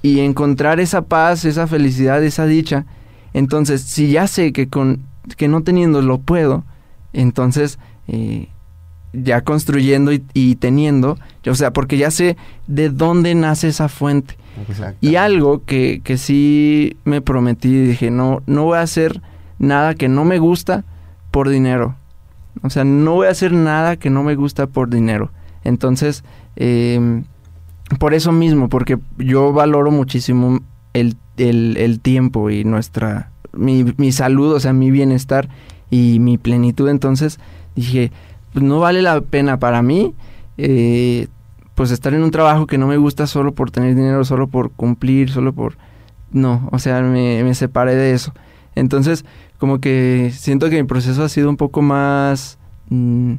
y 0.00 0.20
encontrar 0.20 0.78
esa 0.78 1.02
paz, 1.02 1.44
esa 1.44 1.66
felicidad, 1.66 2.22
esa 2.22 2.46
dicha. 2.46 2.86
Entonces, 3.32 3.82
si 3.82 4.12
ya 4.12 4.28
sé 4.28 4.52
que 4.52 4.68
con 4.68 5.02
que 5.36 5.48
no 5.48 5.64
teniendo 5.64 6.02
lo 6.02 6.18
puedo, 6.18 6.62
entonces 7.12 7.80
eh, 8.06 8.46
ya 9.12 9.42
construyendo 9.42 10.12
y, 10.12 10.54
teniendo, 10.56 11.18
o 11.46 11.54
sea, 11.54 11.72
porque 11.72 11.98
ya 11.98 12.10
sé 12.10 12.36
de 12.66 12.90
dónde 12.90 13.34
nace 13.34 13.68
esa 13.68 13.88
fuente. 13.88 14.36
Y 15.00 15.16
algo 15.16 15.64
que, 15.64 16.00
que 16.04 16.18
sí 16.18 16.96
me 17.04 17.20
prometí, 17.20 17.86
dije, 17.86 18.10
no, 18.10 18.42
no 18.46 18.64
voy 18.64 18.78
a 18.78 18.82
hacer 18.82 19.22
nada 19.58 19.94
que 19.94 20.08
no 20.08 20.24
me 20.24 20.38
gusta 20.38 20.84
por 21.30 21.48
dinero. 21.48 21.96
O 22.62 22.70
sea, 22.70 22.84
no 22.84 23.14
voy 23.14 23.28
a 23.28 23.30
hacer 23.30 23.52
nada 23.52 23.96
que 23.96 24.10
no 24.10 24.22
me 24.22 24.34
gusta 24.34 24.66
por 24.66 24.90
dinero. 24.90 25.30
Entonces, 25.64 26.24
em, 26.56 27.24
por 27.98 28.14
eso 28.14 28.32
mismo, 28.32 28.68
porque 28.68 28.98
yo 29.18 29.52
valoro 29.52 29.90
muchísimo 29.90 30.60
el, 30.92 31.16
el, 31.36 32.00
tiempo 32.00 32.50
y 32.50 32.64
nuestra, 32.64 33.30
mi, 33.52 33.84
mi, 33.96 34.12
salud, 34.12 34.52
o 34.54 34.60
sea, 34.60 34.72
mi 34.72 34.90
bienestar 34.90 35.48
y 35.90 36.18
mi 36.20 36.38
plenitud. 36.38 36.88
Entonces 36.88 37.38
dije, 37.74 38.12
pues 38.52 38.64
no 38.64 38.78
vale 38.80 39.02
la 39.02 39.20
pena 39.20 39.58
para 39.58 39.82
mí, 39.82 40.14
eh, 40.58 41.28
pues 41.74 41.90
estar 41.90 42.14
en 42.14 42.22
un 42.22 42.30
trabajo 42.30 42.66
que 42.66 42.78
no 42.78 42.86
me 42.86 42.96
gusta 42.96 43.26
solo 43.26 43.52
por 43.52 43.70
tener 43.70 43.94
dinero, 43.94 44.24
solo 44.24 44.48
por 44.48 44.70
cumplir, 44.70 45.30
solo 45.30 45.52
por... 45.52 45.76
No, 46.32 46.68
o 46.70 46.78
sea, 46.78 47.00
me, 47.02 47.42
me 47.42 47.54
separé 47.54 47.96
de 47.96 48.12
eso. 48.12 48.32
Entonces, 48.74 49.24
como 49.58 49.80
que 49.80 50.30
siento 50.34 50.70
que 50.70 50.80
mi 50.80 50.88
proceso 50.88 51.22
ha 51.22 51.28
sido 51.28 51.50
un 51.50 51.56
poco 51.56 51.82
más 51.82 52.58
mm, 52.88 53.34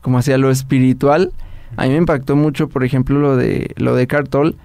como 0.00 0.18
hacia 0.18 0.38
lo 0.38 0.50
espiritual. 0.50 1.32
A 1.76 1.84
mí 1.84 1.90
me 1.90 1.96
impactó 1.96 2.36
mucho, 2.36 2.68
por 2.68 2.84
ejemplo, 2.84 3.18
lo 3.18 3.36
de 3.36 3.74
lo 3.76 3.94
de 3.94 4.06
Cartol, 4.06 4.56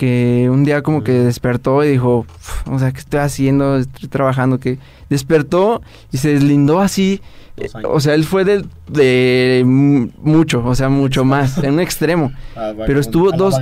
que 0.00 0.48
un 0.50 0.64
día 0.64 0.80
como 0.80 1.04
que 1.04 1.12
despertó 1.12 1.84
y 1.84 1.90
dijo, 1.90 2.24
o 2.70 2.78
sea, 2.78 2.90
¿qué 2.90 3.00
estoy 3.00 3.20
haciendo? 3.20 3.76
Estoy 3.76 4.08
trabajando, 4.08 4.58
que 4.58 4.78
despertó 5.10 5.82
y 6.10 6.16
se 6.16 6.30
deslindó 6.32 6.80
así. 6.80 7.20
O 7.84 8.00
sea, 8.00 8.14
él 8.14 8.24
fue 8.24 8.46
de, 8.46 8.64
de 8.88 9.62
mucho, 9.66 10.64
o 10.64 10.74
sea, 10.74 10.88
mucho 10.88 11.26
más, 11.26 11.58
en 11.58 11.74
un 11.74 11.80
extremo. 11.80 12.32
Ah, 12.56 12.72
Pero 12.86 12.98
estuvo 12.98 13.30
dos, 13.32 13.56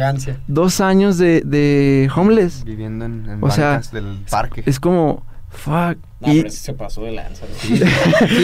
dos 0.47 0.81
años 0.81 1.19
de, 1.19 1.41
de 1.41 2.09
homeless. 2.15 2.63
Viviendo 2.65 3.05
en, 3.05 3.29
en 3.29 3.43
o 3.43 3.51
sea, 3.51 3.81
del 3.93 4.21
parque. 4.31 4.63
Es 4.65 4.79
como, 4.79 5.25
fuck, 5.51 5.99
y... 6.21 6.51
se 6.51 6.73
pasó 6.75 7.03
de 7.03 7.13
lanza. 7.13 7.47
Sí. 7.61 7.81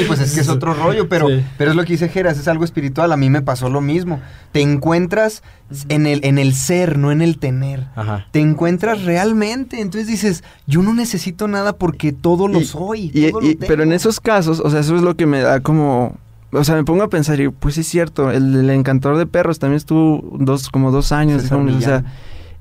pues 0.07 0.21
es 0.21 0.35
que 0.35 0.41
es 0.41 0.49
otro 0.49 0.75
rollo, 0.75 1.09
pero, 1.09 1.29
pero 1.59 1.71
es 1.71 1.77
lo 1.77 1.85
que 1.85 1.95
dice 1.95 2.09
Geras, 2.09 2.39
es 2.39 2.49
algo 2.49 2.65
espiritual. 2.65 3.13
A 3.13 3.17
mí 3.17 3.31
me 3.31 3.43
pasó 3.43 3.69
lo 3.69 3.81
mismo. 3.81 4.21
Te 4.53 4.61
encuentras 4.61 5.43
en 5.89 6.07
el, 6.07 6.25
en 6.25 6.39
el 6.39 6.55
ser, 6.55 6.99
no 6.99 7.11
en 7.11 7.21
el 7.23 7.39
tener. 7.39 7.87
Te 8.31 8.41
encuentras 8.41 9.03
realmente. 9.05 9.81
Entonces 9.81 10.07
dices, 10.07 10.45
yo 10.67 10.83
no 10.83 10.95
necesito 10.95 11.49
nada 11.49 11.75
porque 11.75 12.13
todo 12.13 12.49
lo 12.49 12.61
soy. 12.61 13.33
pero 13.67 13.83
en 13.83 13.93
esos 13.93 14.21
casos, 14.21 14.61
o 14.61 14.71
sea, 14.71 14.81
eso 14.81 14.97
es 14.97 15.03
lo 15.03 15.17
que 15.17 15.27
me 15.27 15.41
da 15.41 15.61
como 15.61 16.17
o 16.57 16.63
sea, 16.63 16.77
me 16.77 16.85
pongo 16.85 17.03
a 17.03 17.09
pensar 17.09 17.41
y 17.41 17.49
pues 17.49 17.79
es 17.79 17.89
cierto, 17.89 18.31
el, 18.31 18.55
el 18.55 18.71
encantador 18.71 19.19
de 19.19 19.27
perros 19.27 19.59
también 19.59 19.77
estuvo 19.77 20.37
dos, 20.39 20.69
como 20.69 20.93
dos 20.93 21.11
años, 21.11 21.51
o 21.51 21.81
sea, 21.81 22.05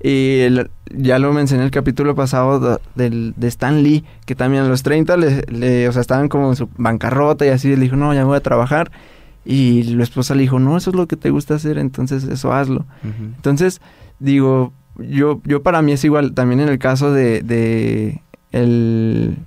y 0.06 0.46
ya 0.92 1.18
lo 1.18 1.32
mencioné 1.32 1.64
en 1.64 1.66
el 1.68 1.72
capítulo 1.72 2.14
pasado 2.14 2.82
de, 2.94 3.34
de, 3.36 3.48
Stan 3.48 3.82
Lee, 3.82 4.04
que 4.26 4.36
también 4.36 4.64
a 4.64 4.68
los 4.68 4.84
30 4.84 5.16
le, 5.16 5.88
o 5.88 5.92
sea, 5.94 6.02
estaban 6.02 6.28
como 6.28 6.50
en 6.50 6.58
su 6.58 6.68
bancarrota 6.76 7.46
y 7.46 7.50
así, 7.50 7.70
le 7.70 7.84
dijo, 7.84 7.96
no, 7.96 8.14
ya 8.14 8.26
voy 8.26 8.36
a 8.36 8.42
trabajar. 8.42 8.92
Y 9.46 9.84
la 9.84 10.04
esposa 10.04 10.36
le 10.36 10.42
dijo, 10.42 10.60
no, 10.60 10.76
eso 10.76 10.90
es 10.90 10.96
lo 10.98 11.08
que 11.08 11.16
te 11.16 11.30
gusta 11.30 11.56
hacer, 11.56 11.78
entonces 11.78 12.26
eso 12.26 12.52
hazlo. 12.52 12.86
Entonces, 13.04 13.80
digo, 14.20 14.74
yo, 14.98 15.42
yo 15.46 15.64
para 15.64 15.82
mí 15.82 15.94
es 15.94 16.04
igual, 16.04 16.34
también 16.34 16.60
en 16.60 16.68
el 16.68 16.80
caso 16.80 17.14
de, 17.14 17.42
de 17.42 18.22
el, 18.52 19.38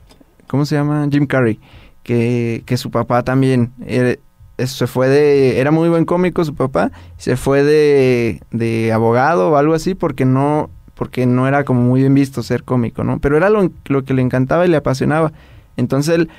¿cómo 0.46 0.64
se 0.64 0.74
llama? 0.74 1.06
Jim 1.12 1.26
Carrey, 1.26 1.60
que, 2.02 2.62
que 2.64 2.78
su 2.78 2.90
papá 2.90 3.22
también 3.24 3.72
era, 3.86 4.16
se 4.58 4.86
fue 4.86 5.08
de, 5.08 5.60
era 5.60 5.70
muy 5.70 5.88
buen 5.88 6.04
cómico 6.04 6.44
su 6.44 6.54
papá, 6.54 6.90
se 7.18 7.36
fue 7.36 7.62
de, 7.62 8.40
de 8.50 8.92
abogado 8.92 9.50
o 9.50 9.56
algo 9.56 9.74
así 9.74 9.94
porque 9.94 10.24
no, 10.24 10.70
porque 10.94 11.26
no 11.26 11.46
era 11.46 11.64
como 11.64 11.82
muy 11.82 12.00
bien 12.00 12.14
visto 12.14 12.42
ser 12.42 12.64
cómico, 12.64 13.04
¿no? 13.04 13.18
Pero 13.18 13.36
era 13.36 13.50
lo, 13.50 13.70
lo 13.86 14.04
que 14.04 14.14
le 14.14 14.22
encantaba 14.22 14.64
y 14.64 14.68
le 14.68 14.78
apasionaba. 14.78 15.32
Entonces 15.76 16.14
él, 16.14 16.30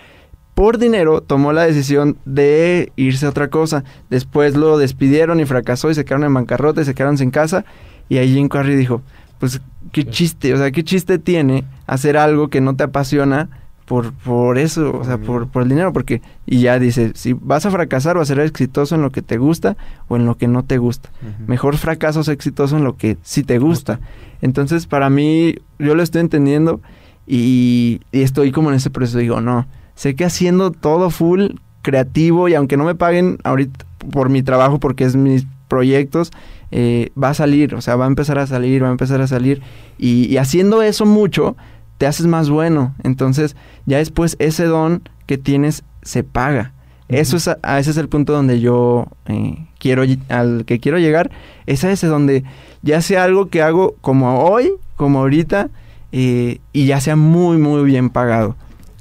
por 0.56 0.80
dinero, 0.80 1.22
tomó 1.22 1.54
la 1.54 1.64
decisión 1.64 2.18
de 2.26 2.92
irse 2.96 3.28
a 3.28 3.30
otra 3.30 3.50
cosa. 3.50 3.84
Después 4.10 4.56
lo 4.56 4.80
despidieron 4.80 5.40
y 5.40 5.46
fracasó 5.46 5.92
y 5.92 5.94
se 5.96 6.04
quedaron 6.04 6.26
en 6.26 6.34
bancarrota 6.34 6.82
y 6.82 6.86
se 6.86 6.96
quedaron 6.96 7.20
sin 7.20 7.30
casa. 7.30 7.66
Y 8.10 8.18
ahí 8.18 8.34
Jim 8.34 8.50
Carrey 8.50 8.76
dijo, 8.76 9.04
pues 9.40 9.62
qué 9.92 10.06
chiste, 10.06 10.54
o 10.54 10.58
sea, 10.58 10.72
qué 10.72 10.84
chiste 10.84 11.20
tiene 11.20 11.64
hacer 11.86 12.18
algo 12.18 12.50
que 12.50 12.62
no 12.62 12.76
te 12.76 12.84
apasiona 12.84 13.50
por, 13.88 14.12
por 14.12 14.58
eso, 14.58 14.92
o 15.00 15.06
sea, 15.06 15.18
por, 15.18 15.48
por 15.48 15.64
el 15.64 15.70
dinero, 15.70 15.94
porque, 15.94 16.22
y 16.46 16.60
ya 16.60 16.78
dice, 16.78 17.14
si 17.16 17.32
vas 17.32 17.66
a 17.66 17.72
fracasar 17.72 18.18
o 18.18 18.22
a 18.22 18.26
ser 18.26 18.38
exitoso 18.42 18.96
en 18.96 19.02
lo 19.02 19.12
que 19.12 19.22
te 19.22 19.38
gusta 19.38 19.78
o 20.10 20.18
en 20.18 20.26
lo 20.26 20.36
que 20.36 20.50
no 20.50 20.66
te 20.66 20.78
gusta. 20.78 21.10
Mejor 21.48 21.78
fracaso 21.78 22.20
es 22.20 22.28
exitoso 22.28 22.76
en 22.76 22.84
lo 22.84 22.98
que 22.98 23.16
sí 23.24 23.44
te 23.44 23.60
gusta. 23.60 24.02
Entonces, 24.42 24.88
para 24.88 25.10
mí, 25.10 25.56
yo 25.80 25.96
lo 25.96 26.04
estoy 26.04 26.20
entendiendo 26.20 26.82
y, 27.26 28.02
y, 28.12 28.24
estoy 28.24 28.52
como 28.52 28.72
en 28.72 28.76
ese 28.76 28.90
proceso, 28.90 29.20
digo, 29.20 29.40
no, 29.40 29.68
sé 29.96 30.16
que 30.16 30.26
haciendo 30.26 30.72
todo 30.72 31.10
full, 31.10 31.52
creativo, 31.82 32.50
y 32.50 32.56
aunque 32.56 32.76
no 32.76 32.84
me 32.84 32.96
paguen 32.96 33.38
ahorita 33.46 33.86
por 34.12 34.28
mi 34.28 34.44
trabajo, 34.44 34.82
porque 34.82 35.06
es 35.06 35.16
mis 35.16 35.48
proyectos, 35.70 36.32
eh, 36.72 37.12
va 37.22 37.30
a 37.30 37.34
salir, 37.34 37.74
o 37.74 37.80
sea, 37.80 37.96
va 37.96 38.04
a 38.04 38.10
empezar 38.10 38.38
a 38.38 38.48
salir, 38.48 38.84
va 38.84 38.90
a 38.90 38.92
empezar 38.92 39.22
a 39.22 39.28
salir, 39.28 39.62
y, 39.98 40.26
y 40.26 40.36
haciendo 40.36 40.82
eso 40.82 41.06
mucho, 41.06 41.56
te 41.98 42.08
haces 42.08 42.28
más 42.28 42.50
bueno. 42.50 42.96
Entonces, 43.04 43.56
ya 43.86 43.98
después 43.98 44.36
ese 44.40 44.66
don 44.66 45.04
que 45.26 45.38
tienes 45.38 45.84
se 46.02 46.24
paga. 46.24 46.74
Eso 47.10 47.38
es, 47.38 47.48
a, 47.48 47.80
ese 47.80 47.92
es 47.92 47.98
el 47.98 48.10
punto 48.10 48.34
donde 48.34 48.60
yo 48.60 49.08
eh, 49.28 49.66
quiero, 49.80 50.04
al 50.30 50.66
que 50.66 50.80
quiero 50.80 51.00
llegar. 51.00 51.32
Es 51.66 51.84
a 51.84 51.92
ese 51.92 52.08
donde 52.08 52.44
ya 52.82 53.02
sea 53.02 53.24
algo 53.24 53.48
que 53.48 53.62
hago 53.62 53.96
como 54.02 54.44
hoy, 54.44 54.72
como 54.96 55.20
ahorita, 55.20 55.70
eh, 56.12 56.60
y 56.74 56.86
ya 56.86 57.00
sea 57.00 57.16
muy, 57.16 57.58
muy 57.58 57.84
bien 57.84 58.10
pagado. 58.10 58.56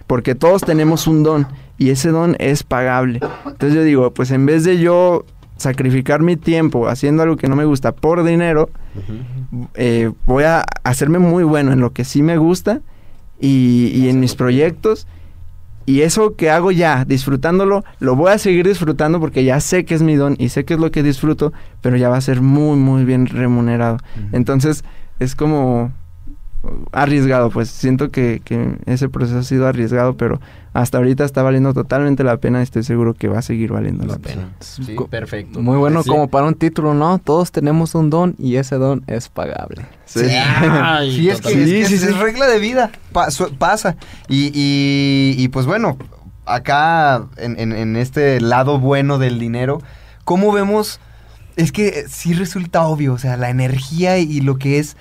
Porque 0.07 0.35
todos 0.35 0.63
tenemos 0.63 1.07
un 1.07 1.25
don 1.25 1.47
y 1.79 1.91
ese 1.91 2.11
don 2.11 2.37
es 2.39 2.63
pagable. 2.63 3.21
Entonces 3.45 3.75
yo 3.75 3.83
digo, 3.83 4.15
pues 4.15 4.31
en 4.31 4.47
vez 4.47 4.65
de 4.65 4.79
yo 4.79 5.25
sacrificar 5.57 6.23
mi 6.23 6.37
tiempo 6.37 6.89
haciendo 6.89 7.23
algo 7.23 7.37
que 7.37 7.49
no 7.49 7.57
me 7.57 7.65
gusta 7.65 7.93
por 7.93 8.23
dinero, 8.25 8.71
eh, 9.75 10.11
voy 10.27 10.45
a 10.45 10.65
hacerme 10.85 11.19
muy 11.19 11.45
bueno 11.45 11.73
en 11.73 11.81
lo 11.81 11.93
que 11.93 12.05
sí 12.05 12.23
me 12.23 12.37
gusta 12.37 12.81
y, 13.41 14.09
en 14.09 14.21
mis 14.21 14.35
proyectos. 14.35 15.07
Y 15.89 16.01
eso 16.01 16.35
que 16.35 16.51
hago 16.51 16.73
ya, 16.73 17.05
disfrutándolo, 17.05 17.85
lo 18.01 18.17
voy 18.17 18.33
a 18.33 18.39
seguir 18.39 18.67
disfrutando 18.67 19.21
porque 19.21 19.45
ya 19.45 19.61
sé 19.61 19.85
que 19.85 19.95
es 19.95 20.03
mi 20.03 20.17
don 20.17 20.35
y 20.39 20.49
sé 20.49 20.65
que 20.65 20.75
es 20.75 20.81
lo 20.81 20.91
que 20.91 21.05
disfruto, 21.05 21.53
pero 21.81 21.97
ya 21.97 22.09
va 22.09 22.17
a 22.17 22.21
ser 22.21 22.41
muy, 22.41 22.77
muy 22.77 23.05
bien 23.05 23.27
remunerado. 23.27 23.99
Entonces, 24.33 24.85
es 25.21 25.37
como 25.37 25.93
arriesgado, 26.91 27.51
pues 27.51 27.69
siento 27.69 28.11
que, 28.11 28.43
que, 28.45 28.77
ese 28.87 29.09
proceso 29.09 29.39
ha 29.39 29.43
sido 29.45 29.69
arriesgado, 29.69 30.17
pero 30.17 30.41
hasta 30.77 30.99
ahorita 30.99 31.25
está 31.25 31.43
valiendo 31.43 31.73
totalmente 31.73 32.23
la 32.23 32.37
pena 32.37 32.61
y 32.61 32.63
estoy 32.63 32.83
seguro 32.83 33.15
que 33.15 33.29
va 33.29 33.39
a 33.39 33.43
seguir 33.43 33.73
valiendo 33.73 34.05
la 34.05 34.19
pena. 34.19 34.51
Sí, 34.61 34.95
perfecto. 35.09 35.63
Muy 35.63 35.79
bueno 35.79 36.05
como 36.05 36.29
para 36.29 36.47
un 36.47 36.55
título, 36.55 36.93
¿no? 36.93 37.19
Todos 37.19 37.51
tenemos 37.51 37.95
un 37.95 38.11
don 38.11 38.35
y 38.39 38.57
ese 38.57 38.77
don 38.77 39.03
es 39.07 39.31
pagable. 39.31 39.87
Sí, 40.05 40.21
sí, 40.21 41.31
es 41.31 41.41
que, 41.41 41.81
es, 41.81 42.19
regla 42.19 42.47
de 42.47 42.59
vida, 42.59 42.91
pasa. 43.59 43.97
Y, 44.29 44.53
y, 44.55 45.49
pues 45.49 45.65
bueno, 45.65 45.97
acá 46.45 47.25
en, 47.39 47.59
en, 47.59 47.73
en 47.73 47.97
este 47.97 48.39
lado 48.43 48.79
bueno 48.79 49.17
del 49.17 49.39
dinero, 49.39 49.81
¿cómo 50.25 50.53
vemos? 50.53 51.01
Es 51.57 51.73
que 51.73 52.05
sí 52.07 52.35
resulta 52.35 52.83
obvio, 52.83 53.15
o 53.15 53.19
sea, 53.19 53.39
la 53.39 53.49
energía 53.49 54.19
y 54.19 54.43
lo 54.43 54.59
que 54.59 54.79
es 54.79 54.99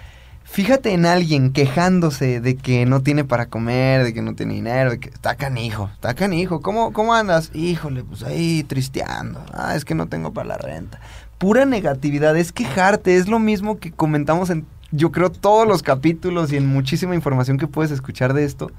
Fíjate 0.56 0.94
en 0.94 1.06
alguien 1.06 1.52
quejándose 1.52 2.40
de 2.40 2.56
que 2.56 2.86
no 2.86 3.02
tiene 3.02 3.26
para 3.26 3.48
comer, 3.48 4.06
de 4.06 4.14
que 4.14 4.22
no 4.22 4.36
tiene 4.36 4.54
dinero, 4.54 4.92
de 4.92 5.00
que 5.02 5.10
está 5.10 5.36
canijo, 5.36 5.90
está 5.94 6.14
canijo. 6.14 6.62
¿Cómo, 6.62 6.94
cómo 6.94 7.14
andas? 7.14 7.52
Híjole, 7.54 8.06
pues 8.06 8.24
ahí 8.24 8.64
tristeando. 8.64 9.44
Ah, 9.52 9.76
es 9.76 9.84
que 9.84 9.96
no 9.96 10.08
tengo 10.08 10.32
para 10.32 10.48
la 10.48 10.58
renta. 10.58 11.02
Pura 11.40 11.66
negatividad, 11.66 12.38
es 12.38 12.54
quejarte, 12.54 13.18
es 13.18 13.28
lo 13.28 13.38
mismo 13.38 13.80
que 13.80 13.92
comentamos 13.92 14.50
en, 14.50 14.66
yo 14.92 15.12
creo, 15.12 15.30
todos 15.30 15.68
los 15.68 15.84
capítulos 15.84 16.54
y 16.54 16.56
en 16.56 16.68
muchísima 16.68 17.16
información 17.16 17.58
que 17.58 17.68
puedes 17.68 17.92
escuchar 17.92 18.34
de 18.34 18.46
esto. 18.46 18.72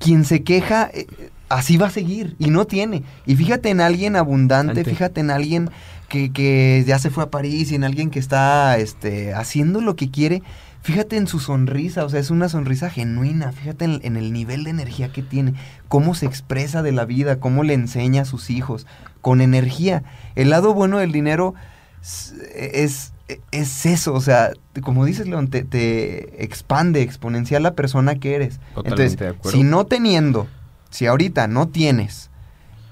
Quien 0.00 0.24
se 0.24 0.42
queja, 0.42 0.90
eh, 0.92 1.06
así 1.50 1.76
va 1.76 1.86
a 1.86 1.90
seguir 1.90 2.34
y 2.40 2.50
no 2.50 2.64
tiene. 2.64 3.04
Y 3.26 3.36
fíjate 3.36 3.70
en 3.70 3.80
alguien 3.80 4.16
abundante, 4.16 4.82
fíjate 4.82 5.20
en 5.20 5.30
alguien 5.30 5.70
que, 6.12 6.30
que, 6.30 6.84
ya 6.86 6.98
se 6.98 7.08
fue 7.08 7.24
a 7.24 7.30
París 7.30 7.72
y 7.72 7.74
en 7.74 7.84
alguien 7.84 8.10
que 8.10 8.18
está 8.18 8.76
este, 8.76 9.32
haciendo 9.32 9.80
lo 9.80 9.96
que 9.96 10.10
quiere, 10.10 10.42
Fíjate 10.82 11.16
en 11.16 11.28
su 11.28 11.38
sonrisa, 11.38 12.04
o 12.04 12.08
sea, 12.08 12.18
es 12.18 12.30
una 12.30 12.48
sonrisa 12.48 12.90
genuina. 12.90 13.52
Fíjate 13.52 13.84
en, 13.84 14.16
el 14.16 14.32
nivel 14.32 14.64
de 14.64 14.70
energía 14.70 15.12
que 15.12 15.22
tiene, 15.22 15.54
cómo 15.86 16.16
se 16.16 16.26
expresa 16.26 16.82
de 16.82 16.90
la 16.90 17.04
vida, 17.04 17.38
cómo 17.38 17.62
le 17.62 17.74
enseña 17.74 18.22
a 18.22 18.24
sus 18.24 18.50
hijos, 18.50 18.88
con 19.20 19.40
energía. 19.40 20.02
El 20.34 20.50
lado 20.50 20.74
bueno 20.74 20.98
del 20.98 21.12
dinero 21.12 21.54
es, 22.02 23.12
es, 23.52 23.86
eso, 23.86 24.12
o 24.12 24.20
sea, 24.20 24.54
como 24.82 25.04
dices, 25.04 25.28
León, 25.28 25.46
te, 25.50 26.42
expande 26.42 27.02
exponencial 27.02 27.62
la 27.62 27.74
persona 27.74 28.16
que 28.16 28.34
eres. 28.34 28.58
Entonces, 28.74 29.16
si 29.44 29.62
no 29.62 29.86
teniendo, 29.86 30.48
si 30.90 31.06
ahorita 31.06 31.46
no 31.46 31.68
tienes, 31.68 32.31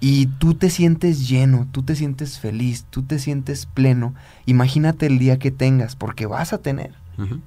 y 0.00 0.26
tú 0.26 0.54
te 0.54 0.70
sientes 0.70 1.28
lleno, 1.28 1.68
tú 1.70 1.82
te 1.82 1.94
sientes 1.94 2.38
feliz, 2.38 2.86
tú 2.88 3.02
te 3.02 3.18
sientes 3.18 3.66
pleno, 3.66 4.14
imagínate 4.46 5.06
el 5.06 5.18
día 5.18 5.38
que 5.38 5.50
tengas, 5.50 5.94
porque 5.94 6.26
vas 6.26 6.52
a 6.52 6.58
tener. 6.58 6.92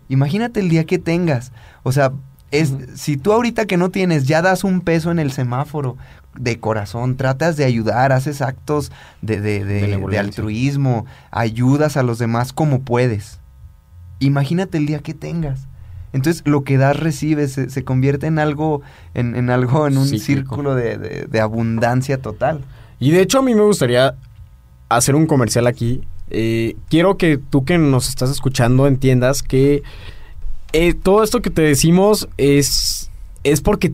Imagínate 0.07 0.59
el 0.59 0.69
día 0.69 0.83
que 0.83 0.99
tengas. 0.99 1.51
O 1.81 1.91
sea, 1.91 2.13
es, 2.51 2.75
si 2.93 3.17
tú 3.17 3.33
ahorita 3.33 3.65
que 3.65 3.75
no 3.75 3.89
tienes 3.89 4.25
ya 4.25 4.43
das 4.43 4.63
un 4.63 4.81
peso 4.81 5.09
en 5.09 5.17
el 5.17 5.31
semáforo 5.31 5.97
de 6.35 6.59
corazón, 6.59 7.17
tratas 7.17 7.57
de 7.57 7.65
ayudar, 7.65 8.11
haces 8.11 8.43
actos 8.43 8.91
de, 9.23 9.41
de, 9.41 9.65
de, 9.65 10.19
altruismo, 10.19 11.07
ayudas 11.31 11.97
a 11.97 12.03
los 12.03 12.19
demás 12.19 12.53
como 12.53 12.81
puedes. 12.81 13.39
Imagínate 14.19 14.77
el 14.77 14.85
día 14.85 14.99
que 14.99 15.15
tengas. 15.15 15.67
Entonces 16.13 16.43
lo 16.45 16.63
que 16.63 16.77
das 16.77 16.97
recibes, 16.97 17.53
se, 17.53 17.83
convierte 17.83 18.27
en 18.27 18.39
algo, 18.39 18.81
en, 19.13 19.49
algo, 19.49 19.87
en 19.87 19.97
un 19.97 20.07
círculo 20.07 20.75
de, 20.75 21.39
abundancia 21.41 22.19
total. 22.19 22.61
Y 22.99 23.11
de 23.11 23.21
hecho 23.21 23.39
a 23.39 23.41
mí 23.41 23.53
me 23.53 23.63
gustaría 23.63 24.15
hacer 24.89 25.15
un 25.15 25.25
comercial 25.25 25.67
aquí 25.67 26.03
eh, 26.29 26.77
quiero 26.89 27.17
que 27.17 27.37
tú 27.37 27.63
que 27.63 27.77
nos 27.77 28.09
estás 28.09 28.31
escuchando 28.31 28.87
entiendas 28.87 29.43
que 29.43 29.83
eh, 30.71 30.95
todo 30.95 31.23
esto 31.23 31.43
que 31.43 31.51
te 31.51 31.61
decimos 31.61 32.27
es, 32.37 33.11
es 33.43 33.61
porque 33.61 33.93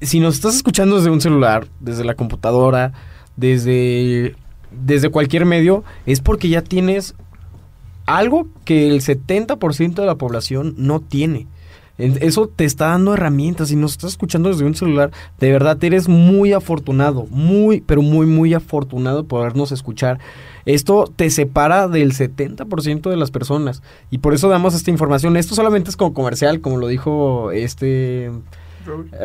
si 0.00 0.18
nos 0.18 0.34
estás 0.34 0.56
escuchando 0.56 0.96
desde 0.96 1.10
un 1.10 1.20
celular, 1.20 1.68
desde 1.78 2.04
la 2.04 2.14
computadora, 2.14 2.92
desde, 3.36 4.34
desde 4.72 5.10
cualquier 5.10 5.44
medio, 5.44 5.84
es 6.04 6.20
porque 6.20 6.48
ya 6.48 6.62
tienes 6.62 7.14
algo 8.08 8.48
que 8.64 8.88
el 8.88 9.00
70% 9.02 9.94
de 9.94 10.06
la 10.06 10.16
población 10.16 10.74
no 10.78 11.00
tiene. 11.00 11.46
Eso 11.98 12.46
te 12.46 12.64
está 12.64 12.88
dando 12.88 13.14
herramientas. 13.14 13.68
Si 13.68 13.76
nos 13.76 13.92
estás 13.92 14.12
escuchando 14.12 14.48
desde 14.48 14.64
un 14.64 14.76
celular, 14.76 15.10
de 15.40 15.50
verdad 15.50 15.82
eres 15.82 16.08
muy 16.08 16.52
afortunado, 16.52 17.26
muy, 17.30 17.80
pero 17.80 18.02
muy, 18.02 18.24
muy 18.24 18.54
afortunado 18.54 19.24
por 19.24 19.40
podernos 19.40 19.72
escuchar. 19.72 20.20
Esto 20.64 21.12
te 21.14 21.28
separa 21.28 21.88
del 21.88 22.12
70% 22.12 23.10
de 23.10 23.16
las 23.16 23.32
personas. 23.32 23.82
Y 24.10 24.18
por 24.18 24.32
eso 24.32 24.48
damos 24.48 24.74
esta 24.74 24.92
información. 24.92 25.36
Esto 25.36 25.56
solamente 25.56 25.90
es 25.90 25.96
como 25.96 26.14
comercial, 26.14 26.60
como 26.60 26.76
lo 26.76 26.86
dijo 26.86 27.50
este 27.50 28.30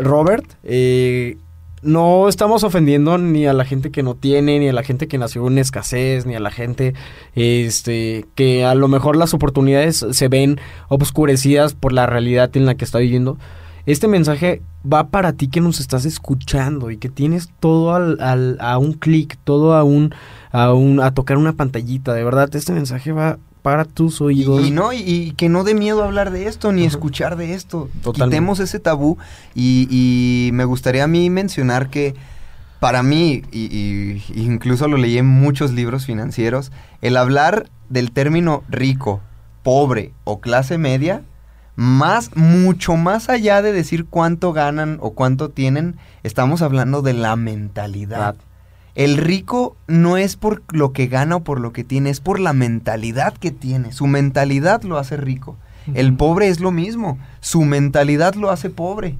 Robert. 0.02 0.46
Eh, 0.64 1.38
no 1.84 2.28
estamos 2.28 2.64
ofendiendo 2.64 3.18
ni 3.18 3.46
a 3.46 3.54
la 3.54 3.66
gente 3.66 3.92
que 3.92 4.04
no 4.04 4.16
tiene, 4.16 4.60
ni 4.60 4.70
a 4.70 4.74
la 4.74 4.84
gente 4.84 5.08
que 5.08 5.18
nació 5.18 5.48
en 5.48 5.58
escasez, 5.58 6.26
ni 6.26 6.36
a 6.36 6.40
la 6.40 6.52
gente 6.52 6.94
este 7.36 8.26
que 8.36 8.66
a 8.66 8.76
lo 8.76 8.88
mejor 8.88 9.16
las 9.16 9.34
oportunidades 9.34 10.06
se 10.12 10.28
ven 10.28 10.60
obscurecidas 10.88 11.74
por 11.74 11.94
la 11.94 12.06
realidad 12.06 12.56
en 12.56 12.66
la 12.66 12.76
que 12.76 12.86
está 12.86 13.00
viviendo. 13.00 13.38
Este 13.86 14.08
mensaje 14.08 14.62
va 14.92 15.10
para 15.10 15.34
ti 15.34 15.50
que 15.50 15.60
nos 15.60 15.82
estás 15.82 16.06
escuchando 16.06 16.90
y 16.90 16.98
que 16.98 17.10
tienes 17.10 17.50
todo 17.60 17.94
al, 17.94 18.58
a 18.62 18.78
un 18.78 18.94
clic, 18.94 19.38
todo 19.44 19.74
a 19.74 19.84
un, 19.84 20.16
a 20.52 20.74
un 20.74 21.02
a 21.02 21.14
tocar 21.14 21.38
una 21.38 21.54
pantallita. 21.54 22.14
De 22.14 22.24
verdad, 22.24 22.54
este 22.56 22.72
mensaje 22.72 23.12
va 23.12 23.40
para 23.64 23.86
tus 23.86 24.22
oídos. 24.22 24.68
Y, 24.68 24.72
no, 24.72 24.94
y, 24.94 25.34
que 25.38 25.50
no 25.50 25.64
dé 25.64 25.74
miedo 25.74 26.04
hablar 26.04 26.30
de 26.30 26.48
esto, 26.48 26.72
ni 26.72 26.84
escuchar 26.84 27.38
de 27.38 27.54
esto. 27.56 27.90
Quitemos 28.14 28.60
ese 28.60 28.80
tabú. 28.80 29.18
Y, 29.56 30.52
me 30.54 30.66
gustaría 30.66 31.06
a 31.06 31.08
mí 31.08 31.32
mencionar 31.32 31.90
que 31.90 32.14
para 32.80 33.02
mí, 33.02 33.42
y, 33.52 34.22
incluso 34.36 34.88
lo 34.88 34.98
leí 34.98 35.18
en 35.18 35.26
muchos 35.26 35.72
libros 35.72 36.06
financieros, 36.06 36.72
el 37.02 37.16
hablar 37.16 37.70
del 37.90 38.12
término 38.12 38.64
rico, 38.68 39.22
pobre 39.64 40.12
o 40.26 40.42
clase 40.42 40.78
media, 40.78 41.24
más, 41.78 42.36
mucho 42.36 42.98
más 42.98 43.30
allá 43.30 43.62
de 43.62 43.72
decir 43.72 44.06
cuánto 44.06 44.52
ganan 44.52 44.98
o 45.02 45.12
cuánto 45.12 45.50
tienen, 45.50 45.96
estamos 46.24 46.62
hablando 46.62 47.02
de 47.02 47.14
la 47.14 47.38
mentalidad. 47.38 48.36
El 48.96 49.18
rico 49.18 49.76
no 49.88 50.18
es 50.18 50.36
por 50.36 50.62
lo 50.72 50.94
que 50.94 51.08
gana 51.08 51.38
o 51.38 51.44
por 51.44 51.60
lo 51.60 51.74
que 51.74 51.84
tiene, 51.84 52.10
es 52.10 52.20
por 52.20 52.40
la 52.40 52.54
mentalidad 52.54 53.34
que 53.34 53.52
tiene. 53.52 53.92
Su 53.92 54.08
mentalidad 54.08 54.84
lo 54.84 54.98
hace 54.98 55.18
rico. 55.18 55.58
El 55.94 56.16
pobre 56.16 56.48
es 56.48 56.60
lo 56.60 56.72
mismo, 56.72 57.18
su 57.42 57.64
mentalidad 57.64 58.36
lo 58.36 58.52
hace 58.52 58.70
pobre. 58.70 59.18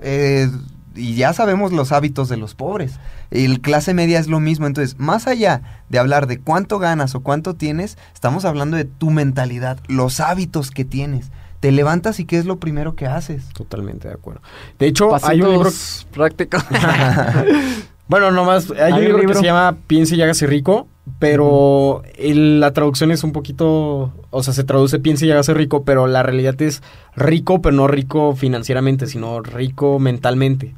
Eh, 0.00 0.50
y 0.94 1.14
ya 1.14 1.32
sabemos 1.32 1.72
los 1.72 1.92
hábitos 1.92 2.28
de 2.28 2.36
los 2.36 2.54
pobres. 2.54 2.98
El 3.30 3.60
clase 3.60 3.94
media 3.94 4.18
es 4.18 4.26
lo 4.26 4.40
mismo. 4.40 4.66
Entonces, 4.66 4.98
más 4.98 5.26
allá 5.26 5.62
de 5.88 5.98
hablar 5.98 6.26
de 6.26 6.40
cuánto 6.40 6.78
ganas 6.78 7.14
o 7.14 7.20
cuánto 7.20 7.54
tienes, 7.54 7.98
estamos 8.12 8.44
hablando 8.44 8.76
de 8.76 8.84
tu 8.84 9.10
mentalidad, 9.10 9.78
los 9.86 10.20
hábitos 10.20 10.70
que 10.70 10.84
tienes. 10.84 11.30
Te 11.60 11.70
levantas 11.70 12.18
y 12.18 12.24
qué 12.24 12.38
es 12.38 12.44
lo 12.44 12.58
primero 12.58 12.96
que 12.96 13.06
haces. 13.06 13.48
Totalmente 13.50 14.08
de 14.08 14.14
acuerdo. 14.14 14.42
De 14.80 14.86
hecho, 14.88 15.14
hay 15.24 15.40
un 15.40 15.52
libro 15.52 15.70
práctico. 16.12 16.58
Bueno, 18.08 18.30
nomás, 18.30 18.70
hay, 18.70 18.92
un 18.92 19.04
libro, 19.04 19.28
que 19.28 19.34
se 19.34 19.44
llama 19.44 19.76
Piense 19.86 20.16
y 20.16 20.22
hágase 20.22 20.46
rico, 20.46 20.86
pero 21.18 22.02
la 22.18 22.72
traducción 22.72 23.10
es 23.10 23.24
un 23.24 23.32
poquito, 23.32 24.12
o 24.30 24.42
sea, 24.42 24.52
se 24.52 24.64
traduce 24.64 24.98
Piense 24.98 25.26
y 25.26 25.30
hágase 25.30 25.54
rico, 25.54 25.84
pero 25.84 26.06
la 26.06 26.22
realidad 26.22 26.60
es 26.60 26.82
rico, 27.16 27.62
pero 27.62 27.74
no 27.74 27.88
rico 27.88 28.34
financieramente, 28.34 29.06
sino 29.06 29.40
rico 29.40 29.98
mentalmente. 29.98 30.74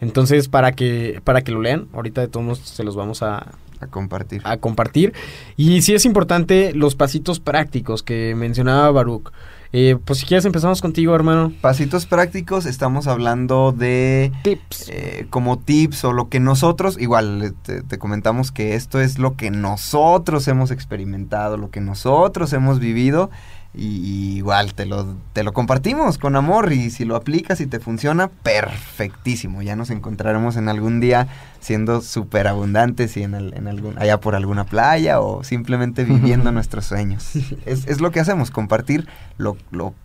Entonces, 0.00 0.48
para 0.48 0.72
que, 0.72 1.20
para 1.24 1.42
que 1.42 1.52
lo 1.52 1.62
lean, 1.62 1.88
ahorita 1.94 2.20
de 2.20 2.28
todos 2.28 2.58
se 2.58 2.84
los 2.84 2.94
vamos 2.94 3.22
a, 3.22 3.52
a 3.80 3.86
compartir. 3.86 4.42
A 4.44 4.56
compartir. 4.58 5.12
Y 5.56 5.82
sí 5.82 5.94
es 5.94 6.04
importante 6.04 6.72
los 6.74 6.94
pasitos 6.94 7.40
prácticos 7.40 8.02
que 8.02 8.34
mencionaba 8.34 8.90
Baruch. 8.90 9.32
Eh, 9.78 9.98
pues 10.02 10.20
si 10.20 10.24
quieres 10.24 10.46
empezamos 10.46 10.80
contigo, 10.80 11.14
hermano. 11.14 11.52
Pasitos 11.60 12.06
prácticos, 12.06 12.64
estamos 12.64 13.06
hablando 13.06 13.72
de... 13.72 14.32
Tips. 14.42 14.88
Eh, 14.88 15.26
como 15.28 15.58
tips 15.58 16.02
o 16.04 16.14
lo 16.14 16.30
que 16.30 16.40
nosotros, 16.40 16.96
igual 16.98 17.54
te, 17.62 17.98
comentamos 17.98 18.52
que 18.52 18.74
esto 18.74 19.02
es 19.02 19.18
lo 19.18 19.36
que 19.36 19.50
nosotros 19.50 20.48
hemos 20.48 20.70
experimentado, 20.70 21.58
lo 21.58 21.68
que 21.68 21.82
nosotros 21.82 22.54
hemos 22.54 22.80
vivido 22.80 23.28
y, 23.76 24.36
igual 24.36 24.74
te 24.74 24.86
lo, 24.86 25.16
te 25.32 25.42
lo 25.42 25.52
compartimos 25.52 26.18
con 26.18 26.34
amor 26.36 26.72
y 26.72 26.90
si 26.90 27.04
lo 27.04 27.16
aplicas 27.16 27.60
y 27.60 27.66
te 27.66 27.78
funciona, 27.78 28.28
perfectísimo. 28.28 29.62
Ya 29.62 29.76
nos 29.76 29.90
encontraremos 29.90 30.56
en 30.56 30.68
algún 30.68 31.00
día 31.00 31.28
siendo 31.60 32.00
súper 32.00 32.46
abundantes 32.46 33.16
y 33.16 33.22
en, 33.22 33.34
en 33.34 33.68
algún, 33.68 33.98
allá 33.98 34.20
por 34.20 34.34
alguna 34.34 34.64
playa 34.64 35.20
o 35.20 35.44
simplemente 35.44 36.04
viviendo 36.04 36.52
nuestros 36.52 36.86
sueños. 36.86 37.36
Es, 37.66 37.86
es, 37.86 38.00
lo 38.00 38.10
que 38.10 38.20
hacemos, 38.20 38.50
compartir 38.50 39.06
lo, 39.36 39.56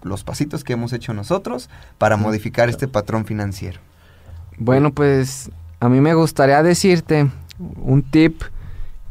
los 0.03 0.24
pasitos 0.24 0.63
que 0.63 0.74
hemos 0.74 0.91
hecho 0.93 1.13
nosotros 1.13 1.69
para 1.97 2.17
modificar 2.17 2.69
este 2.69 2.88
patrón 2.88 3.26
financiero. 3.26 3.80
Bueno, 4.57 4.91
pues 4.91 5.49
a 5.80 5.89
mí 5.89 6.01
me 6.01 6.13
gustaría 6.13 6.61
decirte 6.61 7.30
un 7.82 8.03
tip 8.03 8.41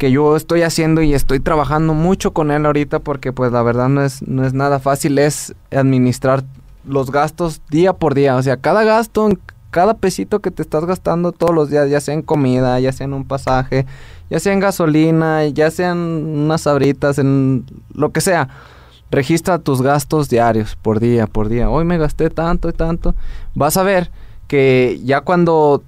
que 0.01 0.11
yo 0.11 0.35
estoy 0.35 0.63
haciendo 0.63 1.03
y 1.03 1.13
estoy 1.13 1.41
trabajando 1.41 1.93
mucho 1.93 2.33
con 2.33 2.51
él 2.51 2.65
ahorita 2.65 3.01
porque 3.01 3.35
pues 3.35 3.53
la 3.53 3.63
verdad 3.63 3.91
no 3.91 4.03
es, 4.03 4.27
no 4.27 4.47
es 4.47 4.55
nada 4.55 4.79
fácil, 4.79 5.19
es 5.19 5.55
administrar 5.71 6.43
los 6.87 7.11
gastos 7.11 7.61
día 7.69 7.93
por 7.93 8.15
día, 8.15 8.37
o 8.37 8.43
sea, 8.43 8.57
cada 8.57 8.83
gasto, 8.83 9.29
cada 9.71 9.93
pesito 9.93 10.41
que 10.41 10.51
te 10.51 10.63
estás 10.63 10.87
gastando 10.87 11.33
todos 11.33 11.55
los 11.55 11.69
días, 11.69 11.91
ya 11.91 12.01
sea 12.01 12.15
en 12.15 12.23
comida, 12.23 12.81
ya 12.81 12.93
sea 12.93 13.05
en 13.05 13.13
un 13.13 13.27
pasaje, 13.27 13.85
ya 14.31 14.41
sea 14.41 14.55
en 14.55 14.61
gasolina, 14.61 15.47
ya 15.49 15.71
sea 15.71 15.91
en 15.91 15.99
unas 15.99 16.63
sabritas, 16.63 17.19
en 17.19 17.67
lo 17.93 18.11
que 18.11 18.23
sea. 18.23 18.49
Registra 19.11 19.59
tus 19.59 19.83
gastos 19.83 20.31
diarios 20.31 20.77
por 20.77 20.99
día, 20.99 21.27
por 21.27 21.51
día. 21.51 21.69
Hoy 21.69 21.85
me 21.85 21.99
gasté 21.99 22.31
tanto 22.31 22.71
y 22.71 22.73
tanto. 22.73 23.15
Vas 23.55 23.77
a 23.77 23.83
ver 23.83 24.11
que 24.47 24.99
ya 25.05 25.21
cuando 25.21 25.83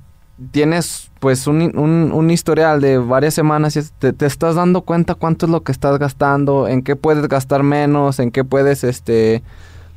tienes 0.50 1.11
pues 1.22 1.46
un, 1.46 1.78
un, 2.12 2.30
historial 2.32 2.80
de 2.80 2.98
varias 2.98 3.34
semanas 3.34 3.76
y 3.76 3.82
te, 4.00 4.12
te, 4.12 4.26
estás 4.26 4.56
dando 4.56 4.80
cuenta 4.80 5.14
cuánto 5.14 5.46
es 5.46 5.52
lo 5.52 5.62
que 5.62 5.70
estás 5.70 5.96
gastando, 6.00 6.66
en 6.66 6.82
qué 6.82 6.96
puedes 6.96 7.28
gastar 7.28 7.62
menos, 7.62 8.18
en 8.18 8.32
qué 8.32 8.42
puedes 8.42 8.82
este 8.82 9.40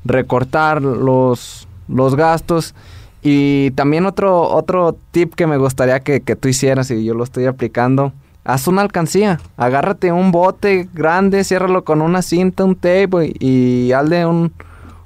recortar 0.04 0.84
los, 0.84 1.68
los 1.88 2.16
gastos. 2.16 2.76
Y 3.24 3.72
también 3.72 4.06
otro, 4.06 4.44
otro 4.52 4.96
tip 5.10 5.34
que 5.34 5.48
me 5.48 5.58
gustaría 5.58 6.00
que, 6.00 6.22
que 6.22 6.36
tú 6.36 6.48
hicieras 6.48 6.92
y 6.92 7.04
yo 7.04 7.16
lo 7.16 7.24
estoy 7.24 7.48
aplicando. 7.48 8.14
Haz 8.44 8.68
una 8.68 8.84
alcancía, 8.84 9.40
agárrate 9.58 10.12
un 10.12 10.32
bote 10.32 10.88
grande, 10.94 11.44
ciérralo 11.44 11.84
con 11.84 12.04
una 12.04 12.22
cinta, 12.22 12.64
un 12.66 12.76
tape 12.76 13.34
y, 13.40 13.88
y 13.88 13.92
hazle 13.94 14.28
un, 14.28 14.54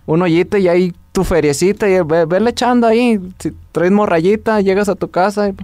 un 0.05 0.21
hoyito 0.21 0.57
y 0.57 0.67
ahí 0.67 0.93
tu 1.13 1.23
feriecita 1.23 1.87
y 1.87 2.01
ve, 2.01 2.25
vele 2.25 2.49
echando 2.49 2.87
ahí. 2.87 3.21
Si 3.39 3.53
traes 3.71 3.93
morrayita, 3.93 4.59
llegas 4.59 4.89
a 4.89 4.95
tu 4.95 5.09
casa. 5.09 5.47
Y 5.47 5.55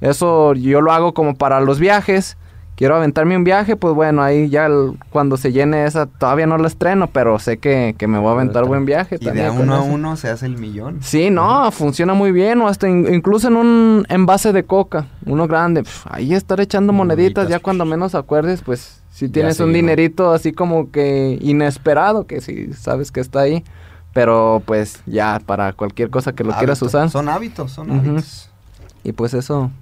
eso 0.00 0.54
yo 0.54 0.80
lo 0.80 0.92
hago 0.92 1.14
como 1.14 1.34
para 1.34 1.60
los 1.60 1.78
viajes, 1.78 2.36
quiero 2.78 2.94
aventarme 2.94 3.36
un 3.36 3.42
viaje, 3.42 3.74
pues 3.74 3.92
bueno, 3.92 4.22
ahí 4.22 4.48
ya 4.48 4.68
cuando 5.10 5.36
se 5.36 5.50
llene 5.50 5.84
esa, 5.84 6.06
todavía 6.06 6.46
no 6.46 6.56
la 6.58 6.68
estreno, 6.68 7.08
pero 7.08 7.40
sé 7.40 7.58
que, 7.58 7.96
me 8.06 8.18
voy 8.20 8.28
a 8.28 8.32
aventar 8.34 8.66
buen 8.66 8.84
viaje. 8.84 9.18
Y 9.20 9.24
de 9.30 9.50
uno 9.50 9.74
a 9.74 9.82
uno 9.82 10.16
se 10.16 10.28
hace 10.28 10.46
el 10.46 10.58
millón. 10.58 10.98
Sí, 11.02 11.28
no, 11.28 11.68
funciona 11.72 12.14
muy 12.14 12.30
bien, 12.30 12.60
o 12.60 12.68
hasta 12.68 12.88
incluso 12.88 13.48
en 13.48 13.56
un 13.56 14.06
envase 14.08 14.52
de 14.52 14.62
coca, 14.62 15.08
uno 15.26 15.48
grande, 15.48 15.82
ahí 16.04 16.34
estar 16.34 16.60
echando 16.60 16.92
moneditas, 16.92 17.48
ya 17.48 17.58
cuando 17.58 17.84
menos 17.84 18.14
acuerdes, 18.14 18.62
pues 18.62 19.02
si 19.10 19.28
tienes 19.28 19.58
un 19.58 19.72
dinerito 19.72 20.32
así 20.32 20.52
como 20.52 20.92
que 20.92 21.36
inesperado, 21.40 22.28
que 22.28 22.40
si 22.40 22.72
sabes 22.74 23.10
que 23.10 23.18
está 23.18 23.40
ahí, 23.40 23.64
pero 24.12 24.62
pues 24.64 25.02
ya 25.04 25.40
para 25.44 25.72
cualquier 25.72 26.10
cosa 26.10 26.32
que 26.32 26.44
lo 26.44 26.52
quieras 26.52 26.80
usar. 26.80 27.10
Son 27.10 27.28
hábitos, 27.28 27.72
son 27.72 27.90
hábitos. 27.90 28.50
Y 29.02 29.10
pues 29.10 29.34
eso 29.34 29.72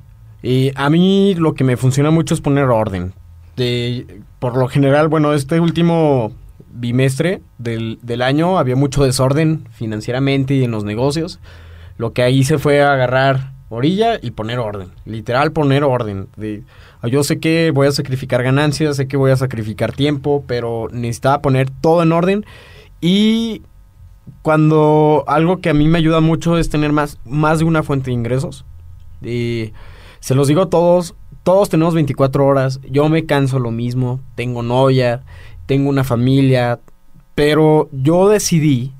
y 0.42 0.72
a 0.74 0.90
mí 0.90 1.34
lo 1.34 1.54
que 1.54 1.64
me 1.64 1.76
funciona 1.76 2.10
mucho 2.10 2.34
es 2.34 2.40
poner 2.40 2.64
orden. 2.64 3.12
De, 3.56 4.22
por 4.38 4.56
lo 4.56 4.68
general, 4.68 5.08
bueno, 5.08 5.32
este 5.32 5.60
último 5.60 6.32
bimestre 6.70 7.40
del, 7.58 7.98
del 8.02 8.22
año 8.22 8.58
había 8.58 8.76
mucho 8.76 9.02
desorden 9.02 9.66
financieramente 9.72 10.54
y 10.54 10.64
en 10.64 10.70
los 10.70 10.84
negocios. 10.84 11.40
Lo 11.96 12.12
que 12.12 12.22
ahí 12.22 12.44
se 12.44 12.58
fue 12.58 12.82
a 12.82 12.92
agarrar 12.92 13.52
orilla 13.68 14.18
y 14.20 14.32
poner 14.32 14.58
orden. 14.58 14.90
Literal 15.04 15.52
poner 15.52 15.84
orden. 15.84 16.28
De, 16.36 16.62
yo 17.04 17.22
sé 17.22 17.38
que 17.40 17.70
voy 17.72 17.86
a 17.86 17.92
sacrificar 17.92 18.42
ganancias, 18.42 18.96
sé 18.96 19.08
que 19.08 19.16
voy 19.16 19.30
a 19.30 19.36
sacrificar 19.36 19.92
tiempo, 19.92 20.44
pero 20.46 20.88
necesitaba 20.92 21.42
poner 21.42 21.70
todo 21.70 22.02
en 22.02 22.12
orden. 22.12 22.46
Y 23.00 23.62
cuando 24.42 25.24
algo 25.26 25.58
que 25.58 25.70
a 25.70 25.74
mí 25.74 25.88
me 25.88 25.98
ayuda 25.98 26.20
mucho 26.20 26.58
es 26.58 26.68
tener 26.68 26.92
más, 26.92 27.18
más 27.24 27.58
de 27.58 27.64
una 27.64 27.82
fuente 27.82 28.06
de 28.06 28.14
ingresos. 28.14 28.64
De, 29.20 29.72
se 30.26 30.34
los 30.34 30.48
digo 30.48 30.62
a 30.62 30.70
todos, 30.70 31.14
todos 31.44 31.68
tenemos 31.68 31.94
24 31.94 32.44
horas, 32.44 32.80
yo 32.90 33.08
me 33.08 33.26
canso 33.26 33.60
lo 33.60 33.70
mismo, 33.70 34.18
tengo 34.34 34.64
novia, 34.64 35.22
tengo 35.66 35.88
una 35.88 36.02
familia, 36.02 36.80
pero 37.36 37.88
yo 37.92 38.28
decidí 38.28 38.92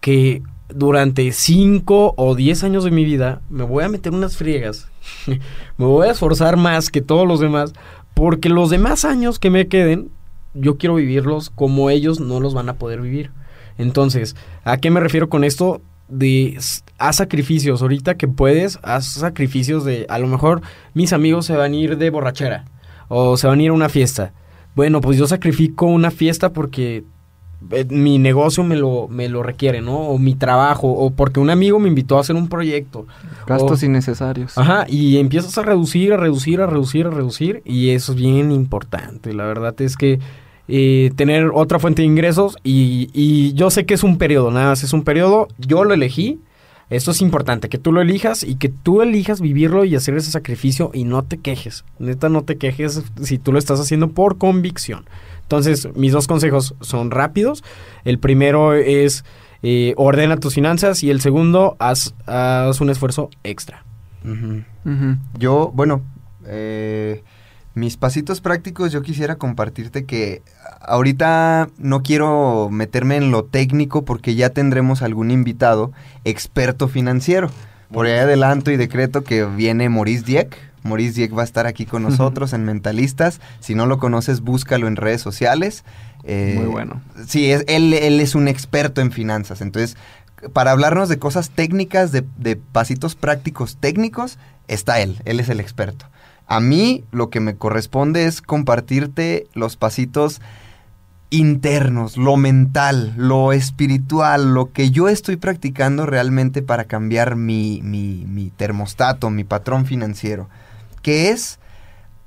que 0.00 0.42
durante 0.70 1.30
5 1.30 2.14
o 2.16 2.34
10 2.34 2.64
años 2.64 2.84
de 2.84 2.90
mi 2.90 3.04
vida 3.04 3.42
me 3.50 3.64
voy 3.64 3.84
a 3.84 3.90
meter 3.90 4.14
unas 4.14 4.38
friegas, 4.38 4.88
me 5.76 5.84
voy 5.84 6.08
a 6.08 6.12
esforzar 6.12 6.56
más 6.56 6.88
que 6.88 7.02
todos 7.02 7.28
los 7.28 7.38
demás, 7.38 7.74
porque 8.14 8.48
los 8.48 8.70
demás 8.70 9.04
años 9.04 9.38
que 9.38 9.50
me 9.50 9.68
queden, 9.68 10.10
yo 10.54 10.78
quiero 10.78 10.94
vivirlos 10.94 11.50
como 11.50 11.90
ellos 11.90 12.18
no 12.18 12.40
los 12.40 12.54
van 12.54 12.70
a 12.70 12.76
poder 12.76 13.02
vivir. 13.02 13.30
Entonces, 13.76 14.36
¿a 14.64 14.78
qué 14.78 14.90
me 14.90 15.00
refiero 15.00 15.28
con 15.28 15.44
esto? 15.44 15.82
De 16.12 16.58
haz 16.98 17.16
sacrificios, 17.16 17.82
ahorita 17.82 18.16
que 18.16 18.28
puedes, 18.28 18.78
haz 18.82 19.06
sacrificios 19.06 19.84
de 19.84 20.06
a 20.08 20.18
lo 20.18 20.28
mejor 20.28 20.62
mis 20.94 21.12
amigos 21.12 21.46
se 21.46 21.56
van 21.56 21.72
a 21.72 21.76
ir 21.76 21.96
de 21.96 22.10
borrachera 22.10 22.64
o 23.08 23.36
se 23.36 23.46
van 23.46 23.58
a 23.58 23.62
ir 23.62 23.70
a 23.70 23.74
una 23.74 23.88
fiesta. 23.88 24.32
Bueno, 24.74 25.00
pues 25.00 25.18
yo 25.18 25.26
sacrifico 25.26 25.86
una 25.86 26.10
fiesta 26.10 26.52
porque 26.52 27.04
eh, 27.70 27.84
mi 27.90 28.18
negocio 28.18 28.64
me 28.64 28.76
lo, 28.76 29.08
me 29.08 29.28
lo 29.28 29.42
requiere, 29.42 29.80
¿no? 29.80 29.98
O 29.98 30.18
mi 30.18 30.34
trabajo, 30.34 30.88
o 30.88 31.10
porque 31.10 31.40
un 31.40 31.50
amigo 31.50 31.78
me 31.78 31.88
invitó 31.88 32.16
a 32.16 32.20
hacer 32.20 32.36
un 32.36 32.48
proyecto. 32.48 33.06
Gastos 33.46 33.82
innecesarios. 33.82 34.56
Ajá, 34.56 34.86
y 34.88 35.18
empiezas 35.18 35.56
a 35.58 35.62
reducir, 35.62 36.12
a 36.12 36.16
reducir, 36.16 36.60
a 36.60 36.66
reducir, 36.66 37.06
a 37.06 37.10
reducir, 37.10 37.62
y 37.64 37.90
eso 37.90 38.12
es 38.12 38.18
bien 38.18 38.50
importante. 38.50 39.32
La 39.32 39.44
verdad 39.44 39.78
es 39.80 39.96
que 39.96 40.18
eh, 40.68 41.10
tener 41.16 41.50
otra 41.52 41.78
fuente 41.78 42.02
de 42.02 42.06
ingresos 42.06 42.56
y, 42.62 43.10
y, 43.12 43.52
yo 43.54 43.70
sé 43.70 43.84
que 43.84 43.94
es 43.94 44.02
un 44.02 44.18
periodo, 44.18 44.50
nada 44.50 44.68
más 44.68 44.84
es 44.84 44.92
un 44.92 45.02
periodo, 45.02 45.48
yo 45.58 45.84
lo 45.84 45.94
elegí, 45.94 46.40
esto 46.90 47.10
es 47.10 47.20
importante, 47.20 47.68
que 47.68 47.78
tú 47.78 47.92
lo 47.92 48.00
elijas 48.00 48.42
y 48.42 48.56
que 48.56 48.68
tú 48.68 49.02
elijas 49.02 49.40
vivirlo 49.40 49.84
y 49.84 49.96
hacer 49.96 50.14
ese 50.14 50.30
sacrificio 50.30 50.90
y 50.92 51.04
no 51.04 51.22
te 51.22 51.38
quejes, 51.38 51.84
neta 51.98 52.28
no 52.28 52.42
te 52.42 52.58
quejes 52.58 53.02
si 53.22 53.38
tú 53.38 53.52
lo 53.52 53.58
estás 53.58 53.80
haciendo 53.80 54.08
por 54.10 54.38
convicción. 54.38 55.04
Entonces, 55.42 55.88
mis 55.96 56.12
dos 56.12 56.28
consejos 56.28 56.74
son 56.80 57.10
rápidos, 57.10 57.64
el 58.04 58.18
primero 58.18 58.74
es 58.74 59.24
eh, 59.62 59.94
ordena 59.96 60.38
tus 60.38 60.54
finanzas 60.54 61.02
y 61.02 61.10
el 61.10 61.20
segundo, 61.20 61.76
haz, 61.78 62.14
haz 62.26 62.80
un 62.80 62.90
esfuerzo 62.90 63.30
extra. 63.44 63.84
Yo, 65.38 65.72
bueno, 65.74 66.02
eh, 66.46 67.22
mis 67.74 67.96
pasitos 67.96 68.40
prácticos, 68.40 68.92
yo 68.92 69.02
quisiera 69.02 69.36
compartirte 69.36 70.04
que 70.04 70.42
ahorita 70.80 71.68
no 71.78 72.02
quiero 72.02 72.68
meterme 72.70 73.16
en 73.16 73.30
lo 73.30 73.44
técnico 73.44 74.04
porque 74.04 74.34
ya 74.34 74.50
tendremos 74.50 75.02
algún 75.02 75.30
invitado 75.30 75.92
experto 76.24 76.88
financiero. 76.88 77.50
Por 77.90 78.06
ahí 78.06 78.18
adelanto 78.18 78.70
y 78.70 78.76
decreto 78.76 79.22
que 79.24 79.44
viene 79.44 79.88
Maurice 79.88 80.24
Dieck. 80.24 80.56
Maurice 80.82 81.14
Dieck 81.14 81.36
va 81.36 81.42
a 81.42 81.44
estar 81.44 81.66
aquí 81.66 81.86
con 81.86 82.02
nosotros 82.02 82.52
en 82.52 82.64
Mentalistas. 82.64 83.40
Si 83.60 83.74
no 83.74 83.86
lo 83.86 83.98
conoces, 83.98 84.40
búscalo 84.40 84.88
en 84.88 84.96
redes 84.96 85.20
sociales. 85.20 85.84
Eh, 86.24 86.54
Muy 86.56 86.66
bueno. 86.66 87.00
Sí, 87.26 87.50
es, 87.52 87.64
él, 87.68 87.92
él 87.94 88.20
es 88.20 88.34
un 88.34 88.48
experto 88.48 89.00
en 89.00 89.12
finanzas. 89.12 89.60
Entonces, 89.60 89.96
para 90.52 90.72
hablarnos 90.72 91.08
de 91.08 91.18
cosas 91.18 91.50
técnicas, 91.50 92.12
de, 92.12 92.24
de 92.36 92.56
pasitos 92.56 93.14
prácticos 93.14 93.76
técnicos, 93.76 94.38
está 94.68 95.00
él. 95.00 95.20
Él 95.24 95.38
es 95.38 95.48
el 95.48 95.60
experto. 95.60 96.06
A 96.52 96.60
mí 96.60 97.02
lo 97.12 97.30
que 97.30 97.40
me 97.40 97.56
corresponde 97.56 98.26
es 98.26 98.42
compartirte 98.42 99.46
los 99.54 99.76
pasitos 99.78 100.42
internos, 101.30 102.18
lo 102.18 102.36
mental, 102.36 103.14
lo 103.16 103.54
espiritual, 103.54 104.52
lo 104.52 104.70
que 104.70 104.90
yo 104.90 105.08
estoy 105.08 105.36
practicando 105.36 106.04
realmente 106.04 106.60
para 106.60 106.84
cambiar 106.84 107.36
mi, 107.36 107.80
mi, 107.82 108.52
termostato, 108.54 109.30
mi 109.30 109.44
patrón 109.44 109.86
financiero, 109.86 110.50
que 111.00 111.30
es 111.30 111.58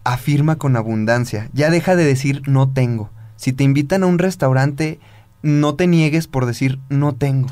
afirma 0.03 0.55
con 0.55 0.75
abundancia, 0.75 1.51
ya 1.53 1.69
deja 1.69 1.95
de 1.95 2.05
decir 2.05 2.41
no 2.47 2.67
tengo. 2.67 3.11
Si 3.35 3.53
te 3.53 3.63
invitan 3.63 4.01
a 4.01 4.07
un 4.07 4.17
restaurante, 4.17 4.99
no 5.43 5.75
te 5.75 5.85
niegues 5.85 6.25
por 6.25 6.47
decir 6.47 6.79
no 6.89 7.13
tengo. 7.13 7.49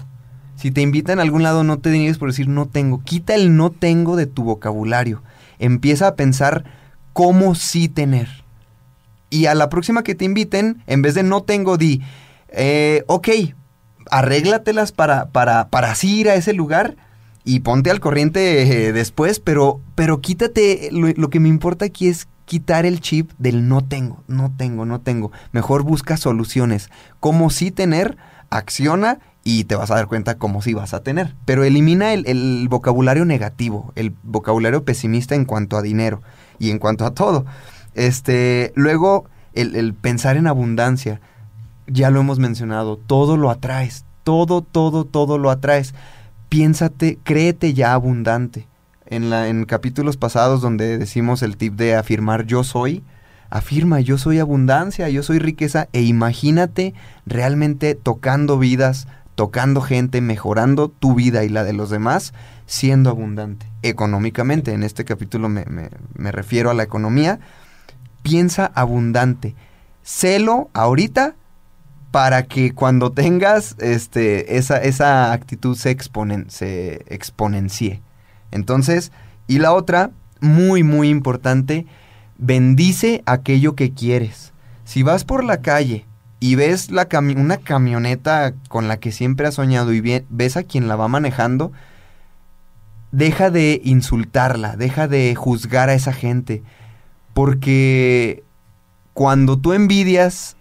Si 0.55 0.71
te 0.71 0.81
invitan 0.81 1.19
a 1.19 1.21
algún 1.21 1.43
lado, 1.43 1.63
no 1.63 1.77
te 1.77 1.91
niegues 1.91 2.17
por 2.17 2.29
decir 2.29 2.47
no 2.47 2.65
tengo. 2.65 3.03
Quita 3.03 3.35
el 3.35 3.55
no 3.55 3.69
tengo 3.69 4.15
de 4.15 4.25
tu 4.25 4.43
vocabulario 4.43 5.21
empieza 5.63 6.07
a 6.07 6.15
pensar 6.15 6.65
cómo 7.13 7.55
sí 7.55 7.87
tener. 7.89 8.27
Y 9.29 9.45
a 9.45 9.55
la 9.55 9.69
próxima 9.69 10.03
que 10.03 10.13
te 10.13 10.25
inviten, 10.25 10.83
en 10.85 11.01
vez 11.01 11.15
de 11.15 11.23
no 11.23 11.41
tengo, 11.41 11.77
di, 11.77 12.01
eh, 12.49 13.03
ok, 13.07 13.29
arréglatelas 14.11 14.91
para, 14.91 15.29
para, 15.29 15.69
para 15.69 15.91
así 15.91 16.19
ir 16.19 16.29
a 16.29 16.35
ese 16.35 16.53
lugar 16.53 16.97
y 17.45 17.61
ponte 17.61 17.89
al 17.91 17.99
corriente 17.99 18.61
eh, 18.87 18.93
después, 18.93 19.39
pero, 19.39 19.81
pero 19.95 20.21
quítate, 20.21 20.89
lo, 20.91 21.29
que 21.29 21.39
me 21.39 21.49
importa 21.49 21.85
aquí 21.85 22.07
es 22.07 22.27
quitar 22.45 22.85
el 22.85 22.99
chip 22.99 23.31
del 23.37 23.67
no 23.67 23.83
tengo, 23.83 24.23
no 24.27 24.53
tengo, 24.55 24.85
no 24.85 24.99
tengo. 25.01 25.31
Mejor 25.51 25.83
busca 25.83 26.17
soluciones. 26.17 26.89
Cómo 27.19 27.49
sí 27.49 27.71
tener, 27.71 28.17
acciona 28.49 29.19
y 29.43 29.65
te 29.65 29.75
vas 29.75 29.91
a 29.91 29.95
dar 29.95 30.07
cuenta 30.07 30.37
cómo 30.37 30.61
sí 30.61 30.73
vas 30.73 30.93
a 30.93 31.03
tener. 31.03 31.35
Pero 31.45 31.63
elimina 31.63 32.13
el, 32.13 32.67
vocabulario 32.69 33.25
negativo, 33.25 33.91
el 33.95 34.13
vocabulario 34.23 34.83
pesimista 34.85 35.35
en 35.35 35.45
cuanto 35.45 35.77
a 35.77 35.81
dinero 35.81 36.21
y 36.59 36.71
en 36.71 36.79
cuanto 36.79 37.05
a 37.05 37.11
todo. 37.11 37.45
Este, 37.93 38.71
luego, 38.75 39.25
el, 39.53 39.93
pensar 39.93 40.37
en 40.37 40.47
abundancia, 40.47 41.19
ya 41.87 42.09
lo 42.09 42.21
hemos 42.21 42.39
mencionado, 42.39 42.97
todo 42.97 43.35
lo 43.35 43.49
atraes, 43.49 44.05
todo, 44.23 44.61
todo, 44.61 45.03
todo 45.05 45.37
lo 45.37 45.49
atraes. 45.49 45.93
Piénsate, 46.47 47.19
créete 47.23 47.73
ya 47.73 47.93
abundante. 47.93 48.67
En, 49.05 49.29
la, 49.29 49.49
en 49.49 49.65
capítulos 49.65 50.15
pasados 50.15 50.61
donde 50.61 50.97
decimos 50.97 51.43
el 51.43 51.57
tip 51.57 51.75
de 51.75 51.95
afirmar 51.95 52.45
yo 52.45 52.63
soy, 52.63 53.03
afirma 53.49 53.99
yo 53.99 54.17
soy 54.17 54.39
abundancia, 54.39 55.09
yo 55.09 55.21
soy 55.21 55.37
riqueza 55.37 55.87
e 55.93 56.01
imagínate 56.01 56.95
realmente 57.27 57.93
tocando 57.93 58.57
vidas, 58.57 59.07
tocando 59.35 59.81
gente, 59.81 60.21
mejorando 60.21 60.89
tu 60.89 61.15
vida 61.15 61.43
y 61.43 61.49
la 61.49 61.63
de 61.63 61.73
los 61.73 61.89
demás, 61.89 62.33
siendo 62.65 63.09
abundante 63.09 63.67
económicamente. 63.81 64.73
En 64.73 64.83
este 64.83 65.05
capítulo 65.05 65.49
me, 65.49 65.89
refiero 66.31 66.71
a 66.71 66.73
la 66.73 66.83
economía. 66.83 67.39
Piensa 68.23 68.71
abundante. 68.73 69.55
Celo 70.01 70.69
ahorita 70.73 71.35
para 72.11 72.43
que 72.43 72.73
cuando 72.73 73.11
tengas 73.11 73.75
este, 73.79 74.57
esa, 74.57 74.77
esa 74.77 75.33
actitud 75.33 75.75
se, 75.75 75.89
exponen, 75.89 76.49
se 76.49 77.03
exponencie. 77.07 78.01
Entonces, 78.51 79.11
y 79.47 79.59
la 79.59 79.73
otra, 79.73 80.11
muy, 80.39 80.83
muy 80.83 81.09
importante, 81.09 81.87
bendice 82.37 83.23
aquello 83.25 83.75
que 83.75 83.93
quieres. 83.93 84.53
Si 84.85 85.01
vas 85.01 85.23
por 85.23 85.43
la 85.43 85.61
calle 85.61 86.05
y 86.43 86.55
ves 86.55 86.91
la 86.91 87.07
una 87.37 87.55
camioneta 87.55 88.53
con 88.67 88.89
la 88.89 88.97
que 88.97 89.13
siempre 89.13 89.47
has 89.47 89.53
soñado 89.53 89.93
y 89.93 90.01
ves 90.27 90.57
a 90.57 90.63
quien 90.63 90.89
la 90.89 90.97
va 90.97 91.07
manejando, 91.07 91.71
deja 93.13 93.49
de 93.49 93.79
insultarla, 93.85 94.75
deja 94.75 95.07
de 95.07 95.35
juzgar 95.35 95.87
a 95.87 95.93
esa 95.93 96.11
gente, 96.11 96.61
porque 97.33 98.43
cuando 99.13 99.57
tú 99.57 99.71
envidias, 99.71 100.57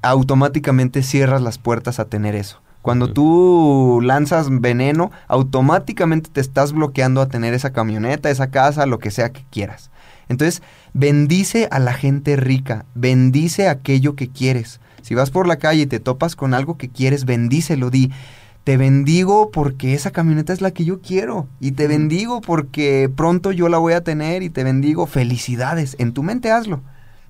automáticamente 0.00 1.02
cierras 1.02 1.42
las 1.42 1.58
puertas 1.58 1.98
a 1.98 2.04
tener 2.04 2.36
eso. 2.36 2.62
Cuando 2.80 3.12
tú 3.12 3.98
lanzas 4.04 4.46
veneno, 4.60 5.10
automáticamente 5.26 6.30
te 6.30 6.40
estás 6.40 6.72
bloqueando 6.72 7.20
a 7.20 7.26
tener 7.26 7.52
esa 7.52 7.72
camioneta, 7.72 8.30
esa 8.30 8.52
casa, 8.52 8.86
lo 8.86 9.00
que 9.00 9.10
sea 9.10 9.32
que 9.32 9.44
quieras. 9.50 9.90
Entonces, 10.28 10.62
bendice 10.94 11.66
a 11.72 11.80
la 11.80 11.94
gente 11.94 12.36
rica, 12.36 12.86
bendice 12.94 13.68
aquello 13.68 14.14
que 14.14 14.28
quieres. 14.28 14.78
Si 15.02 15.14
vas 15.14 15.30
por 15.30 15.46
la 15.46 15.56
calle 15.56 15.82
y 15.82 15.86
te 15.86 16.00
topas 16.00 16.36
con 16.36 16.54
algo 16.54 16.76
que 16.76 16.88
quieres, 16.88 17.24
bendícelo, 17.24 17.90
di, 17.90 18.10
te 18.64 18.76
bendigo 18.76 19.50
porque 19.50 19.94
esa 19.94 20.10
camioneta 20.10 20.52
es 20.52 20.60
la 20.60 20.70
que 20.70 20.84
yo 20.84 21.00
quiero. 21.00 21.48
Y 21.60 21.72
te 21.72 21.88
bendigo 21.88 22.40
porque 22.40 23.10
pronto 23.14 23.52
yo 23.52 23.68
la 23.68 23.78
voy 23.78 23.94
a 23.94 24.04
tener 24.04 24.42
y 24.42 24.50
te 24.50 24.64
bendigo. 24.64 25.06
Felicidades. 25.06 25.96
En 25.98 26.12
tu 26.12 26.22
mente 26.22 26.50
hazlo. 26.50 26.82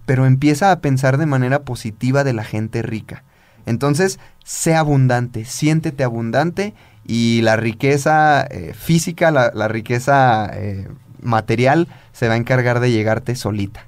Pero 0.07 0.27
empieza 0.27 0.73
a 0.73 0.81
pensar 0.81 1.18
de 1.18 1.27
manera 1.27 1.62
positiva 1.62 2.25
de 2.25 2.33
la 2.33 2.45
gente 2.45 2.83
rica. 2.83 3.23
Entonces, 3.66 4.18
sé 4.45 4.75
abundante, 4.75 5.45
siéntete 5.45 6.03
abundante 6.03 6.75
y 7.07 7.43
la 7.43 7.57
riqueza 7.57 8.43
eh, 8.43 8.73
física, 8.75 9.31
la, 9.31 9.68
riqueza 9.68 10.51
eh, 10.55 10.89
material 11.23 11.89
se 12.12 12.29
va 12.29 12.35
a 12.35 12.39
encargar 12.39 12.81
de 12.81 12.91
llegarte 12.91 13.37
solita. 13.37 13.87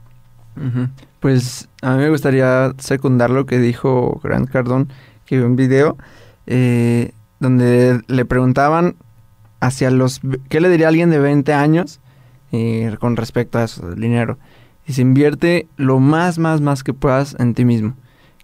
Pues 1.22 1.68
a 1.82 1.92
mí 1.92 1.98
me 1.98 2.10
gustaría 2.10 2.74
secundar 2.78 3.30
lo 3.30 3.46
que 3.46 3.60
dijo 3.60 4.20
Grant 4.24 4.50
Cardone, 4.50 4.88
que 5.24 5.36
vio 5.36 5.46
un 5.46 5.54
video. 5.54 5.96
Eh, 6.48 7.12
donde 7.38 8.02
le 8.08 8.24
preguntaban 8.24 8.96
hacia 9.60 9.92
los... 9.92 10.20
¿Qué 10.48 10.60
le 10.60 10.68
diría 10.68 10.86
a 10.86 10.88
alguien 10.88 11.10
de 11.10 11.20
20 11.20 11.52
años 11.52 12.00
eh, 12.50 12.96
con 12.98 13.14
respecto 13.14 13.60
a 13.60 13.64
eso, 13.64 13.94
dinero? 13.94 14.36
Y 14.84 14.94
se 14.94 15.02
invierte 15.02 15.68
lo 15.76 16.00
más, 16.00 16.40
más, 16.40 16.60
más 16.60 16.82
que 16.82 16.92
puedas 16.92 17.36
en 17.38 17.54
ti 17.54 17.64
mismo. 17.64 17.94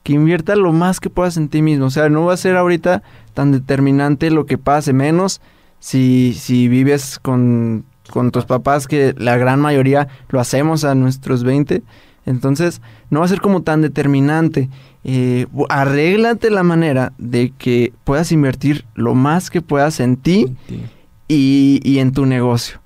Que 0.04 0.12
invierta 0.12 0.54
lo 0.54 0.72
más 0.72 1.00
que 1.00 1.10
puedas 1.10 1.36
en 1.36 1.48
ti 1.48 1.62
mismo. 1.62 1.86
O 1.86 1.90
sea, 1.90 2.08
no 2.08 2.26
va 2.26 2.34
a 2.34 2.36
ser 2.36 2.56
ahorita 2.56 3.02
tan 3.34 3.50
determinante 3.50 4.30
lo 4.30 4.46
que 4.46 4.56
pase, 4.56 4.92
menos 4.92 5.40
si, 5.80 6.32
si 6.32 6.68
vives 6.68 7.18
con, 7.18 7.86
con 8.08 8.30
tus 8.30 8.44
papás, 8.44 8.86
que 8.86 9.16
la 9.18 9.36
gran 9.36 9.58
mayoría 9.58 10.06
lo 10.28 10.38
hacemos 10.38 10.84
a 10.84 10.94
nuestros 10.94 11.42
20. 11.42 11.82
Entonces, 12.28 12.82
no 13.08 13.20
va 13.20 13.26
a 13.26 13.28
ser 13.28 13.40
como 13.40 13.62
tan 13.62 13.80
determinante. 13.80 14.68
Eh, 15.02 15.46
arréglate 15.70 16.50
la 16.50 16.62
manera 16.62 17.14
de 17.16 17.52
que 17.56 17.92
puedas 18.04 18.32
invertir 18.32 18.84
lo 18.94 19.14
más 19.14 19.48
que 19.50 19.62
puedas 19.62 19.98
en 20.00 20.16
ti, 20.16 20.54
Y, 21.30 21.98
en 21.98 22.12
tu 22.12 22.24
negocio. 22.24 22.80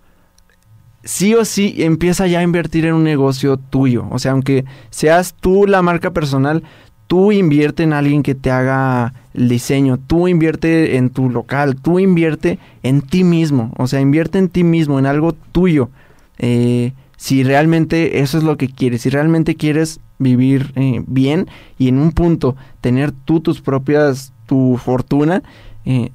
Sí 1.05 1.35
o 1.35 1.45
sí, 1.45 1.75
empieza 1.79 2.27
ya 2.27 2.41
a 2.41 2.43
invertir 2.43 2.87
en 2.87 2.95
un 2.95 3.05
negocio 3.05 3.57
tuyo. 3.57 4.07
O 4.11 4.19
sea, 4.19 4.33
aunque 4.33 4.65
seas 4.91 5.35
tú 5.35 5.67
la 5.67 5.83
marca 5.83 6.13
personal, 6.13 6.63
tú 7.07 7.33
invierte 7.33 7.83
en 7.83 7.93
alguien 7.93 8.23
que 8.23 8.35
te 8.35 8.51
haga 8.51 9.15
el 9.35 9.49
diseño, 9.49 9.99
tú 9.99 10.29
invierte 10.29 10.97
en 10.97 11.11
tu 11.11 11.31
local, 11.31 11.77
tú 11.81 11.99
invierte 11.99 12.59
en 12.83 13.03
ti 13.03 13.23
mismo. 13.25 13.73
O 13.77 13.87
sea, 13.87 14.01
invierte 14.01 14.39
en 14.39 14.49
ti 14.49 14.65
mismo, 14.65 14.99
en 14.99 15.07
algo 15.07 15.33
tuyo. 15.33 15.91
Eh, 16.39 16.93
si 17.23 17.45
realmente 17.45 18.19
eso 18.19 18.37
es 18.37 18.43
lo 18.43 18.57
que 18.57 18.67
quieres, 18.67 19.03
si 19.03 19.09
realmente 19.09 19.55
quieres 19.55 20.01
vivir 20.19 20.73
eh, 20.75 21.05
bien 21.07 21.47
y 21.79 21.87
en 21.87 21.99
un 21.99 22.11
punto 22.11 22.57
tener 22.81 23.13
tú 23.13 23.39
tus 23.39 23.61
propias, 23.61 24.33
tu 24.47 24.77
fortuna, 24.77 25.45
eh, 25.85 26.11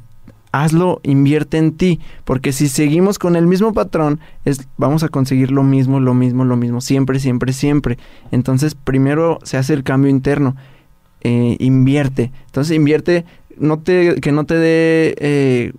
hazlo, 0.51 0.99
invierte 1.03 1.59
en 1.59 1.77
ti, 1.77 2.01
porque 2.25 2.51
si 2.51 2.67
seguimos 2.67 3.19
con 3.19 3.37
el 3.37 3.47
mismo 3.47 3.71
patrón, 3.71 4.19
es, 4.43 4.67
vamos 4.75 5.01
a 5.03 5.07
conseguir 5.07 5.49
lo 5.49 5.63
mismo, 5.63 6.01
lo 6.01 6.13
mismo, 6.13 6.43
lo 6.43 6.57
mismo, 6.57 6.81
siempre, 6.81 7.21
siempre, 7.21 7.53
siempre. 7.53 7.97
Entonces, 8.31 8.75
primero 8.75 9.39
se 9.43 9.55
hace 9.55 9.75
el 9.75 9.85
cambio 9.85 10.11
interno, 10.11 10.57
eh, 11.21 11.55
invierte. 11.59 12.33
Entonces, 12.47 12.75
invierte, 12.75 13.23
no 13.57 13.79
te, 13.79 14.19
que 14.19 14.33
no 14.33 14.45
te 14.45 14.55
dé 14.55 15.73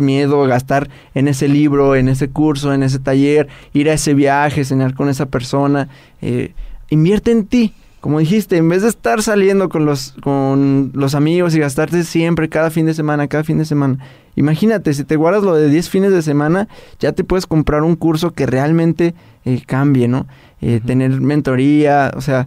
miedo 0.00 0.42
gastar 0.44 0.88
en 1.14 1.28
ese 1.28 1.48
libro, 1.48 1.96
en 1.96 2.08
ese 2.08 2.28
curso, 2.28 2.72
en 2.72 2.82
ese 2.82 2.98
taller, 2.98 3.48
ir 3.72 3.90
a 3.90 3.94
ese 3.94 4.14
viaje, 4.14 4.64
cenar 4.64 4.94
con 4.94 5.08
esa 5.08 5.26
persona. 5.26 5.88
Eh, 6.22 6.52
invierte 6.90 7.30
en 7.30 7.46
ti. 7.46 7.74
Como 8.00 8.20
dijiste, 8.20 8.56
en 8.56 8.68
vez 8.68 8.82
de 8.82 8.88
estar 8.88 9.20
saliendo 9.20 9.68
con 9.68 9.84
los, 9.84 10.14
con 10.22 10.92
los 10.94 11.16
amigos 11.16 11.56
y 11.56 11.58
gastarte 11.58 12.04
siempre, 12.04 12.48
cada 12.48 12.70
fin 12.70 12.86
de 12.86 12.94
semana, 12.94 13.26
cada 13.26 13.42
fin 13.42 13.58
de 13.58 13.64
semana. 13.64 13.98
Imagínate, 14.36 14.94
si 14.94 15.02
te 15.02 15.16
guardas 15.16 15.42
lo 15.42 15.54
de 15.54 15.68
10 15.68 15.88
fines 15.88 16.12
de 16.12 16.22
semana, 16.22 16.68
ya 17.00 17.12
te 17.12 17.24
puedes 17.24 17.46
comprar 17.46 17.82
un 17.82 17.96
curso 17.96 18.32
que 18.32 18.46
realmente 18.46 19.14
eh, 19.44 19.60
cambie, 19.66 20.06
¿no? 20.06 20.28
Eh, 20.60 20.80
tener 20.84 21.20
mentoría, 21.20 22.12
o 22.14 22.20
sea, 22.20 22.46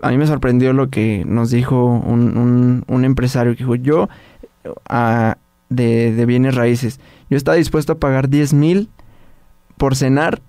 a 0.00 0.10
mí 0.10 0.16
me 0.16 0.26
sorprendió 0.26 0.72
lo 0.72 0.88
que 0.88 1.24
nos 1.26 1.50
dijo 1.50 1.84
un, 1.84 2.38
un, 2.38 2.84
un 2.86 3.04
empresario 3.04 3.52
que 3.52 3.64
dijo, 3.64 3.74
yo 3.74 4.08
a, 4.88 5.36
de, 5.74 6.24
bienes 6.26 6.54
raíces. 6.54 7.00
Yo 7.30 7.36
estaba 7.36 7.56
dispuesto 7.56 7.92
a 7.92 7.98
pagar 7.98 8.28
10 8.28 8.54
mil 8.54 8.90
por 9.76 9.96
cenar 9.96 10.42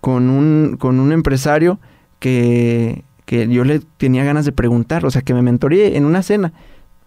con 0.00 0.30
un, 0.30 0.76
con 0.78 1.00
un 1.00 1.12
empresario 1.12 1.80
que, 2.18 3.04
que 3.24 3.48
yo 3.48 3.64
le 3.64 3.80
tenía 3.96 4.24
ganas 4.24 4.44
de 4.44 4.52
preguntar, 4.52 5.04
o 5.04 5.10
sea, 5.10 5.22
que 5.22 5.34
me 5.34 5.42
mentoreé 5.42 5.96
en 5.96 6.04
una 6.04 6.22
cena, 6.22 6.52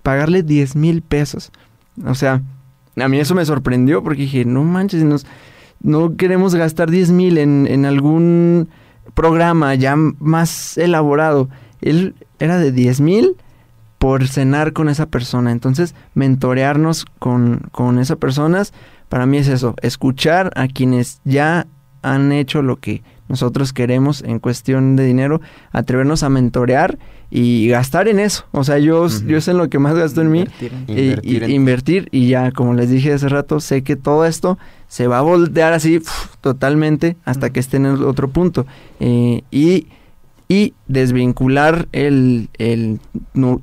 pagarle 0.03 0.43
10 0.43 0.75
mil 0.75 1.01
pesos. 1.01 1.51
O 2.05 2.15
sea, 2.15 2.41
a 2.95 3.07
mí 3.07 3.19
eso 3.19 3.35
me 3.35 3.45
sorprendió 3.45 4.03
porque 4.03 4.23
dije, 4.23 4.45
no 4.45 4.63
manches, 4.63 5.03
nos, 5.03 5.25
no 5.81 6.15
queremos 6.15 6.55
gastar 6.55 6.89
10 6.89 7.11
mil 7.11 7.37
en, 7.37 7.67
en 7.67 7.85
algún 7.85 8.69
programa 9.13 9.75
ya 9.75 9.95
más 9.95 10.77
elaborado. 10.77 11.49
Él 11.81 12.15
era 12.39 12.57
de 12.57 12.71
10 12.71 13.01
mil 13.01 13.35
por 14.01 14.27
cenar 14.27 14.73
con 14.73 14.89
esa 14.89 15.05
persona. 15.05 15.51
Entonces, 15.51 15.93
mentorearnos 16.15 17.05
con, 17.19 17.69
con 17.71 17.99
esas 17.99 18.17
personas, 18.17 18.73
para 19.09 19.27
mí 19.27 19.37
es 19.37 19.47
eso, 19.47 19.75
escuchar 19.83 20.51
a 20.55 20.67
quienes 20.67 21.21
ya 21.23 21.67
han 22.01 22.31
hecho 22.31 22.63
lo 22.63 22.77
que 22.77 23.03
nosotros 23.27 23.73
queremos 23.73 24.23
en 24.23 24.39
cuestión 24.39 24.95
de 24.95 25.05
dinero, 25.05 25.39
atrevernos 25.71 26.23
a 26.23 26.29
mentorear 26.29 26.97
y 27.29 27.67
gastar 27.67 28.07
en 28.07 28.17
eso. 28.17 28.45
O 28.49 28.63
sea, 28.63 28.79
yo, 28.79 29.05
yo 29.27 29.39
sé 29.39 29.51
en 29.51 29.59
lo 29.59 29.69
que 29.69 29.77
más 29.77 29.93
gasto 29.93 30.21
en 30.21 30.31
mí, 30.31 30.47
y, 30.87 31.53
invertir, 31.53 32.07
y, 32.09 32.27
ya, 32.27 32.51
como 32.51 32.73
les 32.73 32.89
dije 32.89 33.13
hace 33.13 33.29
rato, 33.29 33.59
sé 33.59 33.83
que 33.83 33.97
todo 33.97 34.25
esto 34.25 34.57
se 34.87 35.05
va 35.05 35.19
a 35.19 35.21
voltear 35.21 35.73
así 35.73 36.01
totalmente 36.41 37.17
hasta 37.23 37.51
que 37.51 37.59
esté 37.59 37.77
en 37.77 37.85
el 37.85 38.03
otro 38.03 38.31
punto. 38.31 38.65
Eh, 38.99 39.43
y 39.51 39.89
y 40.51 40.73
desvincular 40.85 41.87
el, 41.93 42.49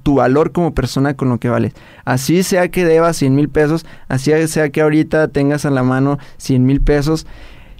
tu 0.03 0.15
valor 0.15 0.53
como 0.53 0.73
persona 0.73 1.13
con 1.13 1.29
lo 1.29 1.37
que 1.37 1.51
vales. 1.51 1.75
Así 2.07 2.43
sea 2.43 2.71
que 2.71 2.87
debas 2.87 3.19
100 3.19 3.35
mil 3.35 3.51
pesos, 3.51 3.85
así 4.09 4.33
sea 4.47 4.71
que 4.71 4.81
ahorita 4.81 5.29
tengas 5.29 5.67
a 5.67 5.71
la 5.71 5.83
mano 5.83 6.19
100 6.39 6.65
mil 6.65 6.81
pesos 6.81 7.27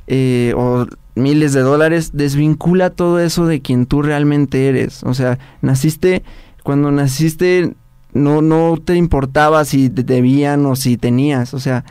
eh, 0.09 0.53
o 0.59 0.87
miles 1.15 1.55
de 1.55 1.63
dólares, 1.63 2.11
desvincula 2.13 2.91
todo 2.91 3.19
eso 3.19 3.47
de 3.47 3.63
quien 3.63 3.87
tú 3.87 4.03
realmente 4.03 4.69
eres. 4.69 5.03
O 5.05 5.15
sea, 5.15 5.39
naciste, 5.63 6.23
cuando 6.63 6.91
naciste 6.91 7.73
no, 8.13 8.43
no 8.43 8.77
te 8.77 8.97
importaba 8.97 9.65
si 9.65 9.89
te 9.89 10.03
debían 10.03 10.67
o 10.67 10.77
si 10.77 10.99
tenías, 10.99 11.55
o 11.55 11.61
sea, 11.61 11.83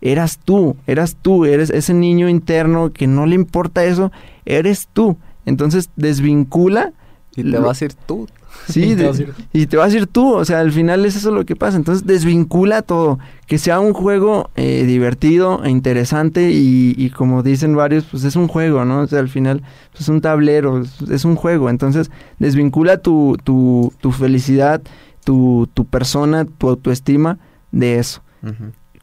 eras 0.00 0.40
tú, 0.44 0.74
eras 0.88 1.16
tú, 1.22 1.44
eres 1.44 1.70
ese 1.70 1.94
niño 1.94 2.28
interno 2.28 2.92
que 2.92 3.06
no 3.06 3.26
le 3.26 3.36
importa 3.36 3.84
eso, 3.84 4.10
eres 4.44 4.88
tú. 4.92 5.16
Entonces 5.46 5.90
desvincula. 5.96 6.92
Y 7.36 7.50
te 7.50 7.58
vas 7.58 7.82
a 7.82 7.84
ir 7.86 7.94
tú. 7.94 8.28
Sí, 8.68 8.96
y 9.52 9.66
te 9.66 9.76
vas 9.76 9.92
a 9.92 9.96
ir 9.96 10.06
tú. 10.06 10.34
O 10.34 10.44
sea, 10.44 10.60
al 10.60 10.72
final 10.72 11.04
es 11.04 11.16
eso 11.16 11.30
lo 11.30 11.44
que 11.44 11.56
pasa. 11.56 11.76
Entonces 11.76 12.06
desvincula 12.06 12.82
todo. 12.82 13.18
Que 13.46 13.58
sea 13.58 13.80
un 13.80 13.92
juego 13.92 14.50
eh, 14.56 14.84
divertido 14.84 15.62
e 15.64 15.70
interesante 15.70 16.50
y, 16.52 17.10
como 17.10 17.42
dicen 17.42 17.74
varios, 17.76 18.04
pues 18.04 18.24
es 18.24 18.36
un 18.36 18.48
juego, 18.48 18.84
¿no? 18.84 19.00
O 19.00 19.06
sea, 19.06 19.18
al 19.18 19.28
final 19.28 19.62
pues, 19.90 20.02
es 20.02 20.08
un 20.08 20.20
tablero, 20.20 20.82
es, 21.10 21.24
un 21.24 21.36
juego. 21.36 21.70
Entonces 21.70 22.10
desvincula 22.38 22.98
tu, 22.98 23.36
tu, 23.42 23.92
tu 24.00 24.12
felicidad, 24.12 24.82
tu, 25.24 25.68
tu 25.74 25.86
persona, 25.86 26.44
tu 26.44 26.68
autoestima 26.68 27.38
de 27.72 27.98
eso. 27.98 28.22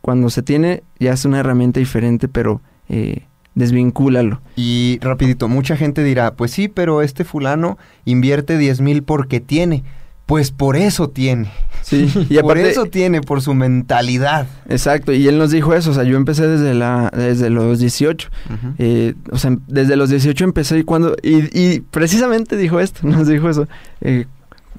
Cuando 0.02 0.30
se 0.30 0.44
tiene 0.44 0.84
ya 1.00 1.14
es 1.14 1.26
una 1.26 1.40
herramienta 1.40 1.80
diferente, 1.80 2.28
pero... 2.28 2.62
Eh, 2.90 3.26
desvincúlalo. 3.56 4.42
Y 4.56 5.00
rapidito, 5.02 5.48
mucha 5.48 5.76
gente 5.76 6.04
dirá, 6.04 6.36
pues 6.36 6.52
sí, 6.52 6.68
pero 6.68 7.02
este 7.02 7.24
fulano 7.24 7.78
invierte 8.06 8.58
10 8.58 8.82
mil 8.82 9.04
porque 9.04 9.40
tiene. 9.40 9.84
Pues 10.26 10.52
por 10.52 10.78
eso 10.78 11.10
tiene. 11.10 11.52
Sí, 11.82 12.10
y 12.30 12.38
por 12.40 12.58
eso 12.58 12.86
tiene, 12.86 13.22
por 13.22 13.42
su 13.42 13.54
mentalidad. 13.54 14.48
Exacto, 14.70 15.12
y 15.12 15.28
él 15.28 15.38
nos 15.38 15.52
dijo 15.52 15.74
eso, 15.74 15.92
o 15.92 15.94
sea, 15.94 16.04
yo 16.04 16.16
empecé 16.16 16.48
desde 16.48 16.74
la 16.74 17.12
desde 17.14 17.50
los 17.50 17.80
18. 17.80 18.30
Eh, 18.78 19.16
o 19.32 19.38
sea, 19.38 19.58
desde 19.68 19.98
los 19.98 20.10
18 20.10 20.44
empecé 20.44 20.80
y 20.80 20.84
cuando... 20.84 21.16
Y, 21.22 21.82
precisamente 21.82 22.56
dijo 22.56 22.80
esto, 22.80 23.06
nos 23.08 23.28
dijo 23.28 23.50
eso. 23.50 23.68
Eh, 24.00 24.26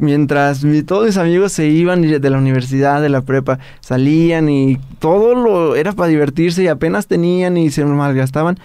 mientras 0.03 0.63
todos 0.87 1.07
mis 1.07 1.17
amigos 1.17 1.53
se 1.53 1.69
iban 1.69 2.03
de 2.03 2.31
la 2.31 2.37
universidad, 2.37 3.01
de 3.01 3.09
la 3.09 3.23
prepa, 3.23 3.59
salían 3.81 4.49
y 4.49 4.79
todo 4.99 5.35
lo 5.35 5.77
era 5.77 5.93
para 5.93 6.09
divertirse 6.09 6.65
y 6.65 6.69
apenas 6.69 7.07
tenían 7.07 7.57
y 7.57 7.71
se 7.71 7.85
malgastaban, 7.85 8.59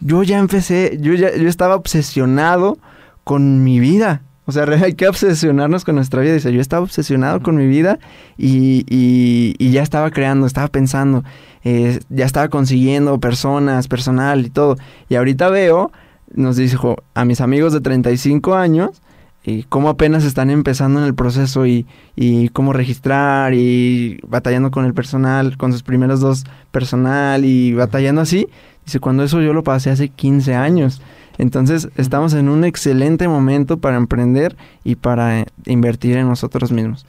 yo 0.00 0.22
ya 0.22 0.38
empecé, 0.38 0.96
yo 1.00 1.14
ya 1.14 1.34
yo 1.36 1.48
estaba 1.48 1.74
obsesionado 1.74 2.78
con 3.24 3.64
mi 3.64 3.80
vida. 3.80 4.22
O 4.46 4.52
sea, 4.52 4.64
hay 4.82 4.94
que 4.94 5.08
obsesionarnos 5.08 5.84
con 5.84 5.96
nuestra 5.96 6.22
vida. 6.22 6.34
Dice, 6.34 6.52
yo 6.52 6.60
estaba 6.60 6.82
obsesionado 6.82 7.42
con 7.42 7.56
mi 7.56 7.66
vida 7.66 7.98
y, 8.38 8.84
y, 8.88 9.70
ya 9.70 9.82
estaba 9.82 10.10
creando, 10.12 10.46
estaba 10.46 10.68
pensando, 10.68 11.24
eh, 11.64 11.98
ya 12.08 12.24
estaba 12.24 12.48
consiguiendo 12.48 13.18
personas, 13.18 13.88
personal 13.88 14.46
y 14.46 14.50
todo. 14.50 14.76
Y 15.08 15.16
ahorita 15.16 15.48
veo 15.48 15.90
nos 16.34 16.56
dijo 16.56 16.96
a 17.14 17.24
mis 17.24 17.40
amigos 17.40 17.72
de 17.72 17.80
35 17.80 18.54
años 18.54 19.02
y 19.44 19.64
cómo 19.64 19.90
apenas 19.90 20.24
están 20.24 20.50
empezando 20.50 21.00
en 21.00 21.06
el 21.06 21.14
proceso 21.14 21.66
y, 21.66 21.86
y, 22.16 22.48
cómo 22.48 22.72
registrar 22.72 23.52
y 23.52 24.18
batallando 24.26 24.70
con 24.70 24.86
el 24.86 24.94
personal, 24.94 25.56
con 25.58 25.72
sus 25.72 25.82
primeros 25.82 26.20
dos 26.20 26.44
personal 26.70 27.44
y 27.44 27.74
batallando 27.74 28.22
así. 28.22 28.48
Dice, 28.86 29.00
cuando 29.00 29.22
eso 29.22 29.42
yo 29.42 29.52
lo 29.52 29.62
pasé 29.62 29.90
hace 29.90 30.08
15 30.08 30.54
años. 30.54 31.02
Entonces 31.36 31.88
estamos 31.96 32.32
en 32.34 32.48
un 32.48 32.64
excelente 32.64 33.28
momento 33.28 33.78
para 33.78 33.96
emprender 33.96 34.56
y 34.84 34.94
para 34.96 35.44
invertir 35.66 36.16
en 36.16 36.28
nosotros 36.28 36.70
mismos. 36.70 37.04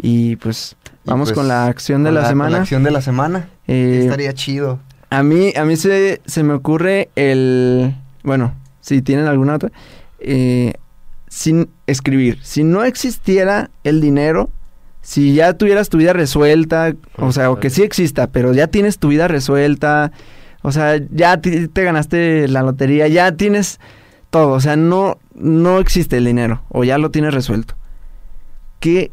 Y 0.00 0.36
pues 0.36 0.76
vamos 1.04 1.28
con 1.30 1.42
pues, 1.42 1.48
la 1.48 1.66
acción 1.66 2.02
de 2.02 2.12
la, 2.12 2.26
semana. 2.28 2.50
la 2.50 2.58
acción 2.58 2.82
de 2.82 2.90
la 2.90 3.02
semana. 3.02 3.48
Eh, 3.66 4.00
estaría 4.04 4.32
chido. 4.32 4.80
A 5.10 5.22
mí, 5.22 5.52
a 5.56 5.64
mí 5.64 5.76
se, 5.76 6.20
se 6.26 6.42
me 6.42 6.54
ocurre 6.54 7.10
el... 7.14 7.94
Bueno, 8.22 8.54
si 8.80 9.02
tienen 9.02 9.26
alguna 9.26 9.54
otra. 9.54 9.70
Eh, 10.18 10.74
sin 11.28 11.70
escribir. 11.86 12.38
Si 12.42 12.64
no 12.64 12.84
existiera 12.84 13.70
el 13.84 14.00
dinero, 14.00 14.50
si 15.02 15.34
ya 15.34 15.54
tuvieras 15.54 15.88
tu 15.88 15.98
vida 15.98 16.12
resuelta, 16.12 16.94
o 17.16 17.32
sea, 17.32 17.50
o 17.50 17.58
que 17.60 17.70
sí 17.70 17.82
exista, 17.82 18.26
pero 18.28 18.52
ya 18.52 18.66
tienes 18.66 18.98
tu 18.98 19.08
vida 19.08 19.28
resuelta, 19.28 20.12
o 20.62 20.72
sea, 20.72 21.00
ya 21.10 21.40
te, 21.40 21.68
ganaste 21.82 22.48
la 22.48 22.62
lotería, 22.62 23.08
ya 23.08 23.32
tienes 23.32 23.80
todo, 24.30 24.50
o 24.50 24.60
sea, 24.60 24.76
no, 24.76 25.18
no 25.34 25.78
existe 25.78 26.18
el 26.18 26.24
dinero, 26.24 26.62
o 26.68 26.84
ya 26.84 26.98
lo 26.98 27.10
tienes 27.10 27.32
resuelto. 27.32 27.74
¿Qué 28.80 29.10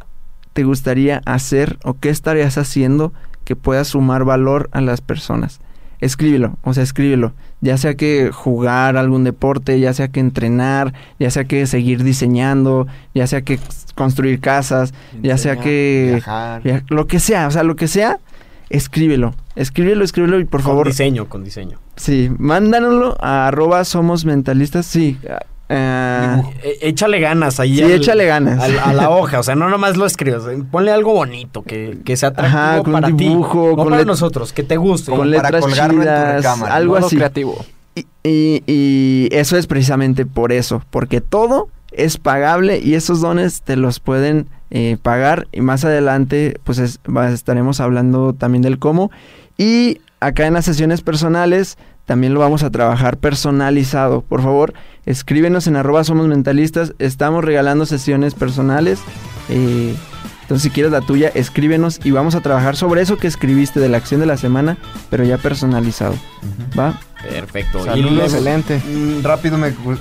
te 0.53 0.63
gustaría 0.63 1.21
hacer 1.25 1.77
o 1.83 1.95
qué 1.95 2.09
estarías 2.09 2.57
haciendo 2.57 3.13
que 3.43 3.55
pueda 3.55 3.83
sumar 3.83 4.25
valor 4.25 4.69
a 4.71 4.81
las 4.81 5.01
personas? 5.01 5.61
Escríbelo, 5.99 6.57
o 6.63 6.73
sea, 6.73 6.83
escríbelo. 6.83 7.33
Ya 7.61 7.77
sea 7.77 7.95
que 7.95 8.31
jugar 8.31 8.97
algún 8.97 9.23
deporte, 9.23 9.79
ya 9.79 9.93
sea 9.93 10.09
que 10.09 10.19
entrenar, 10.19 10.93
ya 11.19 11.31
sea 11.31 11.45
que 11.45 11.65
seguir 11.67 12.03
diseñando, 12.03 12.87
ya 13.13 13.27
sea 13.27 13.41
que 13.41 13.59
construir 13.95 14.39
casas, 14.39 14.93
ya 15.21 15.37
sea 15.37 15.57
que... 15.57 16.21
lo 16.89 17.07
que 17.07 17.19
sea, 17.19 17.47
o 17.47 17.51
sea, 17.51 17.63
lo 17.63 17.75
que 17.75 17.87
sea, 17.87 18.19
escríbelo. 18.69 19.33
Escríbelo, 19.55 20.03
escríbelo 20.03 20.39
y 20.39 20.45
por 20.45 20.61
favor... 20.61 20.83
Con 20.83 20.91
diseño, 20.91 21.29
con 21.29 21.43
diseño. 21.43 21.79
Sí, 21.95 22.29
mándanoslo 22.37 23.17
a 23.19 23.47
arroba 23.47 23.83
somos 23.85 24.25
mentalistas, 24.25 24.85
sí, 24.85 25.17
Uh, 25.67 26.43
échale 26.81 27.19
ganas 27.19 27.59
ahí. 27.59 27.77
Sí, 27.77 27.83
échale 27.83 28.25
ganas. 28.25 28.61
A, 28.61 28.93
la 28.93 29.09
hoja, 29.17 29.39
o 29.39 29.43
sea, 29.43 29.55
no 29.55 29.67
nomás 29.69 29.97
lo 29.97 30.05
escribas. 30.05 30.43
Ponle 30.69 30.91
algo 30.91 31.13
bonito, 31.13 31.63
que, 31.63 31.99
que 32.05 32.15
sea 32.17 32.29
atractivo 32.29 32.91
para 32.91 33.07
dibujo, 33.07 33.71
ti. 33.71 33.75
No 33.77 33.85
para 33.85 34.05
nosotros, 34.05 34.53
que 34.53 34.63
te 34.63 34.77
guste. 34.77 35.11
Con 35.11 35.31
letras 35.31 35.65
chidas, 35.65 36.45
algo 36.45 36.97
así. 36.97 37.15
creativo. 37.15 37.65
Y, 38.23 38.63
y, 38.67 39.29
eso 39.31 39.57
es 39.57 39.67
precisamente 39.67 40.25
por 40.25 40.51
eso, 40.51 40.83
porque 40.91 41.21
todo 41.21 41.69
es 41.91 42.17
pagable 42.17 42.79
y 42.79 42.95
esos 42.95 43.21
dones 43.21 43.61
te 43.61 43.75
los 43.75 43.99
pueden 43.99 44.47
eh, 44.69 44.97
pagar 45.01 45.47
y 45.53 45.61
más 45.61 45.85
adelante 45.85 46.59
pues 46.65 46.77
estaremos 46.79 47.79
hablando 47.79 48.33
también 48.33 48.61
del 48.63 48.79
cómo 48.79 49.11
y 49.57 50.01
acá 50.19 50.45
en 50.45 50.55
las 50.55 50.65
sesiones 50.65 51.01
personales 51.01 51.77
también 52.05 52.33
lo 52.33 52.39
vamos 52.39 52.63
a 52.63 52.69
trabajar 52.69 53.17
personalizado. 53.17 54.21
Por 54.21 54.41
favor, 54.41 54.73
escríbenos 55.05 55.67
en 55.67 55.75
arroba 55.75 56.03
somos 56.03 56.27
mentalistas. 56.27 56.93
Estamos 56.99 57.43
regalando 57.43 57.85
sesiones 57.85 58.35
personales. 58.35 58.99
Eh, 59.49 59.95
entonces, 60.41 60.63
si 60.63 60.69
quieres 60.69 60.91
la 60.91 61.01
tuya, 61.01 61.31
escríbenos 61.33 61.99
y 62.03 62.11
vamos 62.11 62.35
a 62.35 62.41
trabajar 62.41 62.75
sobre 62.75 63.01
eso 63.01 63.17
que 63.17 63.25
escribiste 63.25 63.79
de 63.79 63.89
la 63.89 63.97
acción 63.97 64.19
de 64.19 64.27
la 64.27 64.37
semana, 64.37 64.77
pero 65.09 65.23
ya 65.23 65.39
personalizado. 65.39 66.13
¿Va? 66.77 66.99
Perfecto. 67.23 67.83
Saludos. 67.83 68.31
Excelente. 68.31 68.79
Mm, 68.85 69.23
rápido, 69.23 69.57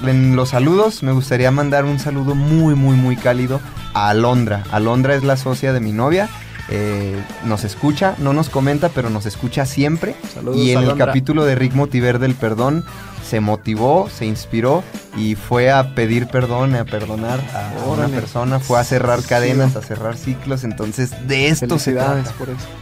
en 0.07 0.37
los 0.37 0.51
saludos, 0.51 1.03
me 1.03 1.13
gustaría 1.13 1.51
mandar 1.51 1.87
un 1.87 1.99
saludo 1.99 2.35
muy, 2.35 2.75
muy, 2.75 2.95
muy 2.95 3.17
cálido 3.17 3.59
a 3.95 4.11
Alondra. 4.11 4.65
Alondra 4.71 5.15
es 5.15 5.25
la 5.25 5.39
socia 5.39 5.73
de 5.73 5.81
mi 5.81 5.93
novia 5.93 6.29
eh, 6.71 7.23
nos 7.45 7.65
escucha, 7.65 8.15
no 8.19 8.33
nos 8.33 8.49
comenta, 8.49 8.89
pero 8.89 9.11
nos 9.11 9.27
escucha 9.27 9.67
siempre. 9.67 10.15
y 10.55 10.71
en 10.71 10.83
el 10.83 10.97
capítulo 10.97 11.45
de 11.45 11.55
Rick 11.55 11.75
Motiver 11.75 12.19
del 12.19 12.35
perdón, 12.35 12.85
se 13.29 13.41
motivó, 13.41 14.09
se 14.11 14.27
inspiró 14.27 14.85
y 15.17 15.35
fue 15.35 15.71
a 15.71 15.95
pedir 15.95 16.27
perdón, 16.27 16.75
a 16.75 16.85
perdonar 16.85 17.41
a 17.55 17.89
una 17.89 18.09
persona, 18.09 18.61
fue 18.61 18.79
a 18.79 18.85
cerrar 18.85 19.23
cadenas, 19.23 19.77
a 19.77 19.83
cerrar 19.83 20.17
ciclos. 20.17 20.65
Entonces, 20.65 21.11
de 21.27 21.49
esto 21.49 21.79
se 21.79 21.93
trata. 21.93 22.23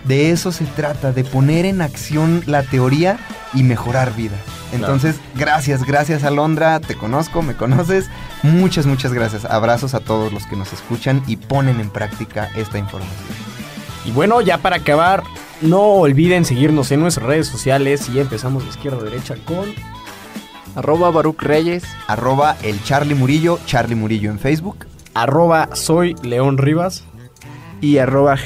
De 0.05 0.31
eso 0.31 0.53
se 0.53 0.65
trata, 0.65 1.13
de 1.13 1.25
poner 1.25 1.65
en 1.65 1.81
acción 1.81 2.43
la 2.47 2.63
teoría 2.63 3.19
y 3.55 3.63
mejorar 3.63 4.15
vida. 4.15 4.37
Entonces, 4.73 5.17
gracias, 5.35 5.85
gracias 5.85 6.25
Alondra, 6.25 6.81
te 6.81 6.97
conozco, 6.97 7.43
me 7.43 7.55
conoces. 7.55 8.07
Muchas, 8.43 8.87
muchas 8.87 9.13
gracias. 9.13 9.45
Abrazos 9.45 9.95
a 9.95 10.01
todos 10.01 10.33
los 10.33 10.47
que 10.47 10.57
nos 10.57 10.73
escuchan 10.73 11.23
y 11.27 11.37
ponen 11.37 11.79
en 11.79 11.91
práctica 11.91 12.51
esta 12.57 12.79
información. 12.79 13.52
Y 14.05 14.11
bueno, 14.11 14.41
ya 14.41 14.59
para 14.59 14.77
acabar, 14.77 15.23
no 15.61 15.81
olviden 15.81 16.45
seguirnos 16.45 16.91
en 16.91 17.01
nuestras 17.01 17.27
redes 17.27 17.47
sociales 17.47 18.09
y 18.09 18.19
empezamos 18.19 18.65
de 18.65 18.71
izquierda 18.71 18.99
a 18.99 19.05
derecha 19.05 19.37
con 19.45 19.73
arroba 20.75 21.11
Baruch 21.11 21.41
Reyes, 21.43 21.85
arroba 22.07 22.57
el 22.63 22.83
Charlie 22.83 23.15
Murillo, 23.15 23.59
Charlie 23.67 23.95
Murillo 23.95 24.31
en 24.31 24.39
Facebook, 24.39 24.87
arroba 25.15 25.69
soy 25.75 26.17
León 26.23 26.59
Rivas 26.59 27.05
y 27.81 27.99
arroba 27.99 28.37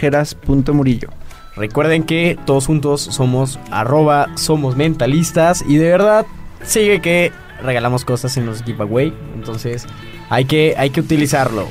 Murillo. 0.73 1.09
Recuerden 1.57 2.03
que 2.03 2.39
todos 2.45 2.67
juntos 2.67 3.01
somos 3.01 3.59
arroba 3.71 4.29
somos 4.35 4.77
mentalistas 4.77 5.65
y 5.67 5.77
de 5.77 5.91
verdad 5.91 6.27
sigue 6.63 7.01
que 7.01 7.33
regalamos 7.63 8.05
cosas 8.05 8.37
en 8.37 8.45
los 8.45 8.63
giveaway, 8.63 9.15
entonces 9.35 9.87
hay 10.29 10.45
que, 10.45 10.75
hay 10.77 10.91
que 10.91 11.01
utilizarlo. 11.01 11.67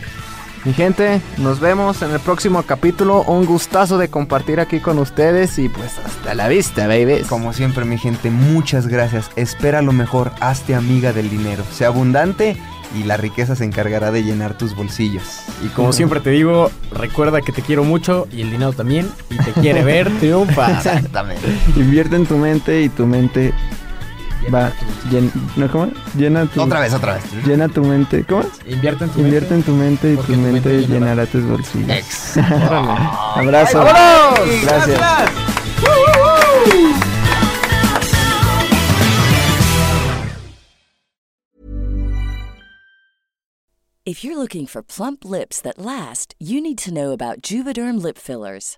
Mi 0.66 0.74
gente, 0.74 1.22
nos 1.38 1.60
vemos 1.60 2.02
en 2.02 2.10
el 2.10 2.20
próximo 2.20 2.64
capítulo. 2.64 3.22
Un 3.22 3.46
gustazo 3.46 4.00
de 4.00 4.08
compartir 4.08 4.60
aquí 4.60 4.80
con 4.80 4.98
ustedes 4.98 5.60
y 5.60 5.70
pues 5.70 6.00
hasta 6.00 6.34
la 6.34 6.48
vista, 6.48 6.88
babies. 6.88 7.28
Como 7.28 7.54
siempre, 7.54 7.86
mi 7.86 8.00
gente, 8.00 8.32
muchas 8.32 8.88
gracias. 8.88 9.30
Espera 9.36 9.84
lo 9.84 9.92
mejor, 9.92 10.32
hazte 10.40 10.74
amiga 10.74 11.14
del 11.14 11.30
dinero. 11.30 11.64
Sea 11.72 11.90
abundante 11.90 12.58
y 12.96 13.04
la 13.04 13.16
riqueza 13.16 13.56
se 13.56 13.64
encargará 13.64 14.10
de 14.10 14.24
llenar 14.24 14.58
tus 14.58 14.76
bolsillos. 14.76 15.42
Y 15.64 15.68
como 15.68 15.94
siempre 15.94 16.20
te 16.20 16.32
digo, 16.32 16.72
recuerda 16.92 17.42
que 17.42 17.52
te 17.52 17.62
quiero 17.62 17.84
mucho 17.84 18.28
y 18.32 18.42
el 18.42 18.50
dinero 18.50 18.74
también 18.74 19.08
y 19.30 19.38
te 19.38 19.52
quiere 19.52 19.84
ver 19.84 20.10
triunfar. 20.20 20.72
Exactamente. 20.72 21.46
Invierte 21.76 22.16
en 22.16 22.26
tu 22.26 22.38
mente 22.38 22.82
y 22.82 22.90
tu 22.90 23.06
mente 23.06 23.54
Va, 24.54 24.72
¿no, 25.56 25.72
¿cómo? 25.72 25.92
Llena 26.16 26.46
tu... 26.46 26.62
Otra 26.62 26.80
vez, 26.80 26.94
otra 26.94 27.16
vez. 27.16 27.24
Llena 27.46 27.68
tu 27.68 27.84
mente, 27.84 28.24
¿cómo 28.24 28.42
es? 28.42 28.72
Invierte 28.72 29.06
en 29.06 29.10
tu 29.10 29.20
Invierte 29.22 29.54
mente. 29.56 29.72
en 29.72 29.78
tu 29.78 29.84
mente 29.84 30.14
y 30.14 30.18
tu 30.18 30.36
mente, 30.36 30.88
llenará 30.88 31.26
tus 31.26 31.44
bolsillos. 31.46 31.90
Ex. 31.90 32.38
Abrazo. 33.36 33.80
¡Vámonos! 33.84 34.62
Gracias. 34.64 35.00
Gracias. 35.00 35.32
If 44.06 44.24
you're 44.24 44.38
looking 44.38 44.68
for 44.68 44.84
plump 44.84 45.26
lips 45.26 45.60
that 45.62 45.80
last, 45.80 46.36
you 46.40 46.62
need 46.62 46.78
to 46.80 46.94
know 46.94 47.12
about 47.12 47.42
Juvederm 47.42 48.02
lip 48.02 48.20
fillers. 48.20 48.78